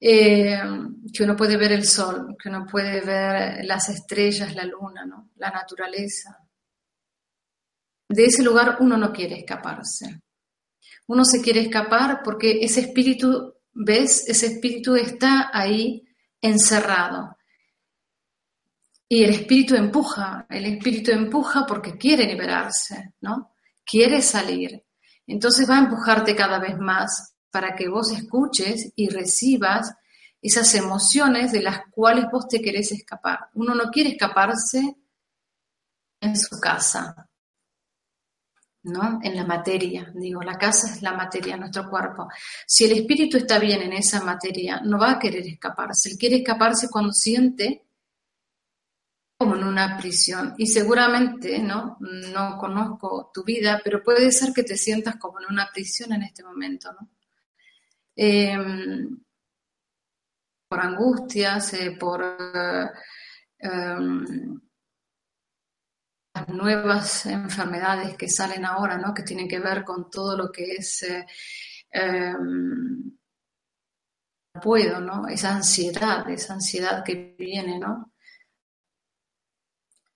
que 0.00 1.22
uno 1.22 1.36
puede 1.36 1.56
ver 1.56 1.72
el 1.72 1.84
sol, 1.84 2.36
que 2.38 2.48
uno 2.50 2.66
puede 2.66 3.00
ver 3.00 3.64
las 3.64 3.88
estrellas, 3.88 4.54
la 4.54 4.64
luna, 4.64 5.06
¿no? 5.06 5.30
La 5.36 5.50
naturaleza. 5.50 6.38
De 8.08 8.26
ese 8.26 8.42
lugar 8.42 8.76
uno 8.80 8.98
no 8.98 9.12
quiere 9.12 9.38
escaparse. 9.38 10.23
Uno 11.06 11.24
se 11.24 11.42
quiere 11.42 11.60
escapar 11.60 12.22
porque 12.24 12.64
ese 12.64 12.80
espíritu, 12.80 13.54
¿ves? 13.72 14.24
Ese 14.26 14.46
espíritu 14.46 14.96
está 14.96 15.50
ahí 15.52 16.06
encerrado. 16.40 17.36
Y 19.08 19.22
el 19.22 19.30
espíritu 19.30 19.74
empuja, 19.74 20.46
el 20.48 20.64
espíritu 20.66 21.10
empuja 21.10 21.66
porque 21.66 21.96
quiere 21.96 22.24
liberarse, 22.24 23.14
¿no? 23.20 23.52
Quiere 23.84 24.22
salir. 24.22 24.84
Entonces 25.26 25.68
va 25.68 25.76
a 25.76 25.84
empujarte 25.84 26.34
cada 26.34 26.58
vez 26.58 26.78
más 26.78 27.34
para 27.50 27.74
que 27.74 27.88
vos 27.88 28.10
escuches 28.10 28.92
y 28.96 29.08
recibas 29.08 29.94
esas 30.40 30.74
emociones 30.74 31.52
de 31.52 31.62
las 31.62 31.80
cuales 31.90 32.26
vos 32.30 32.48
te 32.48 32.60
querés 32.60 32.92
escapar. 32.92 33.48
Uno 33.54 33.74
no 33.74 33.90
quiere 33.90 34.10
escaparse 34.10 34.96
en 36.20 36.36
su 36.36 36.58
casa, 36.60 37.30
¿no? 38.84 39.18
En 39.22 39.34
la 39.34 39.44
materia, 39.44 40.12
digo, 40.14 40.42
la 40.42 40.58
casa 40.58 40.92
es 40.92 41.02
la 41.02 41.12
materia, 41.12 41.56
nuestro 41.56 41.88
cuerpo. 41.88 42.28
Si 42.66 42.84
el 42.84 42.92
espíritu 42.92 43.38
está 43.38 43.58
bien 43.58 43.82
en 43.82 43.94
esa 43.94 44.22
materia, 44.22 44.80
no 44.84 44.98
va 44.98 45.12
a 45.12 45.18
querer 45.18 45.46
escaparse. 45.46 46.10
Él 46.10 46.18
quiere 46.18 46.36
escaparse 46.36 46.88
cuando 46.90 47.12
siente 47.12 47.84
como 49.36 49.56
en 49.56 49.64
una 49.64 49.96
prisión. 49.96 50.54
Y 50.58 50.66
seguramente, 50.66 51.58
¿no? 51.58 51.96
No 52.00 52.58
conozco 52.58 53.30
tu 53.32 53.42
vida, 53.42 53.80
pero 53.82 54.02
puede 54.02 54.30
ser 54.30 54.52
que 54.52 54.62
te 54.62 54.76
sientas 54.76 55.16
como 55.16 55.40
en 55.40 55.46
una 55.50 55.70
prisión 55.72 56.12
en 56.12 56.22
este 56.22 56.44
momento, 56.44 56.92
¿no? 56.92 57.08
Em, 58.16 59.18
por 60.68 60.80
angustias, 60.80 61.72
eh, 61.74 61.96
por... 61.98 62.22
Em, 63.58 64.60
las 64.60 64.63
nuevas 66.48 67.26
enfermedades 67.26 68.16
que 68.16 68.28
salen 68.28 68.64
ahora, 68.64 68.98
¿no? 68.98 69.14
Que 69.14 69.22
tienen 69.22 69.48
que 69.48 69.60
ver 69.60 69.84
con 69.84 70.10
todo 70.10 70.36
lo 70.36 70.50
que 70.50 70.76
es 70.76 71.02
eh, 71.02 71.26
em, 71.90 73.16
puedo, 74.62 75.00
¿no? 75.00 75.28
Esa 75.28 75.54
ansiedad, 75.56 76.28
esa 76.30 76.54
ansiedad 76.54 77.04
que 77.04 77.34
viene, 77.38 77.78
¿no? 77.78 78.12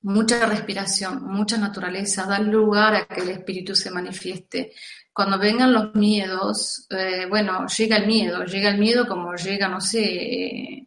Mucha 0.03 0.47
respiración, 0.47 1.25
mucha 1.25 1.59
naturaleza, 1.59 2.25
dar 2.27 2.41
lugar 2.43 2.95
a 2.95 3.07
que 3.07 3.21
el 3.21 3.31
espíritu 3.31 3.75
se 3.75 3.91
manifieste. 3.91 4.73
Cuando 5.13 5.39
vengan 5.39 5.73
los 5.73 5.95
miedos, 5.95 6.87
eh, 6.91 7.27
bueno, 7.29 7.67
llega 7.67 7.97
el 7.97 8.07
miedo, 8.07 8.45
llega 8.45 8.71
el 8.71 8.79
miedo 8.79 9.07
como 9.09 9.35
llega, 9.35 9.69
no 9.69 9.81
sé, 9.81 10.87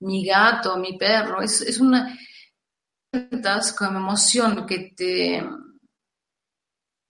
mi 0.00 0.26
gato, 0.26 0.76
mi 0.76 0.96
perro, 0.98 1.40
es 1.42 1.78
una, 1.80 2.16
como 3.78 3.98
emoción 3.98 4.66
que 4.66 4.92
te, 4.96 5.42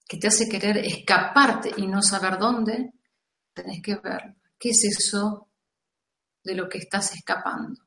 que 0.06 0.16
te 0.16 0.28
hace 0.28 0.48
querer 0.48 0.78
escaparte 0.78 1.72
y 1.76 1.86
no 1.86 2.02
saber 2.02 2.38
dónde, 2.38 2.92
tenés 3.52 3.82
que 3.82 3.96
ver 3.96 4.36
qué 4.58 4.70
es 4.70 4.84
eso 4.84 5.48
de 6.44 6.54
lo 6.54 6.68
que 6.68 6.78
estás 6.78 7.14
escapando. 7.14 7.82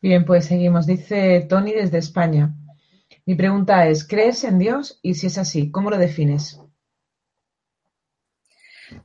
Bien, 0.00 0.24
pues 0.24 0.46
seguimos. 0.46 0.86
Dice 0.86 1.46
Tony 1.48 1.72
desde 1.72 1.98
España. 1.98 2.54
Mi 3.26 3.34
pregunta 3.34 3.88
es, 3.88 4.06
¿crees 4.06 4.44
en 4.44 4.58
Dios? 4.58 5.00
Y 5.02 5.14
si 5.14 5.26
es 5.26 5.38
así, 5.38 5.70
¿cómo 5.70 5.90
lo 5.90 5.98
defines? 5.98 6.60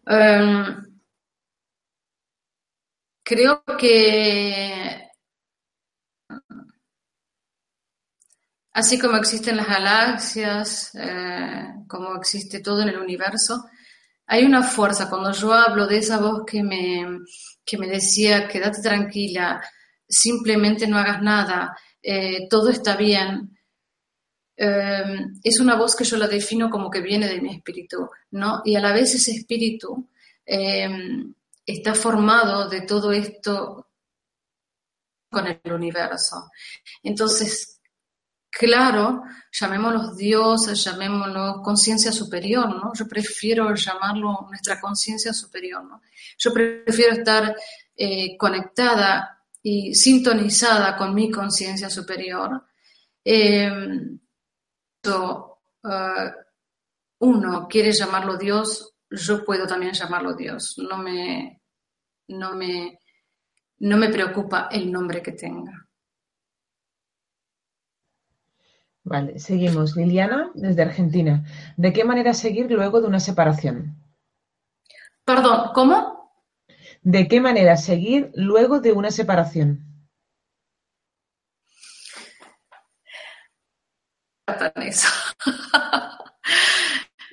Em, 0.07 0.83
creo 3.23 3.63
que 3.77 5.09
así 8.73 8.99
como 8.99 9.17
existen 9.17 9.57
las 9.57 9.67
galaxias, 9.67 10.91
eh, 10.95 11.65
como 11.87 12.15
existe 12.15 12.59
todo 12.61 12.81
en 12.81 12.89
el 12.89 12.99
universo, 12.99 13.63
hay 14.27 14.45
una 14.45 14.63
fuerza. 14.63 15.09
Cuando 15.09 15.31
yo 15.33 15.53
hablo 15.53 15.87
de 15.87 15.99
esa 15.99 16.19
voz 16.19 16.43
que 16.47 16.63
me, 16.63 17.05
que 17.65 17.77
me 17.79 17.87
decía, 17.87 18.47
quédate 18.47 18.81
tranquila, 18.81 19.61
simplemente 20.07 20.87
no 20.87 20.97
hagas 20.99 21.21
nada, 21.21 21.75
eh, 22.01 22.47
todo 22.49 22.69
está 22.69 22.97
bien. 22.97 23.52
Eh, 24.55 25.03
es 25.43 25.59
una 25.59 25.75
voz 25.75 25.95
que 25.95 26.03
yo 26.03 26.17
la 26.17 26.27
defino 26.27 26.69
como 26.69 26.89
que 26.89 27.01
viene 27.01 27.27
de 27.27 27.41
mi 27.41 27.55
espíritu, 27.55 28.09
¿no? 28.31 28.61
Y 28.63 28.75
a 28.75 28.81
la 28.81 28.93
vez 28.93 29.15
ese 29.15 29.31
espíritu 29.31 30.09
eh, 30.45 30.89
está 31.65 31.95
formado 31.95 32.69
de 32.69 32.81
todo 32.81 33.11
esto 33.11 33.87
con 35.29 35.47
el 35.47 35.73
universo. 35.73 36.51
Entonces, 37.01 37.81
claro, 38.49 39.23
llamémoslos 39.51 40.15
dioses, 40.15 40.83
llamémoslo 40.83 41.61
conciencia 41.63 42.11
superior, 42.11 42.69
¿no? 42.69 42.91
Yo 42.93 43.07
prefiero 43.07 43.73
llamarlo 43.73 44.45
nuestra 44.47 44.79
conciencia 44.79 45.33
superior. 45.33 45.83
Yo 46.37 46.53
prefiero 46.53 47.13
estar 47.13 47.55
conectada 48.37 49.43
y 49.63 49.95
sintonizada 49.95 50.95
con 50.95 51.15
mi 51.15 51.31
conciencia 51.31 51.89
superior, 51.89 52.65
eh, 55.05 56.31
uno 57.19 57.67
quiere 57.67 57.91
llamarlo 57.91 58.37
Dios, 58.37 58.93
yo 59.09 59.43
puedo 59.45 59.67
también 59.67 59.93
llamarlo 59.93 60.33
Dios. 60.33 60.75
No 60.77 60.97
me, 60.97 61.61
no 62.27 62.55
me, 62.55 62.99
no 63.79 63.97
me 63.97 64.09
preocupa 64.09 64.69
el 64.71 64.91
nombre 64.91 65.21
que 65.21 65.33
tenga. 65.33 65.87
Vale, 69.05 69.37
seguimos. 69.39 69.95
Liliana, 69.97 70.51
desde 70.53 70.81
Argentina. 70.81 71.45
¿De 71.75 71.91
qué 71.91 72.05
manera 72.05 72.33
seguir 72.33 72.71
luego 72.71 73.01
de 73.01 73.07
una 73.07 73.19
separación? 73.19 73.97
Perdón, 75.25 75.71
¿cómo? 75.73 76.31
¿De 77.01 77.27
qué 77.27 77.41
manera 77.41 77.75
seguir 77.75 78.31
luego 78.33 78.79
de 78.79 78.93
una 78.93 79.11
separación? 79.11 79.92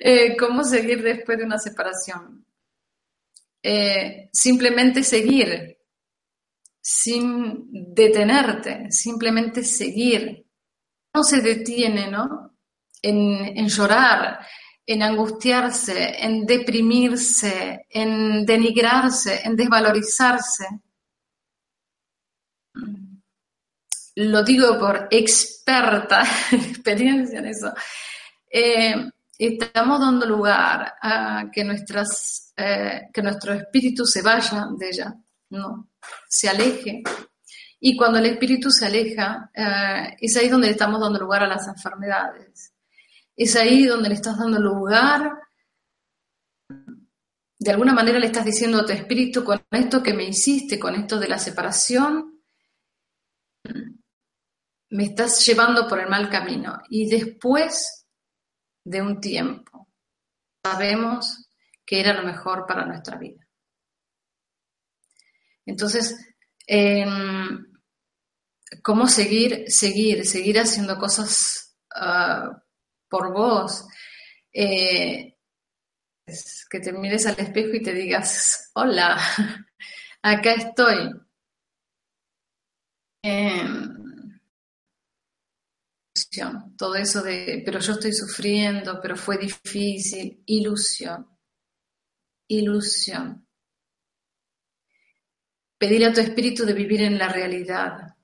Eh, 0.03 0.35
¿Cómo 0.35 0.63
seguir 0.63 1.03
después 1.03 1.37
de 1.37 1.43
una 1.43 1.59
separación? 1.59 2.43
Eh, 3.61 4.31
simplemente 4.33 5.03
seguir, 5.03 5.77
sin 6.81 7.67
detenerte, 7.93 8.89
simplemente 8.89 9.63
seguir. 9.63 10.43
No 11.13 11.21
se 11.23 11.41
detiene, 11.41 12.09
¿no? 12.09 12.57
en 13.03 13.67
llorar, 13.67 14.39
en 14.85 15.03
angustiarse, 15.03 16.23
en 16.25 16.45
deprimirse, 16.45 17.85
en 17.89 18.45
denigrarse, 18.45 19.41
en 19.43 19.55
desvalorizarse. 19.55 20.65
Lo 24.15 24.43
digo 24.43 24.77
por 24.77 25.07
experta 25.09 26.23
experiencia 26.51 27.39
en 27.39 27.45
eso. 27.47 27.73
Eh, 28.49 29.09
estamos 29.37 29.99
dando 29.99 30.25
lugar 30.25 30.95
a 31.01 31.45
que, 31.51 31.63
nuestras, 31.63 32.53
eh, 32.57 33.09
que 33.13 33.21
nuestro 33.21 33.53
espíritu 33.53 34.05
se 34.05 34.21
vaya 34.21 34.67
de 34.77 34.87
ella, 34.87 35.15
¿no? 35.49 35.89
se 36.27 36.49
aleje. 36.49 37.03
Y 37.79 37.95
cuando 37.95 38.19
el 38.19 38.27
espíritu 38.27 38.69
se 38.69 38.85
aleja, 38.85 39.49
eh, 39.53 40.17
es 40.19 40.37
ahí 40.37 40.49
donde 40.49 40.69
estamos 40.69 40.99
dando 40.99 41.19
lugar 41.19 41.43
a 41.43 41.47
las 41.47 41.67
enfermedades 41.67 42.71
es 43.35 43.55
ahí 43.55 43.85
donde 43.85 44.09
le 44.09 44.15
estás 44.15 44.37
dando 44.37 44.59
lugar. 44.59 45.39
De 47.57 47.71
alguna 47.71 47.93
manera 47.93 48.19
le 48.19 48.27
estás 48.27 48.45
diciendo 48.45 48.79
a 48.79 48.85
tu 48.85 48.91
espíritu, 48.91 49.43
con 49.43 49.63
esto 49.71 50.03
que 50.03 50.13
me 50.13 50.25
hiciste, 50.25 50.79
con 50.79 50.95
esto 50.95 51.19
de 51.19 51.27
la 51.27 51.39
separación, 51.39 52.41
me 54.91 55.05
estás 55.05 55.45
llevando 55.45 55.87
por 55.87 55.99
el 55.99 56.09
mal 56.09 56.29
camino. 56.29 56.81
Y 56.89 57.09
después 57.09 58.05
de 58.83 59.01
un 59.01 59.19
tiempo, 59.19 59.89
sabemos 60.63 61.49
que 61.85 61.99
era 61.99 62.13
lo 62.13 62.23
mejor 62.23 62.65
para 62.67 62.85
nuestra 62.85 63.17
vida. 63.17 63.47
Entonces, 65.65 66.15
em, 66.67 67.65
¿cómo 68.83 69.07
seguir? 69.07 69.65
Seguir, 69.67 70.25
seguir 70.25 70.59
haciendo 70.59 70.97
cosas 70.97 71.77
ah, 71.95 72.61
por 73.07 73.33
vos. 73.33 73.87
Eh, 74.53 75.37
que 76.69 76.79
te 76.79 76.93
mires 76.93 77.25
al 77.25 77.39
espejo 77.39 77.75
y 77.75 77.81
te 77.81 77.93
digas, 77.93 78.71
hola, 78.73 79.17
acá 80.21 80.53
estoy. 80.53 81.11
Todo 86.77 86.95
eso 86.95 87.21
de, 87.21 87.61
pero 87.65 87.79
yo 87.79 87.93
estoy 87.93 88.13
sufriendo, 88.13 88.99
pero 89.01 89.15
fue 89.15 89.37
difícil, 89.37 90.43
ilusión, 90.45 91.27
ilusión. 92.47 93.47
Pedir 95.77 96.05
a 96.05 96.13
tu 96.13 96.21
espíritu 96.21 96.65
de 96.65 96.73
vivir 96.73 97.01
en 97.01 97.17
la 97.17 97.27
realidad. 97.29 98.15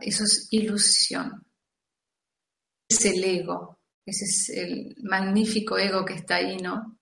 Eso 0.00 0.24
es 0.24 0.48
ilusión 0.50 1.44
es 2.90 3.04
el 3.04 3.22
ego, 3.22 3.78
ese 4.04 4.24
es 4.24 4.48
el 4.50 4.96
magnífico 5.04 5.78
ego 5.78 6.04
que 6.04 6.14
está 6.14 6.36
ahí, 6.36 6.56
¿no? 6.56 6.98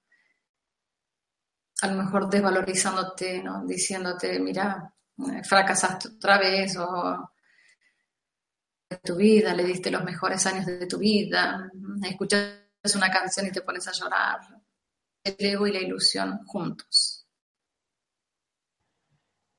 A 1.80 1.86
lo 1.86 2.02
mejor 2.02 2.28
desvalorizándote, 2.28 3.42
¿no? 3.42 3.64
Diciéndote, 3.64 4.38
mira, 4.38 4.92
fracasaste 5.44 6.08
otra 6.08 6.38
vez 6.38 6.76
o 6.76 7.32
tu 8.96 9.16
vida, 9.16 9.54
le 9.54 9.64
diste 9.64 9.90
los 9.90 10.04
mejores 10.04 10.46
años 10.46 10.66
de 10.66 10.86
tu 10.86 10.98
vida, 10.98 11.70
escuchas 12.02 12.54
una 12.94 13.10
canción 13.10 13.46
y 13.46 13.52
te 13.52 13.60
pones 13.60 13.86
a 13.88 13.92
llorar. 13.92 14.40
El 15.22 15.34
ego 15.38 15.66
y 15.66 15.72
la 15.72 15.80
ilusión 15.80 16.44
juntos. 16.46 17.26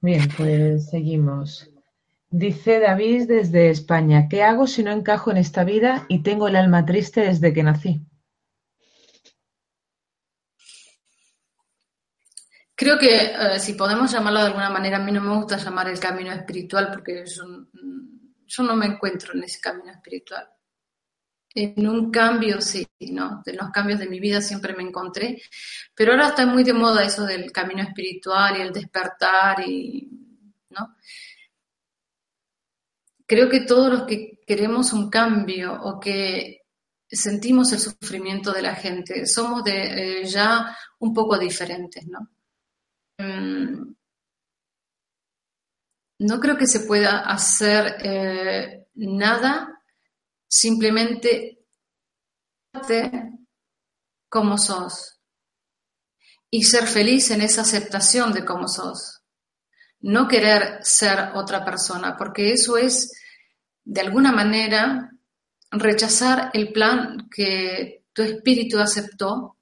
Bien, 0.02 0.28
pues 0.36 0.90
seguimos. 0.90 1.70
Dice 2.30 2.80
David 2.80 3.28
desde 3.28 3.70
España, 3.70 4.28
¿qué 4.30 4.44
hago 4.44 4.68
si 4.68 4.84
no 4.84 4.92
encajo 4.92 5.32
en 5.32 5.38
esta 5.38 5.64
vida 5.64 6.06
y 6.08 6.24
tengo 6.24 6.48
el 6.48 6.56
alma 6.56 6.86
triste 6.86 7.22
desde 7.22 7.54
que 7.54 7.64
nací? 7.64 8.02
Creo 12.76 12.98
que 12.98 13.18
eh, 13.18 13.60
si 13.60 13.74
podemos 13.74 14.10
llamarlo 14.12 14.40
de 14.40 14.46
alguna 14.46 14.70
manera, 14.70 14.98
a 14.98 15.00
mí 15.02 15.12
no 15.12 15.22
me 15.22 15.36
gusta 15.36 15.58
llamar 15.58 15.90
el 15.90 16.00
camino 16.00 16.32
espiritual 16.32 16.90
porque 16.92 17.26
yo, 17.26 17.44
yo 18.50 18.64
no 18.64 18.76
me 18.76 18.88
encuentro 18.88 19.34
en 19.34 19.44
ese 19.44 19.62
camino 19.62 19.92
espiritual. 19.92 20.50
En 21.54 21.88
un 21.88 22.12
cambio, 22.12 22.62
sí, 22.62 22.88
¿no? 23.12 23.42
De 23.46 23.54
los 23.54 23.70
cambios 23.72 24.00
de 24.00 24.10
mi 24.10 24.20
vida 24.20 24.42
siempre 24.42 24.76
me 24.76 24.84
encontré, 24.84 25.42
pero 25.96 26.12
ahora 26.12 26.30
está 26.30 26.46
muy 26.46 26.64
de 26.64 26.74
moda 26.74 27.04
eso 27.04 27.26
del 27.26 27.52
camino 27.52 27.82
espiritual 27.82 28.58
y 28.58 28.62
el 28.62 28.74
despertar 28.74 29.68
y, 29.68 30.10
¿no? 30.70 30.96
creo 33.30 33.48
que 33.48 33.62
todos 33.62 33.92
los 33.92 34.04
que 34.08 34.40
queremos 34.46 34.92
un 34.92 35.08
cambio 35.08 35.80
o 35.84 36.00
que 36.00 36.64
sentimos 37.08 37.72
el 37.72 37.80
sufrimiento 37.80 38.52
de 38.52 38.64
la 38.64 38.74
gente, 38.74 39.28
somos 39.28 39.64
de, 39.64 40.22
eh, 40.22 40.26
ya 40.26 40.76
un 40.98 41.14
poco 41.14 41.38
diferentes, 41.38 42.08
¿no? 42.08 42.28
Mm, 43.20 43.94
no 46.20 46.40
creo 46.40 46.58
que 46.58 46.68
se 46.68 46.82
pueda 46.82 47.20
hacer 47.20 47.96
eh, 48.04 48.88
nada 48.96 49.82
simplemente 50.48 51.66
como 54.28 54.58
sos 54.58 55.20
y 56.52 56.64
ser 56.64 56.88
feliz 56.88 57.32
en 57.32 57.42
esa 57.42 57.62
aceptación 57.62 58.34
de 58.34 58.46
cómo 58.46 58.68
sos. 58.68 59.16
no 60.02 60.30
querer 60.30 60.80
ser 60.82 61.32
otra 61.36 61.66
persona, 61.66 62.16
porque 62.16 62.54
eso 62.54 62.78
es, 62.78 63.12
de 63.84 64.00
alguna 64.00 64.32
manera, 64.32 65.12
rechazar 65.72 66.52
el 66.54 66.72
plan 66.72 67.28
que 67.30 68.06
tu 68.14 68.22
espíritu 68.22 68.80
aceptó 68.80 69.58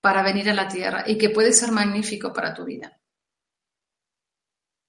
para 0.00 0.22
venir 0.22 0.48
a 0.50 0.54
la 0.54 0.68
tierra 0.68 1.02
y 1.04 1.18
que 1.18 1.30
puede 1.30 1.52
ser 1.52 1.72
magnífico 1.72 2.32
para 2.32 2.54
tu 2.54 2.64
vida. 2.64 2.96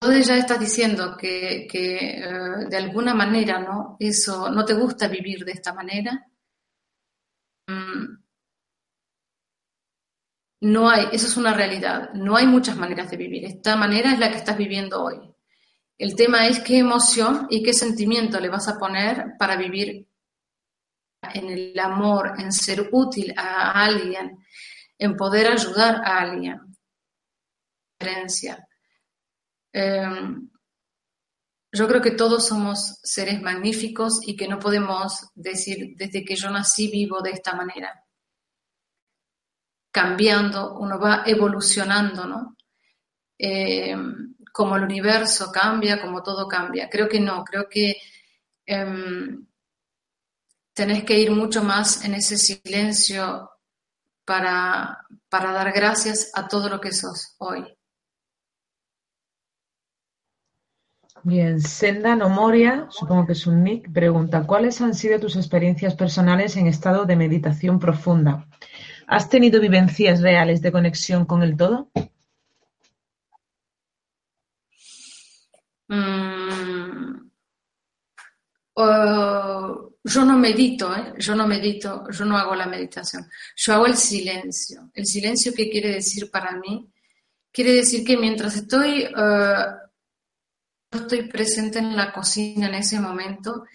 Entonces 0.01 0.27
ya 0.27 0.37
estás 0.37 0.59
diciendo 0.59 1.15
que, 1.17 1.67
eh, 1.73 2.65
de 2.69 2.77
alguna 2.77 3.13
manera 3.13 3.59
no 3.59 3.97
eso 3.99 4.49
no 4.51 4.63
te 4.65 4.73
gusta 4.73 5.07
vivir 5.07 5.43
de 5.45 5.53
esta 5.53 5.73
manera. 5.73 6.27
Mm, 7.67 8.17
no 10.61 10.89
hay, 10.89 11.07
eso 11.11 11.27
es 11.27 11.37
una 11.37 11.53
realidad. 11.53 12.11
No 12.13 12.35
hay 12.35 12.47
muchas 12.47 12.75
maneras 12.77 13.09
de 13.11 13.17
vivir. 13.17 13.45
Esta 13.45 13.75
manera 13.75 14.13
es 14.13 14.19
la 14.19 14.31
que 14.31 14.37
estás 14.37 14.57
viviendo 14.57 15.03
hoy. 15.03 15.19
El 15.97 16.15
tema 16.15 16.47
es 16.47 16.59
qué 16.59 16.79
emoción 16.79 17.47
y 17.49 17.63
qué 17.63 17.73
sentimiento 17.73 18.39
le 18.39 18.49
vas 18.49 18.67
a 18.67 18.77
poner 18.77 19.33
para 19.39 19.55
vivir 19.55 20.07
en 21.33 21.49
el 21.49 21.79
amor, 21.79 22.33
en 22.39 22.51
ser 22.51 22.89
útil 22.91 23.33
a 23.37 23.83
alguien, 23.83 24.37
en 24.97 25.15
poder 25.15 25.47
ayudar 25.47 26.01
a 26.03 26.19
alguien. 26.19 26.59
Em, 29.77 30.49
yo 31.73 31.87
creo 31.89 32.01
que 32.01 32.11
todos 32.11 32.47
somos 32.47 32.99
seres 33.03 33.41
magníficos 33.41 34.25
y 34.25 34.37
que 34.37 34.47
no 34.47 34.57
podemos 34.57 35.27
decir 35.35 35.95
desde 35.97 36.23
que 36.23 36.37
yo 36.37 36.49
nací 36.49 36.89
vivo 36.89 37.21
de 37.21 37.31
esta 37.31 37.53
manera. 37.53 38.01
Cambiando, 39.91 40.77
uno 40.79 40.97
va 40.97 41.23
evolucionando, 41.25 42.25
¿no? 42.25 42.55
Em, 43.37 44.35
como 44.53 44.77
el 44.77 44.83
universo 44.83 45.51
cambia, 45.51 46.01
como 46.01 46.23
todo 46.23 46.47
cambia. 46.47 46.89
Creo 46.89 47.09
que 47.09 47.19
no, 47.19 47.43
creo 47.43 47.67
que 47.69 47.97
em, 48.65 49.45
tenés 50.73 51.03
que 51.03 51.19
ir 51.19 51.31
mucho 51.31 51.63
más 51.63 52.05
en 52.05 52.13
ese 52.13 52.37
silencio 52.37 53.51
para, 54.23 55.05
para 55.27 55.51
dar 55.51 55.73
gracias 55.73 56.31
a 56.33 56.47
todo 56.47 56.69
lo 56.69 56.79
que 56.79 56.93
sos 56.93 57.35
hoy. 57.39 57.74
Bien, 61.27 61.59
Senda 61.59 62.15
Nomoria, 62.15 62.85
supongo 62.91 63.25
que 63.25 63.31
es 63.31 63.47
un 63.47 63.63
nick, 63.63 63.91
pregunta, 63.91 64.45
¿cuáles 64.45 64.79
han 64.79 64.93
sido 64.93 65.19
tus 65.19 65.35
experiencias 65.35 65.95
personales 65.95 66.55
en 66.55 66.67
estado 66.67 67.05
de 67.05 67.15
meditación 67.15 67.79
profunda? 67.79 68.47
¿Has 69.07 69.27
tenido 69.27 69.59
vivencias 69.59 70.21
reales 70.21 70.61
de 70.61 70.71
conexión 70.71 71.25
con 71.25 71.41
el 71.41 71.57
todo? 71.57 71.89
Mm, 75.87 77.31
yo 80.03 80.25
no 80.25 80.37
medito, 80.37 80.95
¿eh? 80.95 81.13
yo 81.17 81.33
no 81.33 81.47
medito, 81.47 82.03
yo 82.11 82.25
no 82.25 82.37
hago 82.37 82.53
la 82.53 82.67
meditación, 82.67 83.27
yo 83.55 83.73
hago 83.73 83.87
el 83.87 83.97
silencio. 83.97 84.91
El 84.93 85.07
silencio, 85.07 85.53
¿qué 85.57 85.71
quiere 85.71 85.89
decir 85.89 86.29
para 86.29 86.55
mí? 86.55 86.87
Quiere 87.51 87.71
decir 87.71 88.05
que 88.05 88.15
mientras 88.15 88.55
estoy... 88.57 89.05
Eh, 89.05 89.65
estoy 90.95 91.29
presente 91.29 91.79
en 91.79 91.95
la 91.95 92.11
cocina 92.11 92.67
en 92.67 92.75
ese 92.75 92.99
momento 92.99 93.65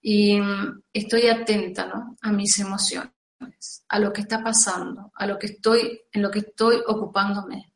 y 0.00 0.40
mm, 0.40 0.82
estoy 0.92 1.28
atenta 1.28 1.86
¿no? 1.86 2.16
a 2.20 2.32
mis 2.32 2.58
emociones, 2.58 3.12
a 3.88 3.98
lo 3.98 4.12
que 4.12 4.22
está 4.22 4.42
pasando, 4.42 5.12
a 5.14 5.26
lo 5.26 5.38
que 5.38 5.46
estoy, 5.48 6.00
en 6.12 6.22
lo 6.22 6.30
que 6.30 6.40
estoy 6.40 6.76
ocupándome. 6.86 7.72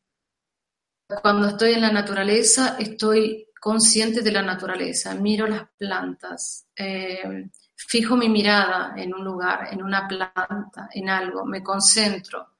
Cuando 1.21 1.49
estoy 1.49 1.73
en 1.73 1.81
la 1.81 1.91
naturaleza, 1.91 2.77
estoy 2.79 3.49
consciente 3.59 4.21
de 4.21 4.31
la 4.31 4.41
naturaleza, 4.41 5.13
miro 5.15 5.47
las 5.47 5.69
plantas, 5.77 6.65
eh, 6.75 7.49
fijo 7.75 8.15
mi 8.15 8.29
mirada 8.29 8.93
en 8.97 9.13
un 9.13 9.23
lugar, 9.23 9.69
en 9.71 9.83
una 9.83 10.07
planta, 10.07 10.89
en 10.91 11.09
algo, 11.09 11.45
me 11.45 11.61
concentro, 11.61 12.52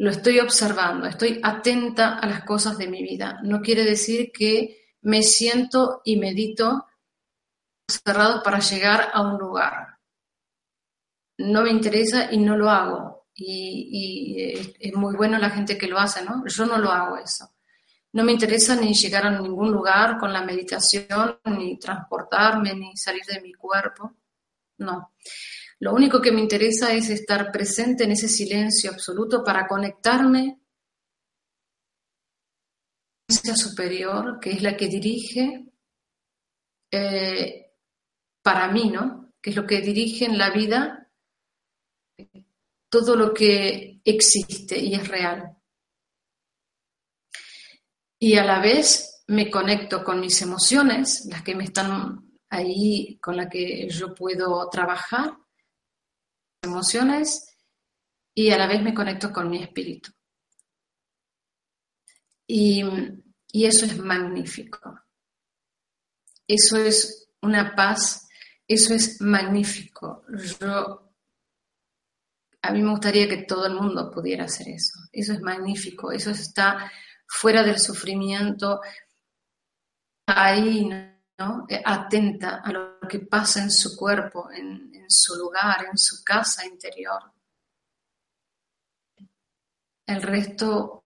lo 0.00 0.10
estoy 0.10 0.40
observando, 0.40 1.06
estoy 1.06 1.40
atenta 1.42 2.18
a 2.18 2.26
las 2.26 2.44
cosas 2.44 2.78
de 2.78 2.88
mi 2.88 3.02
vida. 3.02 3.38
No 3.42 3.60
quiere 3.60 3.84
decir 3.84 4.32
que 4.32 4.94
me 5.02 5.22
siento 5.22 6.00
y 6.06 6.16
medito 6.16 6.86
cerrado 7.86 8.42
para 8.42 8.60
llegar 8.60 9.10
a 9.12 9.20
un 9.20 9.38
lugar. 9.38 9.98
No 11.36 11.60
me 11.60 11.70
interesa 11.70 12.32
y 12.32 12.38
no 12.38 12.56
lo 12.56 12.70
hago. 12.70 13.26
Y, 13.34 14.54
es 14.80 14.94
muy 14.94 15.16
bueno 15.16 15.36
la 15.36 15.50
gente 15.50 15.76
que 15.76 15.86
lo 15.86 15.98
hace, 15.98 16.24
¿no? 16.24 16.46
Yo 16.46 16.64
no 16.64 16.78
lo 16.78 16.90
hago 16.90 17.18
eso. 17.18 17.50
No 18.12 18.24
me 18.24 18.32
interesa 18.32 18.76
ni 18.76 18.94
llegar 18.94 19.26
a 19.26 19.38
ningún 19.38 19.70
lugar 19.70 20.16
con 20.16 20.32
la 20.32 20.40
meditación, 20.40 21.40
ni 21.44 21.78
transportarme, 21.78 22.74
ni 22.74 22.96
salir 22.96 23.26
de 23.26 23.42
mi 23.42 23.52
cuerpo. 23.52 24.14
No. 24.78 25.12
Lo 25.80 25.94
único 25.94 26.20
que 26.20 26.30
me 26.30 26.40
interesa 26.40 26.92
es 26.92 27.08
estar 27.08 27.50
presente 27.50 28.04
en 28.04 28.12
ese 28.12 28.28
silencio 28.28 28.90
absoluto 28.90 29.42
para 29.42 29.66
conectarme 29.66 30.60
superior, 33.56 34.38
que 34.40 34.50
es 34.50 34.62
la 34.62 34.76
que 34.76 34.88
dirige 34.88 35.64
eh, 36.90 37.72
para 38.42 38.70
mí, 38.70 38.90
¿no? 38.90 39.32
Que 39.40 39.50
es 39.50 39.56
lo 39.56 39.66
que 39.66 39.80
dirige 39.80 40.26
en 40.26 40.36
la 40.36 40.50
vida 40.50 41.10
todo 42.90 43.16
lo 43.16 43.32
que 43.32 44.00
existe 44.04 44.78
y 44.78 44.94
es 44.94 45.08
real. 45.08 45.56
Y 48.18 48.36
a 48.36 48.44
la 48.44 48.60
vez 48.60 49.22
me 49.28 49.50
conecto 49.50 50.04
con 50.04 50.20
mis 50.20 50.42
emociones, 50.42 51.24
las 51.30 51.42
que 51.42 51.54
me 51.54 51.64
están 51.64 52.32
ahí, 52.50 53.16
con 53.18 53.36
las 53.36 53.48
que 53.48 53.88
yo 53.88 54.12
puedo 54.14 54.68
trabajar, 54.68 55.38
emociones 56.62 57.56
y 58.34 58.50
a 58.50 58.58
la 58.58 58.66
vez 58.66 58.82
me 58.82 58.94
conecto 58.94 59.32
con 59.32 59.48
mi 59.48 59.62
espíritu. 59.62 60.10
Y, 62.46 62.82
eso 63.52 63.86
es 63.86 63.98
magnífico. 63.98 65.00
Eso 66.46 66.76
es 66.78 67.28
una 67.42 67.74
paz, 67.74 68.28
eso 68.66 68.94
es 68.94 69.20
magnífico. 69.20 70.24
Yo, 70.60 71.12
a 72.62 72.72
mí 72.72 72.82
me 72.82 72.90
gustaría 72.90 73.28
que 73.28 73.44
todo 73.44 73.66
el 73.66 73.74
mundo 73.74 74.10
pudiera 74.10 74.44
hacer 74.44 74.68
eso. 74.68 74.98
Eso 75.12 75.32
es 75.32 75.40
magnífico, 75.40 76.12
eso 76.12 76.30
está 76.30 76.90
fuera 77.26 77.62
del 77.62 77.78
sufrimiento, 77.78 78.80
ahí, 80.26 80.88
¿no? 81.38 81.66
atenta 81.84 82.60
a 82.64 82.72
lo 82.72 83.00
que 83.08 83.20
pasa 83.20 83.62
en 83.62 83.70
su 83.70 83.96
cuerpo, 83.96 84.50
en, 84.50 84.89
su 85.10 85.34
lugar, 85.36 85.86
en 85.90 85.98
su 85.98 86.22
casa 86.24 86.66
interior. 86.66 87.22
El 90.06 90.22
resto 90.22 91.04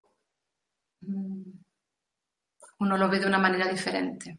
mm, 1.00 1.50
uno 2.80 2.96
lo 2.96 3.08
ve 3.08 3.20
de 3.20 3.26
una 3.26 3.38
manera 3.38 3.68
diferente. 3.68 4.38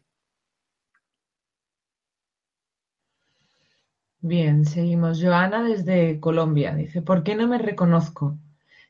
Bien, 4.20 4.64
seguimos. 4.64 5.20
Joana 5.22 5.62
desde 5.62 6.18
Colombia 6.20 6.74
dice, 6.74 7.00
¿por 7.02 7.22
qué 7.22 7.36
no 7.36 7.46
me 7.46 7.58
reconozco? 7.58 8.38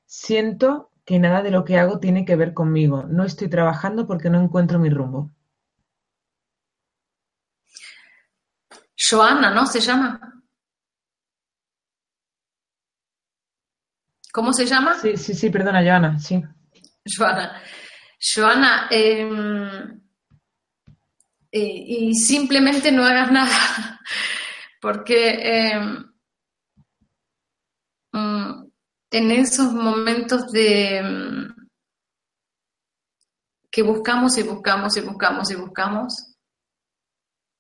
Siento 0.06 0.90
que 1.04 1.18
nada 1.18 1.42
de 1.42 1.50
lo 1.50 1.64
que 1.64 1.78
hago 1.78 2.00
tiene 2.00 2.24
que 2.24 2.36
ver 2.36 2.54
conmigo. 2.54 3.04
No 3.08 3.24
estoy 3.24 3.48
trabajando 3.48 4.06
porque 4.06 4.30
no 4.30 4.40
encuentro 4.40 4.78
mi 4.78 4.88
rumbo. 4.90 5.30
Joana, 8.96 9.50
¿no? 9.50 9.66
Se 9.66 9.80
llama. 9.80 10.35
¿Cómo 14.36 14.52
se 14.52 14.66
llama? 14.66 14.98
Sí, 15.00 15.16
sí, 15.16 15.32
sí, 15.32 15.48
perdona, 15.48 15.82
Joana, 15.82 16.18
sí. 16.18 16.44
Joana. 17.06 17.58
Joana, 18.20 18.86
em, 18.90 19.98
eh, 21.50 21.84
y 21.86 22.14
simplemente 22.14 22.92
no 22.92 23.02
hagas 23.02 23.32
nada, 23.32 23.48
porque 24.82 25.70
em, 25.72 26.04
mm, 28.12 28.70
en 29.12 29.30
esos 29.30 29.72
momentos 29.72 30.52
de 30.52 30.98
em, 30.98 31.54
que 33.70 33.82
buscamos 33.82 34.36
y 34.36 34.42
buscamos 34.42 34.98
y 34.98 35.00
buscamos 35.00 35.50
y 35.50 35.54
buscamos, 35.54 36.36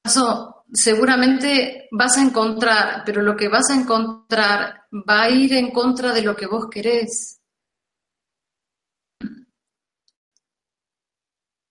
eso 0.04 0.55
seguramente 0.72 1.88
vas 1.92 2.16
a 2.16 2.22
encontrar, 2.22 3.02
pero 3.04 3.22
lo 3.22 3.36
que 3.36 3.48
vas 3.48 3.70
a 3.70 3.74
encontrar 3.74 4.84
va 4.92 5.22
a 5.22 5.30
ir 5.30 5.52
en 5.54 5.70
contra 5.70 6.12
de 6.12 6.22
lo 6.22 6.34
que 6.34 6.46
vos 6.46 6.66
querés. 6.70 7.40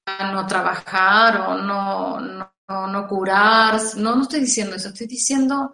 No 0.07 0.45
trabajar 0.47 1.41
o 1.41 1.57
no, 1.57 2.19
no, 2.19 2.87
no 2.87 3.07
curar, 3.07 3.79
no, 3.97 4.15
no 4.15 4.21
estoy 4.23 4.41
diciendo 4.41 4.75
eso, 4.75 4.89
estoy 4.89 5.07
diciendo 5.07 5.73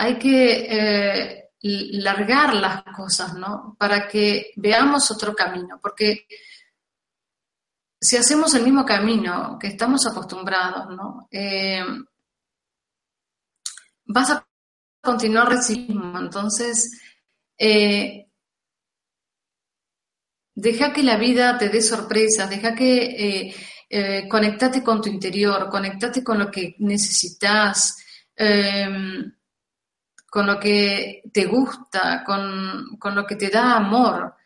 hay 0.00 0.18
que 0.18 0.66
eh, 0.70 1.50
largar 1.60 2.54
las 2.54 2.82
cosas, 2.84 3.34
¿no? 3.34 3.76
Para 3.78 4.08
que 4.08 4.52
veamos 4.56 5.10
otro 5.10 5.34
camino, 5.34 5.78
porque 5.80 6.26
si 8.00 8.16
hacemos 8.16 8.54
el 8.54 8.64
mismo 8.64 8.84
camino 8.84 9.58
que 9.60 9.68
estamos 9.68 10.06
acostumbrados, 10.06 10.96
¿no? 10.96 11.28
Eh, 11.30 11.84
vas 14.06 14.30
a 14.30 14.46
continuar 15.02 15.50
recibiendo. 15.50 16.18
Entonces, 16.18 16.98
eh, 17.58 18.26
deja 20.54 20.92
que 20.92 21.02
la 21.02 21.16
vida 21.18 21.58
te 21.58 21.68
dé 21.68 21.82
sorpresas, 21.82 22.48
deja 22.48 22.74
que 22.74 23.54
eh, 23.90 24.28
conectate 24.28 24.82
con 24.82 25.02
tu 25.02 25.10
interior, 25.10 25.68
conectate 25.68 26.24
con 26.24 26.38
lo 26.38 26.50
que 26.50 26.76
necesitas, 26.78 27.96
em, 28.34 29.30
con 30.30 30.46
lo 30.46 30.58
que 30.58 31.22
te 31.32 31.44
gusta, 31.44 32.22
con, 32.24 32.96
con, 32.98 33.14
lo 33.14 33.26
que 33.26 33.36
te 33.36 33.50
da 33.50 33.76
amor. 33.76 34.36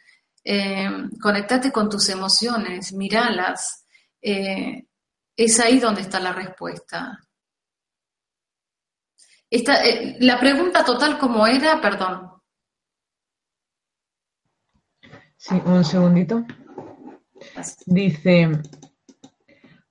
Em, 0.44 1.10
conectate 1.18 1.72
con 1.72 1.88
tus 1.88 2.08
emociones, 2.10 2.92
miralas. 2.92 3.86
es 5.36 5.60
ahí 5.60 5.78
donde 5.80 6.00
está 6.02 6.20
la 6.20 6.32
respuesta. 6.32 7.18
Esta, 9.50 9.84
eh, 9.84 10.16
la 10.18 10.40
pregunta 10.40 10.84
total 10.84 11.16
como 11.16 11.46
era, 11.46 11.80
perdón. 11.80 12.28
Sí, 15.36 15.54
un 15.64 15.84
segundito. 15.84 16.44
Dice, 17.86 18.50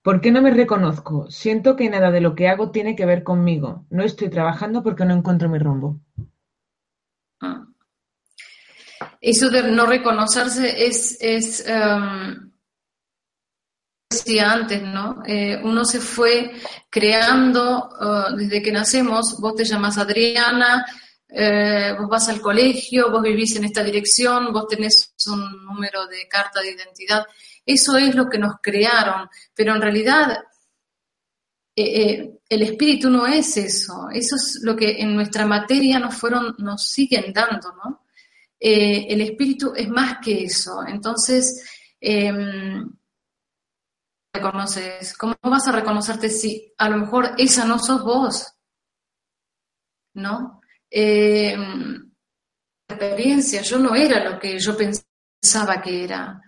¿por 0.01 0.19
qué 0.19 0.31
no 0.31 0.41
me 0.41 0.51
reconozco? 0.51 1.29
Siento 1.29 1.77
que 1.77 1.89
nada 1.89 2.11
de 2.11 2.19
lo 2.19 2.35
que 2.35 2.49
hago 2.49 2.71
tiene 2.71 2.95
que 2.95 3.05
ver 3.05 3.23
conmigo. 3.23 3.85
No 3.89 4.03
estoy 4.03 4.29
trabajando 4.29 4.83
porque 4.83 5.05
no 5.05 5.13
encuentro 5.13 5.47
mi 5.47 5.59
rumbo. 5.59 6.01
Eso 9.25 9.49
de 9.49 9.63
no 9.63 9.85
reconocerse 9.85 10.85
es, 10.85 11.17
es 11.21 11.65
em, 11.65 12.51
decía 14.09 14.51
antes, 14.51 14.81
¿no? 14.83 15.23
Eh, 15.25 15.61
uno 15.63 15.85
se 15.85 16.01
fue 16.01 16.51
creando 16.89 17.89
uh, 18.01 18.35
desde 18.35 18.61
que 18.61 18.73
nacemos, 18.73 19.39
vos 19.39 19.55
te 19.55 19.63
llamas 19.63 19.97
Adriana, 19.97 20.85
eh, 21.29 21.95
vos 21.97 22.09
vas 22.09 22.27
al 22.27 22.41
colegio, 22.41 23.09
vos 23.11 23.21
vivís 23.21 23.55
en 23.55 23.63
esta 23.63 23.81
dirección, 23.81 24.51
vos 24.51 24.67
tenés 24.67 25.13
un 25.27 25.63
número 25.63 26.05
de 26.07 26.27
carta 26.27 26.59
de 26.59 26.71
identidad. 26.71 27.25
Eso 27.65 27.95
es 27.95 28.13
lo 28.15 28.29
que 28.29 28.39
nos 28.39 28.55
crearon, 28.61 29.29
pero 29.55 29.73
en 29.73 29.81
realidad 29.81 30.37
eh, 31.77 32.39
el 32.49 32.61
espíritu 32.61 33.09
no 33.09 33.25
es 33.25 33.55
eso, 33.55 34.09
eso 34.11 34.35
es 34.35 34.59
lo 34.63 34.75
que 34.75 35.01
en 35.01 35.15
nuestra 35.15 35.45
materia 35.45 35.97
nos 35.97 36.13
fueron, 36.13 36.55
nos 36.57 36.87
siguen 36.87 37.31
dando, 37.31 37.73
¿no? 37.83 38.02
El 38.65 39.21
espíritu 39.21 39.73
es 39.75 39.89
más 39.89 40.19
que 40.23 40.45
eso. 40.45 40.83
Entonces, 40.87 41.63
em, 41.99 42.89
reconoces? 44.33 45.15
¿Cómo 45.17 45.35
vas 45.41 45.67
a 45.67 45.73
reconocerte 45.73 46.29
si 46.29 46.73
a 46.77 46.89
lo 46.89 46.97
mejor 46.97 47.31
esa 47.37 47.65
no 47.65 47.77
sos 47.79 48.03
vos? 48.03 48.53
¿No? 50.15 50.61
Eh, 50.89 51.55
experiencia, 52.87 53.61
yo 53.61 53.79
no 53.79 53.95
era 53.95 54.23
lo 54.23 54.39
que 54.39 54.59
yo 54.59 54.75
pensaba 54.77 55.81
que 55.81 56.03
era. 56.03 56.39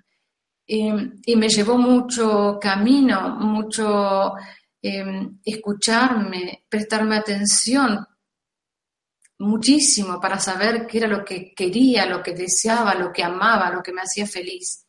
y 0.67 1.35
me 1.35 1.47
llevó 1.47 1.77
mucho 1.77 2.57
camino, 2.59 3.35
mucho 3.39 4.33
em, 4.81 5.39
escucharme, 5.43 6.65
prestarme 6.67 7.17
atención, 7.17 8.03
muchísimo 9.45 10.19
para 10.19 10.39
saber 10.39 10.85
qué 10.87 10.97
era 10.99 11.07
lo 11.07 11.23
que 11.23 11.53
quería, 11.53 12.05
lo 12.05 12.21
que 12.21 12.33
deseaba, 12.33 12.95
lo 12.95 13.11
que 13.11 13.23
amaba, 13.23 13.69
lo 13.69 13.81
que 13.81 13.93
me 13.93 14.01
hacía 14.01 14.27
feliz. 14.27 14.85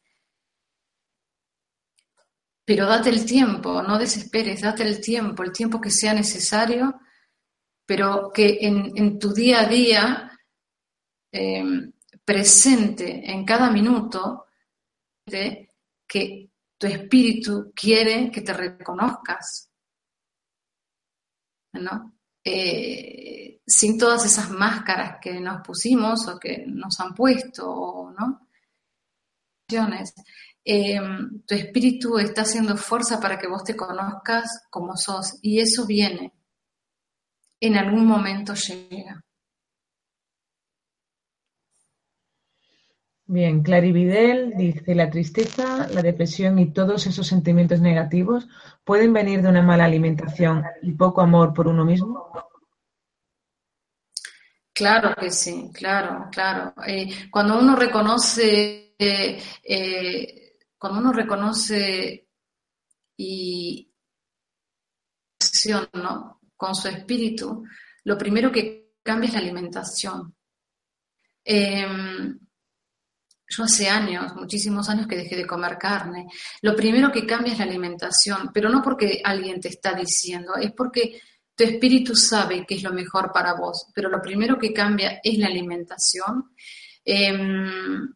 Pero 2.65 2.87
date 2.87 3.11
el 3.11 3.25
tiempo, 3.25 3.83
no 3.83 3.99
desesperes, 3.99 4.63
date 4.63 4.83
el 4.83 5.01
tiempo, 5.01 5.45
el 5.45 5.53
tiempo 5.53 5.81
que 5.81 5.91
sea 5.91 6.13
necesario, 6.13 7.01
pero 7.85 8.33
que 8.35 8.59
en, 8.61 9.19
tu 9.19 9.33
día 9.33 9.61
a 9.61 9.67
día, 9.67 10.39
em, 11.31 11.93
presente 12.25 13.31
en 13.31 13.45
cada 13.45 13.71
minuto, 13.71 14.47
que 15.25 16.51
tu 16.79 16.87
espíritu 16.87 17.73
quiere 17.75 18.31
que 18.31 18.41
te 18.43 18.53
reconozcas. 18.53 19.71
¿No? 21.73 22.16
Eh, 22.49 23.61
sin 23.67 23.99
todas 23.99 24.25
esas 24.25 24.51
máscaras 24.51 25.19
que 25.21 25.41
nos 25.41 25.67
pusimos 25.67 26.29
o 26.29 26.39
que 26.39 26.65
nos 26.69 27.01
han 27.01 27.13
puesto, 27.13 28.15
¿no? 28.17 28.49
Em, 30.65 31.43
tu 31.45 31.55
espíritu 31.57 32.19
está 32.19 32.43
haciendo 32.43 32.77
fuerza 32.77 33.19
para 33.19 33.37
que 33.37 33.49
vos 33.49 33.65
te 33.65 33.75
conozcas 33.77 34.63
como 34.71 34.97
sos 34.97 35.41
y 35.43 35.59
eso 35.59 35.87
viene, 35.87 36.33
en 37.61 37.77
algún 37.77 38.07
momento 38.07 38.55
llega. 38.55 39.25
Bien, 43.29 43.63
Clarividel 43.63 44.55
dice, 44.57 44.95
la 44.95 45.11
tristeza, 45.11 45.89
la 45.89 46.03
depresión 46.03 46.59
y 46.59 46.73
todos 46.73 47.07
esos 47.07 47.27
sentimientos 47.27 47.81
negativos 47.81 48.49
pueden 48.85 49.13
venir 49.13 49.43
de 49.43 49.49
una 49.49 49.63
mala 49.63 49.85
alimentación 49.85 50.65
y 50.83 50.93
poco 50.93 51.21
amor 51.21 51.53
por 51.53 51.67
uno 51.67 51.85
mismo. 51.85 52.31
Claro 54.73 55.15
que 55.19 55.31
sí, 55.31 55.71
claro, 55.73 56.29
claro. 56.31 56.75
Eh, 56.87 57.29
cuando 57.31 57.59
uno 57.59 57.75
reconoce 57.75 58.87
eh, 58.99 60.57
cuando 60.79 61.01
uno 61.01 61.13
reconoce 61.13 62.29
y 63.17 63.93
¿no? 65.95 66.41
con 66.57 66.75
su 66.75 66.89
espíritu, 66.89 67.65
lo 68.05 68.17
primero 68.17 68.53
que 68.53 68.95
cambia 69.03 69.29
es 69.29 69.35
la 69.35 69.41
alimentación. 69.41 70.35
Em, 71.45 72.39
yo 73.49 73.65
hace 73.65 73.89
años, 73.89 74.35
muchísimos 74.35 74.89
años 74.89 75.07
que 75.07 75.17
dejé 75.17 75.37
de 75.37 75.47
comer 75.47 75.79
carne. 75.79 76.27
Lo 76.63 76.75
primero 76.75 77.13
que 77.13 77.27
cambia 77.27 77.53
es 77.53 77.59
la 77.59 77.65
alimentación, 77.65 78.51
pero 78.53 78.69
no 78.69 78.83
porque 78.83 79.21
alguien 79.25 79.61
te 79.61 79.69
está 79.69 79.95
diciendo, 79.95 80.57
es 80.57 80.73
porque 80.73 81.21
tu 81.55 81.65
espíritu 81.65 82.15
sabe 82.15 82.65
qué 82.67 82.75
es 82.75 82.83
lo 82.83 82.93
mejor 82.93 83.33
para 83.33 83.55
vos, 83.55 83.87
pero 83.95 84.09
lo 84.09 84.21
primero 84.21 84.59
que 84.59 84.73
cambia 84.73 85.21
es 85.23 85.39
la 85.39 85.47
alimentación. 85.47 86.51
Em, 87.05 88.13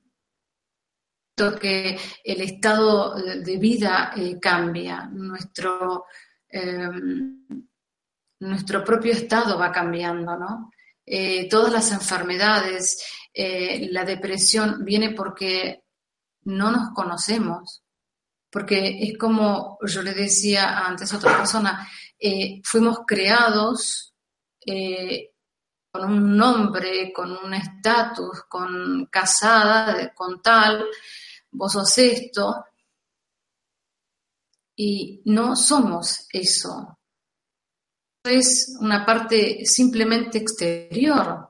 que 1.58 1.98
el 2.22 2.40
estado 2.42 3.14
de 3.14 3.56
vida 3.56 4.12
eh, 4.14 4.38
cambia, 4.38 5.08
nuestro, 5.10 6.04
em, 6.48 7.46
nuestro 8.40 8.84
propio 8.84 9.12
estado 9.12 9.58
va 9.58 9.72
cambiando, 9.72 10.36
¿no? 10.36 10.70
Eh, 11.06 11.48
todas 11.48 11.72
las 11.72 11.92
enfermedades, 11.92 13.02
eh, 13.32 13.88
la 13.90 14.04
depresión 14.04 14.84
viene 14.84 15.10
porque 15.10 15.84
no 16.42 16.70
nos 16.70 16.94
conocemos, 16.94 17.82
porque 18.50 19.02
es 19.02 19.18
como 19.18 19.78
yo 19.86 20.02
le 20.02 20.14
decía 20.14 20.86
antes 20.86 21.12
a 21.12 21.16
otra 21.16 21.36
persona, 21.36 21.88
fuimos 22.64 23.00
creados 23.06 24.14
con 25.92 26.04
un 26.04 26.36
nombre, 26.36 27.12
con 27.12 27.36
un 27.36 27.54
estatus, 27.54 28.42
con 28.48 29.06
casada, 29.06 30.12
con 30.14 30.40
tal, 30.40 30.86
vos 31.50 31.72
sos 31.72 31.98
esto, 31.98 32.64
y 34.82 35.20
no 35.26 35.56
somos 35.56 36.26
eso. 36.32 36.98
Es 38.24 38.76
una 38.80 39.04
parte 39.04 39.66
simplemente 39.66 40.38
exterior. 40.38 41.49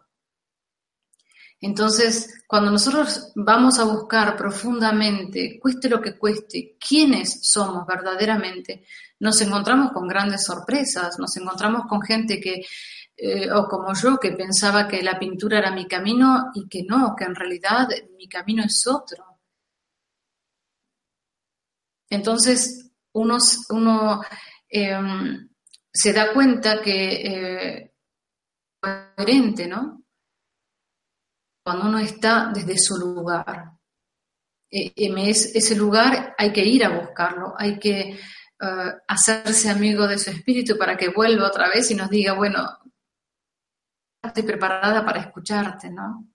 Entonces, 1.63 2.43
cuando 2.47 2.71
nosotros 2.71 3.33
vamos 3.35 3.79
a 3.79 3.85
buscar 3.85 4.35
profundamente, 4.37 5.59
cueste 5.61 5.91
lo 5.91 6.01
que 6.01 6.17
cueste, 6.17 6.77
quiénes 6.79 7.41
somos 7.43 7.87
verdaderamente, 7.87 8.87
nos 9.19 9.41
encontramos 9.43 9.93
con 9.93 10.09
grandes 10.09 10.45
sorpresas, 10.45 11.19
nos 11.19 11.37
encontramos 11.37 11.83
con 11.87 12.01
gente 12.01 12.41
que, 12.41 12.65
eh, 13.17 13.53
o 13.53 13.69
como 13.69 13.93
yo, 13.95 14.19
que 14.19 14.33
pensaba 14.33 14.89
que 14.89 15.03
la 15.03 15.19
pintura 15.19 15.59
era 15.59 15.71
mi 15.71 15.87
camino 15.87 16.51
y 16.55 16.67
que 16.67 16.83
no, 16.83 17.15
que 17.15 17.25
en 17.25 17.35
realidad 17.35 17.89
mi 18.17 18.27
camino 18.27 18.65
es 18.65 18.87
otro. 18.87 19.39
Entonces, 22.09 22.91
uno, 23.13 23.39
em, 24.69 25.49
se 25.93 26.13
da 26.13 26.33
cuenta 26.33 26.81
que 26.81 27.83
eh, 27.83 27.93
coherente, 28.81 29.67
¿no? 29.69 30.00
Cuando 31.63 31.87
uno 31.87 31.99
está 31.99 32.51
desde 32.53 32.79
su 32.79 32.97
lugar. 32.97 33.73
E, 34.71 34.93
ese 34.97 35.75
lugar 35.75 36.35
hay 36.39 36.53
que 36.53 36.65
ir 36.65 36.85
a 36.85 37.01
buscarlo, 37.01 37.55
hay 37.59 37.79
que 37.79 38.19
eh, 38.63 38.93
hacerse 39.09 39.71
amigo 39.71 40.07
de 40.07 40.19
su 40.19 40.31
espíritu 40.31 40.77
para 40.79 40.97
que 40.97 41.09
vuelva 41.09 41.49
otra 41.49 41.69
vez 41.69 41.91
y 41.91 41.95
nos 41.95 42.11
diga, 42.11 42.35
bueno, 42.35 42.69
estoy 44.23 44.43
preparada 44.43 45.05
para 45.05 45.21
escucharte, 45.21 45.91
¿no? 45.91 46.27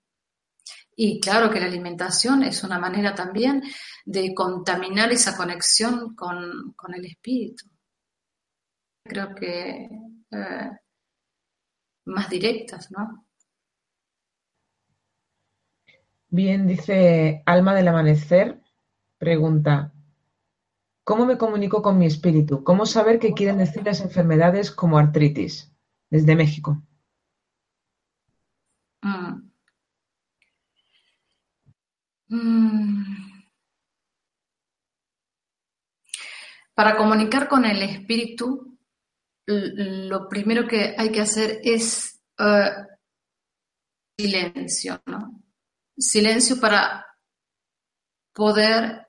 Y 0.96 1.20
claro 1.20 1.52
que 1.52 1.60
la 1.60 1.66
alimentación 1.66 2.44
es 2.44 2.64
una 2.64 2.80
manera 2.80 3.14
también 3.14 3.62
de 4.06 4.34
contaminar 4.34 5.12
esa 5.12 5.36
conexión 5.36 6.16
con, 6.16 6.76
el 6.94 7.06
espíritu. 7.06 7.66
Creo 9.04 9.36
que 9.36 9.88
eh, 10.32 10.72
más 12.06 12.30
directas, 12.30 12.90
¿no? 12.92 13.25
Bien, 16.36 16.68
dice 16.68 17.44
Alma 17.46 17.74
del 17.74 17.88
Amanecer, 17.88 18.62
pregunta, 19.18 19.94
¿cómo 21.06 21.26
me 21.26 21.38
comunico 21.38 21.82
con 21.82 21.98
mi 21.98 22.08
espíritu? 22.08 22.62
¿Cómo 22.62 22.86
saber 22.86 23.20
qué 23.20 23.32
quieren 23.32 23.58
decir 23.58 23.86
las 23.86 24.02
enfermedades 24.02 24.70
como 24.70 24.98
artritis? 24.98 25.72
Desde 26.10 26.36
México. 26.36 26.84
Mm. 29.02 29.50
Mm. 32.28 33.46
Para 36.74 36.98
comunicar 36.98 37.48
con 37.48 37.64
el 37.64 37.82
espíritu, 37.82 38.78
lo 39.46 40.28
primero 40.28 40.68
que 40.68 40.96
hay 40.98 41.14
que 41.14 41.22
hacer 41.22 41.62
es 41.64 42.22
eh, 42.38 42.72
silencio, 44.18 45.02
¿no? 45.06 45.45
Silencio 45.98 46.60
para 46.60 47.06
poder 48.34 49.08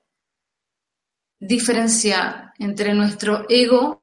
diferenciar 1.39 2.53
entre 2.57 2.93
nuestro 2.93 3.45
ego 3.49 4.01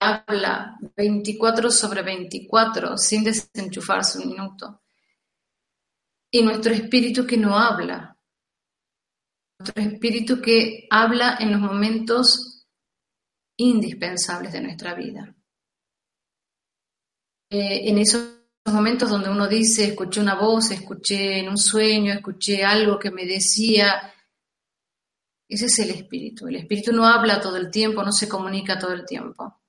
habla 0.00 0.76
24 0.96 1.70
sobre 1.70 2.02
24 2.02 2.98
sin 2.98 3.24
desenchufarse 3.24 4.18
un 4.18 4.28
minuto 4.28 4.82
y 6.30 6.42
nuestro 6.42 6.72
espíritu 6.72 7.26
que 7.26 7.36
no 7.36 7.58
habla. 7.58 8.18
Nuestro 9.58 9.82
espíritu 9.82 10.42
que 10.42 10.86
habla 10.90 11.38
en 11.40 11.50
los 11.52 11.60
momentos 11.60 12.66
indispensables 13.56 14.52
de 14.52 14.60
nuestra 14.60 14.94
vida. 14.94 15.34
Eh, 17.50 17.88
en 17.88 17.98
esos 17.98 18.35
momentos 18.74 19.10
donde 19.10 19.30
uno 19.30 19.46
dice, 19.48 19.84
escuché 19.84 20.20
una 20.20 20.34
voz, 20.34 20.70
escuché 20.70 21.38
en 21.38 21.48
un 21.48 21.58
sueño, 21.58 22.12
escuché 22.12 22.64
algo 22.64 22.98
que 22.98 23.10
me 23.10 23.24
decía, 23.26 24.12
ese 25.48 25.66
es 25.66 25.78
el 25.78 25.90
espíritu. 25.90 26.48
El 26.48 26.56
espíritu 26.56 26.92
no 26.92 27.06
habla 27.06 27.40
todo 27.40 27.56
el 27.56 27.70
tiempo, 27.70 28.02
no 28.02 28.12
se 28.12 28.28
comunica 28.28 28.78
todo 28.78 28.92
el 28.92 29.04
tiempo. 29.04 29.60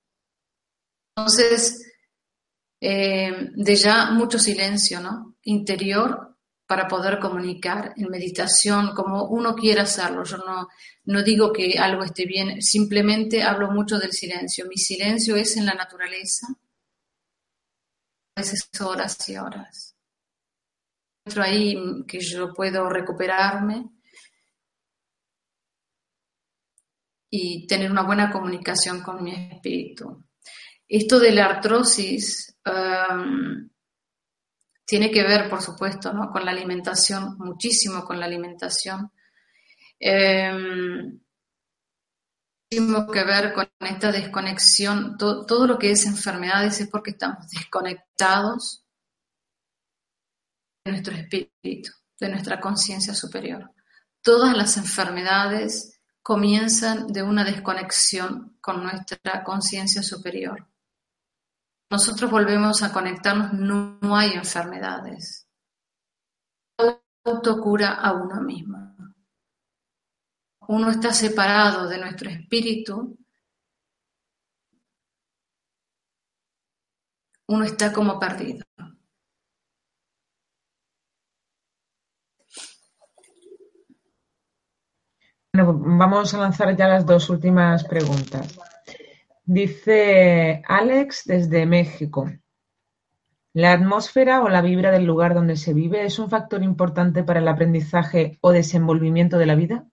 Entonces, 1.15 1.93
eh, 2.79 3.51
de 3.55 3.75
ya 3.75 4.11
mucho 4.11 4.39
silencio, 4.39 4.99
¿no? 4.99 5.35
Interior 5.43 6.35
para 6.67 6.87
poder 6.87 7.19
comunicar 7.19 7.93
en 7.95 8.09
meditación, 8.09 8.93
como 8.93 9.25
uno 9.25 9.55
quiera 9.55 9.83
hacerlo. 9.83 10.23
Yo 10.25 10.37
no, 10.37 10.67
no 11.05 11.23
digo 11.23 11.53
que 11.53 11.79
algo 11.79 12.03
esté 12.03 12.25
bien, 12.25 12.61
simplemente 12.61 13.41
hablo 13.41 13.71
mucho 13.71 13.97
del 13.97 14.11
silencio. 14.11 14.65
Mi 14.67 14.77
silencio 14.77 15.37
es 15.37 15.55
en 15.55 15.65
la 15.65 15.73
naturaleza, 15.73 16.47
veces 18.37 18.69
horas 18.79 19.17
y 19.27 19.37
horas. 19.37 19.95
Encuentro 21.25 21.43
ahí 21.43 21.75
que 22.07 22.19
yo 22.19 22.53
puedo 22.53 22.89
recuperarme 22.89 23.89
y 27.29 27.67
tener 27.67 27.91
una 27.91 28.03
buena 28.03 28.31
comunicación 28.31 29.01
con 29.01 29.23
mi 29.23 29.33
espíritu. 29.33 30.23
Esto 30.87 31.19
de 31.19 31.31
la 31.31 31.45
artrosis, 31.47 32.55
um, 32.65 33.69
tiene 34.85 35.11
que 35.11 35.23
ver, 35.23 35.49
por 35.49 35.61
supuesto, 35.61 36.13
¿no? 36.13 36.31
con 36.31 36.45
la 36.45 36.51
alimentación, 36.51 37.37
muchísimo 37.39 38.05
con 38.05 38.19
la 38.19 38.25
alimentación. 38.25 39.11
Eh, 39.99 41.19
muchísimo 42.71 43.11
que 43.11 43.23
ver 43.23 43.53
con 43.53 43.67
esta 43.81 44.11
desconexión. 44.11 45.17
Todo, 45.17 45.67
lo 45.67 45.77
que 45.77 45.91
es 45.91 46.05
enfermedades 46.05 46.81
es 46.81 46.89
porque 46.89 47.11
estamos 47.11 47.49
desconectados 47.49 48.85
de 50.85 50.91
nuestro 50.91 51.15
espíritu, 51.15 51.91
de 52.19 52.29
nuestra 52.29 52.59
conciencia 52.59 53.13
superior. 53.13 53.71
Todas 54.21 54.55
las 54.55 54.77
enfermedades 54.77 55.99
comienzan 56.21 57.07
de 57.07 57.23
una 57.23 57.43
desconexión 57.43 58.57
con 58.61 58.83
nuestra 58.83 59.43
conciencia 59.43 60.03
superior 60.03 60.67
nosotros 61.89 62.29
volvemos 62.29 62.83
a 62.83 62.91
conectarnos, 62.91 63.53
no, 63.53 64.15
hay 64.15 64.31
enfermedades. 64.33 65.47
Autocura 67.23 67.93
a 67.93 68.13
uno 68.13 68.41
mismo. 68.41 68.86
Uno 70.67 70.89
está 70.91 71.13
separado 71.13 71.87
de 71.87 71.97
nuestro 71.97 72.29
espíritu. 72.29 73.17
Uno 77.47 77.63
está 77.63 77.93
como 77.93 78.19
perdido. 78.19 78.65
Bueno, 85.53 85.79
vamos 85.97 86.33
a 86.33 86.37
lanzar 86.37 86.75
ya 86.75 86.87
las 86.87 87.05
dos 87.05 87.29
últimas 87.29 87.85
preguntas. 87.85 88.59
Dice 89.45 90.61
Alex 90.67 91.23
desde 91.25 91.65
México. 91.65 92.29
¿La 93.53 93.71
atmósfera 93.71 94.43
o 94.43 94.49
la 94.49 94.61
vibra 94.61 94.91
del 94.91 95.05
lugar 95.05 95.33
donde 95.33 95.55
se 95.55 95.73
vive 95.73 96.05
es 96.05 96.19
un 96.19 96.29
factor 96.29 96.61
importante 96.61 97.23
para 97.23 97.39
el 97.39 97.47
aprendizaje 97.47 98.37
o 98.41 98.51
desenvolvimiento 98.51 99.37
de 99.37 99.45
la 99.45 99.55
vida? 99.55 99.87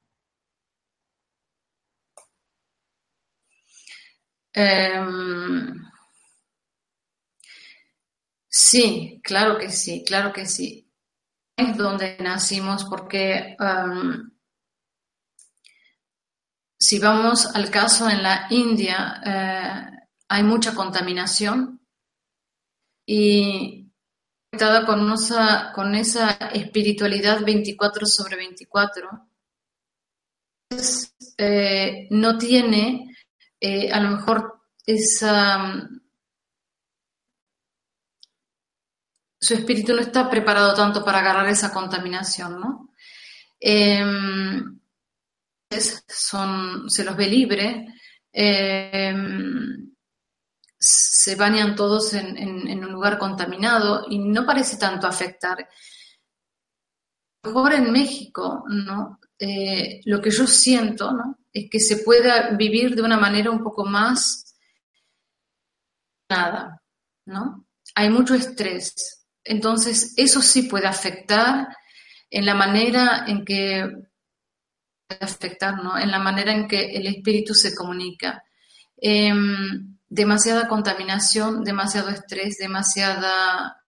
Em, 4.55 5.74
sí, 8.48 9.20
claro 9.22 9.59
que 9.59 9.70
sí, 9.70 10.05
claro 10.06 10.32
que 10.32 10.47
sí. 10.47 10.90
Es 11.56 11.76
donde 11.76 12.16
nacimos 12.20 12.85
porque 12.85 13.56
em, 13.59 14.31
si 16.78 16.98
vamos 16.98 17.47
al 17.55 17.70
caso 17.70 18.09
en 18.09 18.22
la 18.22 18.47
India, 18.51 19.20
eh, 19.24 20.06
hay 20.28 20.43
mucha 20.43 20.74
contaminación 20.74 21.81
y 23.06 23.90
conectada 24.51 24.86
con 24.86 25.12
esa, 25.12 25.72
con 25.74 25.94
esa 25.94 26.31
espiritualidad 26.52 27.44
24 27.44 28.06
sobre 28.06 28.36
24, 28.36 29.28
eh, 31.39 32.06
no 32.10 32.39
tiene 32.39 33.14
eh, 33.65 33.91
a 33.91 33.99
lo 33.99 34.11
mejor. 34.11 34.61
Su 39.41 39.55
espíritu 39.55 39.95
no 39.95 40.01
está 40.01 40.28
preparado 40.28 40.74
tanto 40.74 41.03
para 41.03 41.20
agarrar 41.20 41.49
esa 41.49 41.73
contaminación, 41.73 42.61
¿no? 42.61 42.91
Em, 43.59 44.78
son, 46.07 46.91
se 46.91 47.05
los 47.05 47.16
ve 47.16 47.27
libre, 47.27 47.86
em, 48.32 49.95
se 50.78 51.35
bañan 51.36 51.74
todos 51.74 52.12
en, 52.12 52.85
un 52.85 52.93
lugar 52.93 53.19
contaminado 53.19 54.05
y 54.11 54.19
no 54.19 54.45
parece 54.45 54.77
tanto 54.77 55.07
afectar. 55.07 55.66
Mejor 57.45 57.73
en 57.73 57.93
México, 57.93 58.65
¿no? 58.69 59.20
Eh, 59.39 60.03
lo 60.05 60.20
que 60.20 60.31
yo 60.31 60.47
siento, 60.47 61.12
¿no? 61.12 61.43
Es 61.55 61.70
que 61.70 61.81
se 61.81 61.98
pueda 61.98 62.51
vivir 62.51 62.94
de 62.94 63.02
una 63.02 63.16
manera 63.16 63.51
un 63.51 63.62
poco 63.62 63.86
más 63.86 64.55
nada, 66.28 66.82
¿no? 67.24 67.66
Hay 67.94 68.10
mucho 68.10 68.35
estrés. 68.35 69.24
Entonces, 69.43 70.12
eso 70.16 70.43
sí 70.43 70.62
puede 70.62 70.86
afectar 70.86 71.68
en 72.31 72.44
la 72.44 72.55
manera 72.55 73.24
en 73.26 73.44
que 73.44 73.89
afectar 75.20 75.74
en 76.01 76.10
la 76.10 76.18
manera 76.18 76.52
en 76.52 76.66
que 76.66 76.97
el 76.97 77.06
espíritu 77.06 77.55
se 77.55 77.74
comunica. 77.74 78.43
Em, 78.97 79.98
demasiada 80.09 80.68
contaminación, 80.68 81.62
demasiado 81.64 82.10
estrés, 82.10 82.56
demasiada, 82.59 83.85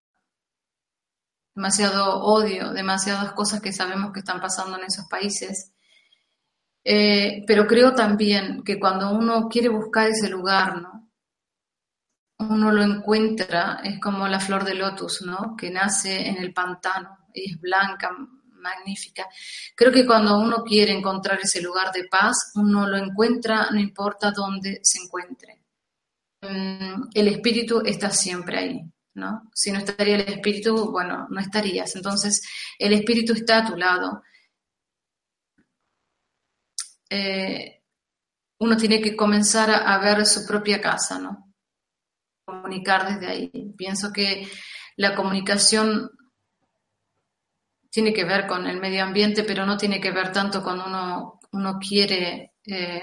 demasiado 1.55 2.23
odio, 2.23 2.73
demasiadas 2.73 3.33
cosas 3.33 3.61
que 3.61 3.73
sabemos 3.73 4.13
que 4.13 4.21
están 4.21 4.41
pasando 4.41 4.79
en 4.79 4.85
esos 4.85 5.07
países. 5.07 5.73
Eh, 6.89 7.43
pero 7.47 7.67
creo 7.67 7.95
también 7.95 8.63
que 8.63 8.79
cuando 8.79 9.11
uno 9.11 9.49
quiere 9.49 9.69
buscar 9.69 10.09
ese 10.09 10.29
lugar, 10.29 10.81
¿no? 10.81 11.11
uno 12.39 12.71
lo 12.71 12.83
encuentra, 12.83 13.81
es 13.83 13.99
como 13.99 14.29
la 14.29 14.39
flor 14.39 14.63
de 14.65 14.75
lotus, 14.75 15.23
¿no? 15.23 15.57
que 15.57 15.69
nace 15.71 16.29
en 16.29 16.37
el 16.37 16.53
pantano 16.53 17.27
y 17.35 17.51
es 17.51 17.61
blanca, 17.61 18.11
magnífica. 18.53 19.27
Creo 19.75 19.91
que 19.91 20.07
cuando 20.07 20.39
uno 20.39 20.63
quiere 20.63 20.93
encontrar 20.93 21.41
ese 21.43 21.61
lugar 21.61 21.91
de 21.93 22.05
paz, 22.05 22.53
uno 22.55 22.87
lo 22.87 22.97
encuentra, 22.97 23.69
no 23.73 23.81
importa 23.81 24.31
dónde 24.31 24.79
se 24.83 25.03
encuentre. 25.03 25.63
Mm, 26.43 27.09
el 27.15 27.29
espíritu 27.29 27.83
está 27.85 28.11
siempre 28.11 28.59
ahí. 28.59 28.81
¿no? 29.15 29.51
Si 29.55 29.73
no 29.73 29.79
estaría 29.79 30.17
el 30.17 30.29
espíritu, 30.29 30.91
bueno, 30.93 31.27
no 31.31 31.41
estarías. 31.41 31.97
Entonces, 31.97 32.43
el 32.79 32.93
espíritu 32.93 33.33
está 33.33 33.59
a 33.59 33.67
tu 33.67 33.77
lado. 33.77 34.23
Eh, 37.11 37.83
uno 38.59 38.77
tiene 38.77 39.01
que 39.01 39.15
comenzar 39.15 39.71
a, 39.71 39.99
ver 39.99 40.25
su 40.27 40.47
propia 40.47 40.81
casa, 40.81 41.19
¿no? 41.19 41.53
Comunicar 42.45 43.09
desde 43.09 43.27
ahí. 43.27 43.75
Pienso 43.77 44.13
que 44.13 44.49
la 44.97 45.15
comunicación 45.15 46.11
tiene 47.91 48.13
que 48.13 48.25
ver 48.25 48.47
con 48.47 48.67
el 48.67 48.81
medio 48.81 49.05
ambiente, 49.05 49.45
pero 49.45 49.67
no 49.67 49.77
tiene 49.77 50.01
que 50.01 50.11
ver 50.11 50.33
tanto 50.33 50.63
cuando 50.63 50.87
uno, 50.87 51.41
uno 51.53 51.79
quiere 51.79 52.55
eh, 52.67 53.03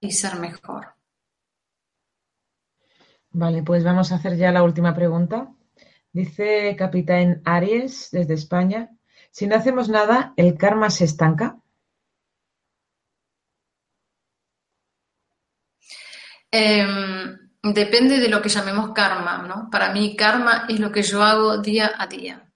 y 0.00 0.10
ser 0.12 0.38
mejor. 0.38 0.94
Vale, 3.30 3.62
pues 3.62 3.82
vamos 3.82 4.12
a 4.12 4.16
hacer 4.16 4.36
ya 4.36 4.52
la 4.52 4.62
última 4.62 4.94
pregunta. 4.94 5.52
Dice 6.12 6.76
Capitán 6.76 7.42
Aries 7.44 8.10
desde 8.12 8.34
España, 8.34 8.93
si 9.34 9.48
no 9.48 9.56
hacemos 9.56 9.88
nada, 9.88 10.32
¿el 10.36 10.56
karma 10.56 10.90
se 10.90 11.04
estanca? 11.06 11.58
Em, 16.52 17.50
depende 17.60 18.20
de 18.20 18.28
lo 18.28 18.40
que 18.40 18.48
llamemos 18.48 18.92
karma, 18.92 19.38
¿no? 19.38 19.68
Para 19.72 19.92
mí 19.92 20.14
karma 20.14 20.66
es 20.68 20.78
lo 20.78 20.92
que 20.92 21.02
yo 21.02 21.20
hago 21.20 21.58
día 21.58 21.90
a 21.98 22.06
día. 22.06 22.48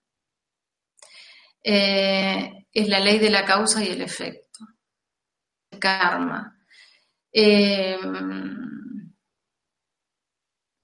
Eh, 1.65 2.67
es 2.73 2.89
la 2.89 3.01
ley 3.01 3.19
de 3.19 3.31
la 3.31 3.45
causa 3.45 3.83
y 3.83 3.89
el 3.89 4.01
efecto. 4.01 4.61
Karma. 5.81 6.57
Em, 7.33 9.13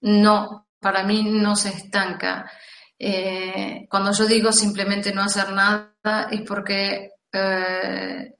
no, 0.00 0.68
para 0.80 1.04
mí 1.04 1.22
no 1.22 1.54
se 1.54 1.68
estanca. 1.68 2.50
Eh, 2.98 3.86
cuando 3.90 4.12
yo 4.12 4.26
digo 4.26 4.52
simplemente 4.52 5.12
no 5.12 5.22
hacer 5.22 5.52
nada 5.52 6.28
es 6.30 6.42
porque 6.42 7.10
eh, 7.32 8.34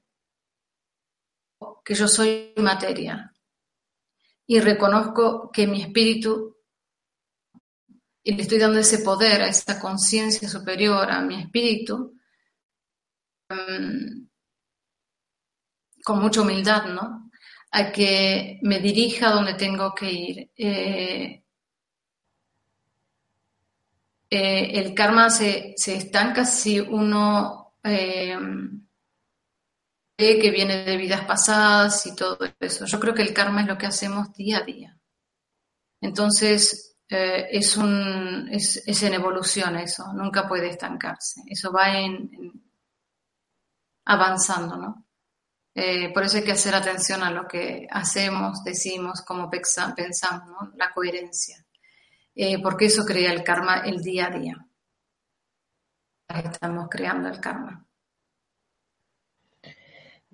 que 1.83 1.93
yo 1.93 2.07
soy 2.07 2.53
materia 2.57 3.31
y 4.47 4.59
reconozco 4.59 5.51
que 5.51 5.67
mi 5.67 5.81
espíritu 5.81 6.55
y 8.23 8.33
le 8.33 8.41
estoy 8.41 8.57
dando 8.57 8.79
ese 8.79 8.99
poder 8.99 9.43
a 9.43 9.47
esa 9.47 9.79
conciencia 9.79 10.49
superior 10.49 11.11
a 11.11 11.21
mi 11.21 11.41
espíritu 11.41 12.17
em, 13.49 14.27
con 16.03 16.21
mucha 16.21 16.41
humildad, 16.41 16.85
¿no? 16.85 17.29
A 17.71 17.91
que 17.91 18.59
me 18.63 18.79
dirija 18.79 19.31
donde 19.31 19.55
tengo 19.55 19.93
que 19.93 20.11
ir. 20.11 20.51
Eh, 20.55 21.44
eh, 24.29 24.79
el 24.79 24.93
karma 24.93 25.29
se, 25.29 25.75
estanca 25.75 26.45
si 26.45 26.79
uno 26.79 27.75
eh, 27.83 28.37
que 30.17 30.51
viene 30.51 30.83
de 30.83 30.97
vidas 30.97 31.25
pasadas 31.25 32.05
y 32.07 32.15
todo 32.15 32.39
eso. 32.59 32.85
Yo 32.85 32.99
creo 32.99 33.13
que 33.13 33.21
el 33.21 33.33
karma 33.33 33.61
es 33.61 33.67
lo 33.67 33.77
que 33.77 33.85
hacemos 33.85 34.33
día 34.33 34.59
a 34.59 34.63
día. 34.63 34.97
Entonces, 36.01 36.97
eh, 37.09 37.47
es, 37.51 37.77
un, 37.77 38.49
es, 38.51 39.03
en 39.03 39.13
evolución 39.13 39.75
eso, 39.77 40.11
nunca 40.13 40.47
puede 40.47 40.69
estancarse. 40.69 41.41
Eso 41.47 41.71
va 41.71 41.97
en, 41.99 42.31
avanzando, 44.05 44.77
¿no? 44.77 45.01
por 46.13 46.23
eso 46.23 46.37
hay 46.37 46.43
que 46.43 46.53
hacer 46.53 46.73
atención 46.73 47.21
a 47.21 47.31
lo 47.31 47.49
que 47.49 47.85
hacemos, 47.91 48.63
decimos, 48.63 49.21
cómo 49.23 49.49
pensamos, 49.49 50.69
la 50.77 50.93
coherencia. 50.93 51.64
Eh, 52.35 52.61
porque 52.61 52.85
eso 52.85 53.05
crea 53.05 53.31
el 53.31 53.43
karma 53.43 53.79
el 53.85 54.01
día 54.01 54.27
a 54.27 54.37
día. 54.37 54.67
Estamos 56.27 56.87
creando 56.89 57.29
el 57.29 57.39
karma. 57.39 57.85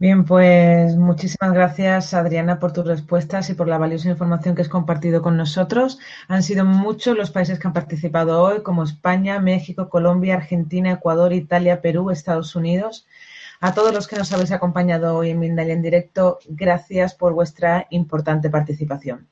Bien, 0.01 0.25
pues 0.25 0.95
muchísimas 0.95 1.53
gracias 1.53 2.15
Adriana 2.15 2.57
por 2.57 2.73
tus 2.73 2.87
respuestas 2.87 3.51
y 3.51 3.53
por 3.53 3.67
la 3.67 3.77
valiosa 3.77 4.09
información 4.09 4.55
que 4.55 4.63
has 4.63 4.67
compartido 4.67 5.21
con 5.21 5.37
nosotros. 5.37 5.99
Han 6.27 6.41
sido 6.41 6.65
muchos 6.65 7.15
los 7.15 7.29
países 7.29 7.59
que 7.59 7.67
han 7.67 7.73
participado 7.73 8.41
hoy, 8.41 8.63
como 8.63 8.81
España, 8.81 9.39
México, 9.39 9.89
Colombia, 9.89 10.37
Argentina, 10.37 10.93
Ecuador, 10.93 11.33
Italia, 11.33 11.81
Perú, 11.81 12.09
Estados 12.09 12.55
Unidos. 12.55 13.05
A 13.59 13.75
todos 13.75 13.93
los 13.93 14.07
que 14.07 14.15
nos 14.15 14.33
habéis 14.33 14.51
acompañado 14.51 15.15
hoy 15.15 15.29
en 15.29 15.39
Mindalia 15.39 15.75
en 15.75 15.83
directo, 15.83 16.39
gracias 16.47 17.13
por 17.13 17.33
vuestra 17.33 17.85
importante 17.91 18.49
participación. 18.49 19.29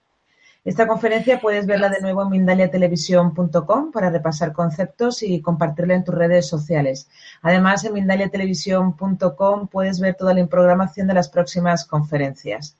Esta 0.65 0.87
conferencia 0.87 1.39
puedes 1.39 1.65
verla 1.65 1.89
de 1.89 2.01
nuevo 2.01 2.23
en 2.23 2.29
mindaliatelevisión.com 2.29 3.91
para 3.91 4.09
repasar 4.09 4.51
conceptos 4.51 5.23
y 5.23 5.41
compartirla 5.41 5.95
en 5.95 6.03
tus 6.03 6.15
redes 6.15 6.47
sociales. 6.47 7.09
Además, 7.41 7.85
en 7.85 7.93
mindaliatelevisión.com 7.93 9.67
puedes 9.67 9.99
ver 9.99 10.15
toda 10.15 10.33
la 10.33 10.45
programación 10.47 11.07
de 11.07 11.13
las 11.13 11.29
próximas 11.29 11.85
conferencias. 11.85 12.75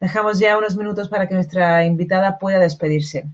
Dejamos 0.00 0.38
ya 0.38 0.56
unos 0.56 0.76
minutos 0.76 1.08
para 1.08 1.28
que 1.28 1.34
nuestra 1.34 1.84
invitada 1.84 2.38
pueda 2.38 2.58
despedirse. 2.58 3.26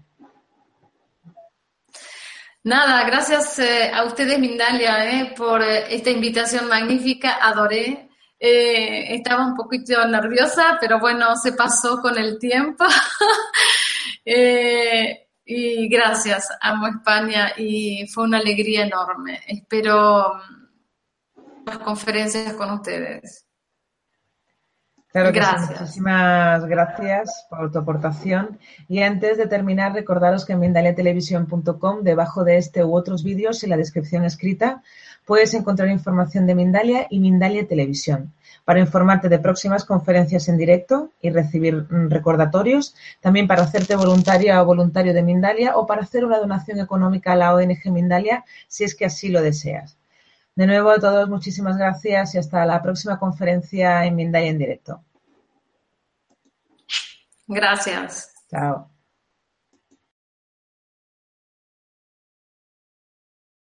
Nada, 2.64 3.04
gracias 3.04 3.60
eh, 3.60 3.92
a 3.94 4.02
ustedes, 4.02 4.40
Mindalia, 4.40 5.08
eh, 5.08 5.34
por 5.36 5.62
eh, 5.62 5.94
esta 5.94 6.10
invitación 6.10 6.66
magnífica. 6.66 7.38
Adoré 7.40 8.08
estaba 8.38 9.46
un 9.46 9.54
poquito 9.54 10.04
nerviosa, 10.08 10.76
pero 10.80 10.98
bueno, 10.98 11.36
se 11.36 11.52
pasó 11.52 12.02
con 12.02 12.18
el 12.18 12.40
tiempo. 12.40 12.84
Eh, 14.28 15.28
y 15.44 15.88
gracias, 15.88 16.48
amo 16.60 16.88
España 16.88 17.52
y 17.56 18.08
fue 18.08 18.24
una 18.24 18.38
alegría 18.38 18.84
enorme. 18.84 19.40
Espero 19.46 20.34
mm, 20.34 21.40
las 21.64 21.78
conferencias 21.78 22.52
con 22.54 22.72
ustedes. 22.72 23.46
Claro 25.12 25.32
que 25.32 25.38
gracias. 25.38 25.80
Muchísimas 25.80 26.66
gracias 26.66 27.46
por 27.48 27.70
tu 27.70 27.78
aportación. 27.78 28.58
Y 28.88 29.00
antes 29.02 29.38
de 29.38 29.46
terminar, 29.46 29.94
recordaros 29.94 30.44
que 30.44 30.54
en 30.54 30.60
mindaliatelevisión.com, 30.60 32.02
debajo 32.02 32.42
de 32.42 32.56
este 32.58 32.84
u 32.84 32.94
otros 32.94 33.22
vídeos, 33.22 33.62
en 33.62 33.70
la 33.70 33.76
descripción 33.76 34.24
escrita, 34.24 34.82
puedes 35.24 35.54
encontrar 35.54 35.88
información 35.88 36.46
de 36.46 36.56
Mindalia 36.56 37.06
y 37.08 37.20
Mindalia 37.20 37.66
Televisión 37.68 38.34
para 38.66 38.80
informarte 38.80 39.28
de 39.28 39.38
próximas 39.38 39.84
conferencias 39.84 40.48
en 40.48 40.58
directo 40.58 41.12
y 41.22 41.30
recibir 41.30 41.86
mm, 41.88 42.10
recordatorios, 42.10 42.96
también 43.20 43.46
para 43.46 43.62
hacerte 43.62 43.94
voluntaria 43.94 44.60
o 44.60 44.66
voluntario 44.66 45.14
de 45.14 45.22
Mindalia 45.22 45.76
o 45.76 45.86
para 45.86 46.02
hacer 46.02 46.24
una 46.24 46.38
donación 46.38 46.80
económica 46.80 47.32
a 47.32 47.36
la 47.36 47.54
ONG 47.54 47.92
Mindalia 47.92 48.44
si 48.66 48.82
es 48.82 48.96
que 48.96 49.06
así 49.06 49.28
lo 49.28 49.40
deseas. 49.40 49.96
De 50.56 50.66
nuevo 50.66 50.90
a 50.90 50.98
todos, 50.98 51.28
muchísimas 51.28 51.76
gracias 51.76 52.34
y 52.34 52.38
hasta 52.38 52.66
la 52.66 52.82
próxima 52.82 53.20
conferencia 53.20 54.04
en 54.04 54.16
Mindalia 54.16 54.50
en 54.50 54.58
directo. 54.58 55.00
Gracias. 57.46 58.34
Chao. 58.50 58.95